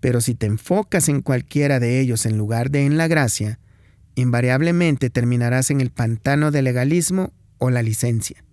Pero 0.00 0.20
si 0.20 0.34
te 0.34 0.46
enfocas 0.46 1.08
en 1.08 1.20
cualquiera 1.20 1.78
de 1.78 2.00
ellos 2.00 2.24
en 2.24 2.38
lugar 2.38 2.70
de 2.70 2.86
en 2.86 2.96
la 2.96 3.06
gracia, 3.06 3.58
invariablemente 4.14 5.10
terminarás 5.10 5.70
en 5.70 5.80
el 5.80 5.90
pantano 5.90 6.50
del 6.50 6.64
legalismo 6.64 7.32
o 7.58 7.70
la 7.70 7.82
licencia. 7.82 8.44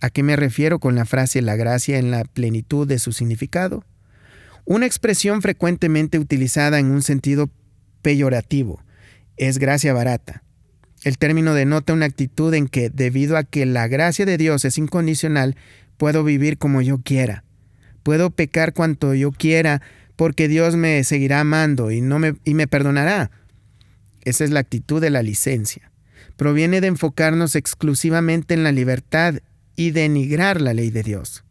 ¿A 0.00 0.10
qué 0.10 0.22
me 0.22 0.36
refiero 0.36 0.78
con 0.78 0.94
la 0.94 1.06
frase 1.06 1.42
la 1.42 1.56
gracia 1.56 1.98
en 1.98 2.10
la 2.10 2.24
plenitud 2.24 2.86
de 2.86 2.98
su 2.98 3.12
significado? 3.12 3.84
Una 4.64 4.86
expresión 4.86 5.42
frecuentemente 5.42 6.18
utilizada 6.18 6.78
en 6.78 6.86
un 6.86 7.02
sentido 7.02 7.50
peyorativo 8.02 8.82
es 9.36 9.58
gracia 9.58 9.92
barata. 9.92 10.42
El 11.04 11.18
término 11.18 11.54
denota 11.54 11.92
una 11.92 12.06
actitud 12.06 12.52
en 12.54 12.68
que, 12.68 12.90
debido 12.90 13.36
a 13.36 13.44
que 13.44 13.66
la 13.66 13.88
gracia 13.88 14.26
de 14.26 14.38
Dios 14.38 14.64
es 14.64 14.78
incondicional, 14.78 15.56
puedo 15.96 16.24
vivir 16.24 16.58
como 16.58 16.82
yo 16.82 16.98
quiera. 16.98 17.44
Puedo 18.02 18.30
pecar 18.30 18.72
cuanto 18.72 19.14
yo 19.14 19.32
quiera 19.32 19.82
porque 20.16 20.48
Dios 20.48 20.76
me 20.76 21.02
seguirá 21.04 21.40
amando 21.40 21.90
y, 21.90 22.00
no 22.00 22.18
me, 22.18 22.36
y 22.44 22.54
me 22.54 22.66
perdonará. 22.66 23.30
Esa 24.22 24.44
es 24.44 24.50
la 24.50 24.60
actitud 24.60 25.00
de 25.00 25.10
la 25.10 25.22
licencia. 25.22 25.90
Proviene 26.36 26.80
de 26.80 26.88
enfocarnos 26.88 27.54
exclusivamente 27.54 28.54
en 28.54 28.64
la 28.64 28.72
libertad 28.72 29.36
y 29.76 29.90
denigrar 29.90 30.60
la 30.60 30.74
ley 30.74 30.90
de 30.90 31.02
Dios. 31.02 31.44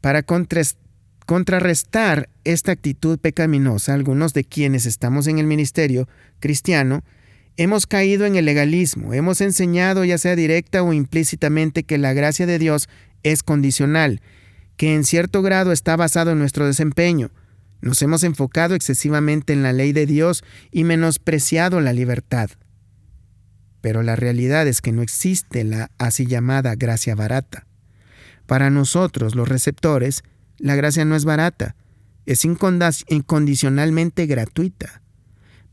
Para 0.00 0.22
contrarrestar 0.22 2.28
esta 2.44 2.72
actitud 2.72 3.18
pecaminosa, 3.18 3.94
algunos 3.94 4.32
de 4.32 4.44
quienes 4.44 4.86
estamos 4.86 5.26
en 5.26 5.38
el 5.38 5.46
ministerio 5.46 6.08
cristiano 6.38 7.02
hemos 7.56 7.86
caído 7.86 8.26
en 8.26 8.36
el 8.36 8.44
legalismo, 8.44 9.14
hemos 9.14 9.40
enseñado 9.40 10.04
ya 10.04 10.18
sea 10.18 10.36
directa 10.36 10.82
o 10.82 10.92
implícitamente 10.92 11.84
que 11.84 11.98
la 11.98 12.12
gracia 12.12 12.46
de 12.46 12.58
Dios 12.58 12.88
es 13.22 13.42
condicional, 13.42 14.20
que 14.76 14.94
en 14.94 15.04
cierto 15.04 15.42
grado 15.42 15.72
está 15.72 15.96
basado 15.96 16.32
en 16.32 16.38
nuestro 16.38 16.66
desempeño, 16.66 17.30
nos 17.80 18.00
hemos 18.02 18.24
enfocado 18.24 18.74
excesivamente 18.74 19.52
en 19.52 19.62
la 19.62 19.72
ley 19.72 19.92
de 19.92 20.06
Dios 20.06 20.44
y 20.70 20.84
menospreciado 20.84 21.80
la 21.80 21.92
libertad. 21.92 22.50
Pero 23.80 24.02
la 24.02 24.16
realidad 24.16 24.66
es 24.66 24.80
que 24.80 24.92
no 24.92 25.02
existe 25.02 25.62
la 25.62 25.90
así 25.98 26.26
llamada 26.26 26.74
gracia 26.74 27.14
barata. 27.14 27.66
Para 28.46 28.70
nosotros, 28.70 29.34
los 29.34 29.48
receptores, 29.48 30.24
la 30.58 30.74
gracia 30.74 31.04
no 31.04 31.16
es 31.16 31.24
barata, 31.24 31.76
es 32.24 32.44
incondicionalmente 32.44 34.26
gratuita. 34.26 35.02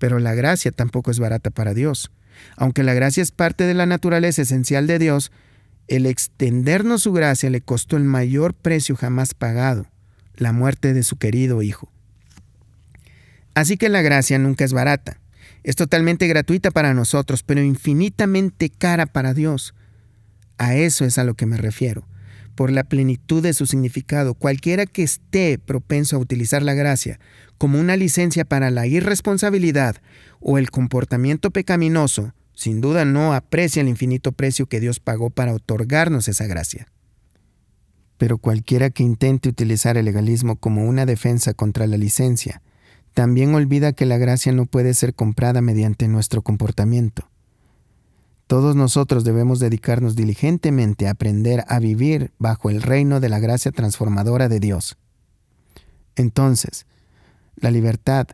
Pero 0.03 0.19
la 0.19 0.35
gracia 0.35 0.73
tampoco 0.73 1.11
es 1.11 1.19
barata 1.19 1.49
para 1.49 1.73
Dios. 1.73 2.11
Aunque 2.57 2.83
la 2.83 2.93
gracia 2.93 3.23
es 3.23 3.31
parte 3.31 3.63
de 3.63 3.73
la 3.73 3.85
naturaleza 3.85 4.41
esencial 4.41 4.85
de 4.85 4.99
Dios, 4.99 5.31
el 5.87 6.07
extendernos 6.07 7.03
su 7.03 7.13
gracia 7.13 7.49
le 7.49 7.61
costó 7.61 7.95
el 7.95 8.03
mayor 8.03 8.53
precio 8.53 8.97
jamás 8.97 9.33
pagado, 9.33 9.87
la 10.35 10.51
muerte 10.51 10.93
de 10.93 11.03
su 11.03 11.15
querido 11.15 11.61
Hijo. 11.61 11.89
Así 13.53 13.77
que 13.77 13.87
la 13.87 14.01
gracia 14.01 14.37
nunca 14.39 14.65
es 14.65 14.73
barata. 14.73 15.21
Es 15.63 15.77
totalmente 15.77 16.27
gratuita 16.27 16.71
para 16.71 16.93
nosotros, 16.93 17.41
pero 17.41 17.61
infinitamente 17.61 18.69
cara 18.69 19.05
para 19.05 19.33
Dios. 19.33 19.73
A 20.57 20.75
eso 20.75 21.05
es 21.05 21.17
a 21.17 21.23
lo 21.23 21.35
que 21.35 21.45
me 21.45 21.55
refiero. 21.55 22.05
Por 22.55 22.71
la 22.71 22.83
plenitud 22.83 23.41
de 23.41 23.53
su 23.53 23.65
significado, 23.65 24.35
cualquiera 24.35 24.85
que 24.85 25.03
esté 25.03 25.57
propenso 25.57 26.15
a 26.15 26.19
utilizar 26.19 26.61
la 26.61 26.73
gracia 26.73 27.19
como 27.57 27.79
una 27.79 27.95
licencia 27.95 28.45
para 28.45 28.69
la 28.69 28.85
irresponsabilidad 28.85 29.95
o 30.39 30.57
el 30.57 30.69
comportamiento 30.69 31.49
pecaminoso, 31.49 32.33
sin 32.53 32.81
duda 32.81 33.05
no 33.05 33.33
aprecia 33.33 33.81
el 33.81 33.87
infinito 33.87 34.31
precio 34.31 34.67
que 34.67 34.79
Dios 34.79 34.99
pagó 34.99 35.29
para 35.29 35.53
otorgarnos 35.53 36.27
esa 36.27 36.45
gracia. 36.45 36.87
Pero 38.17 38.37
cualquiera 38.37 38.89
que 38.89 39.03
intente 39.03 39.49
utilizar 39.49 39.97
el 39.97 40.05
legalismo 40.05 40.55
como 40.55 40.85
una 40.85 41.05
defensa 41.05 41.53
contra 41.53 41.87
la 41.87 41.97
licencia, 41.97 42.61
también 43.13 43.53
olvida 43.55 43.93
que 43.93 44.05
la 44.05 44.17
gracia 44.17 44.51
no 44.51 44.65
puede 44.65 44.93
ser 44.93 45.13
comprada 45.13 45.61
mediante 45.61 46.07
nuestro 46.07 46.41
comportamiento. 46.41 47.29
Todos 48.47 48.75
nosotros 48.75 49.23
debemos 49.23 49.59
dedicarnos 49.59 50.15
diligentemente 50.15 51.07
a 51.07 51.11
aprender 51.11 51.63
a 51.67 51.79
vivir 51.79 52.31
bajo 52.37 52.69
el 52.69 52.81
reino 52.81 53.19
de 53.19 53.29
la 53.29 53.39
gracia 53.39 53.71
transformadora 53.71 54.49
de 54.49 54.59
Dios. 54.59 54.97
Entonces, 56.15 56.85
la 57.55 57.71
libertad, 57.71 58.27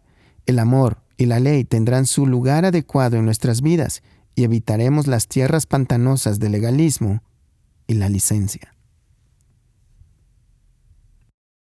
el 0.46 0.60
amor 0.60 0.98
y 1.18 1.26
la 1.26 1.40
ley 1.40 1.64
tendrán 1.64 2.06
su 2.06 2.26
lugar 2.26 2.66
adecuado 2.66 3.18
en 3.18 3.26
nuestras 3.26 3.62
vidas 3.62 4.02
y 4.36 4.44
evitaremos 4.44 5.08
las 5.08 5.28
tierras 5.28 5.66
pantanosas 5.66 6.40
del 6.40 6.54
legalismo 6.54 7.22
y 7.88 7.96
la 7.96 8.10
licencia. 8.10 8.74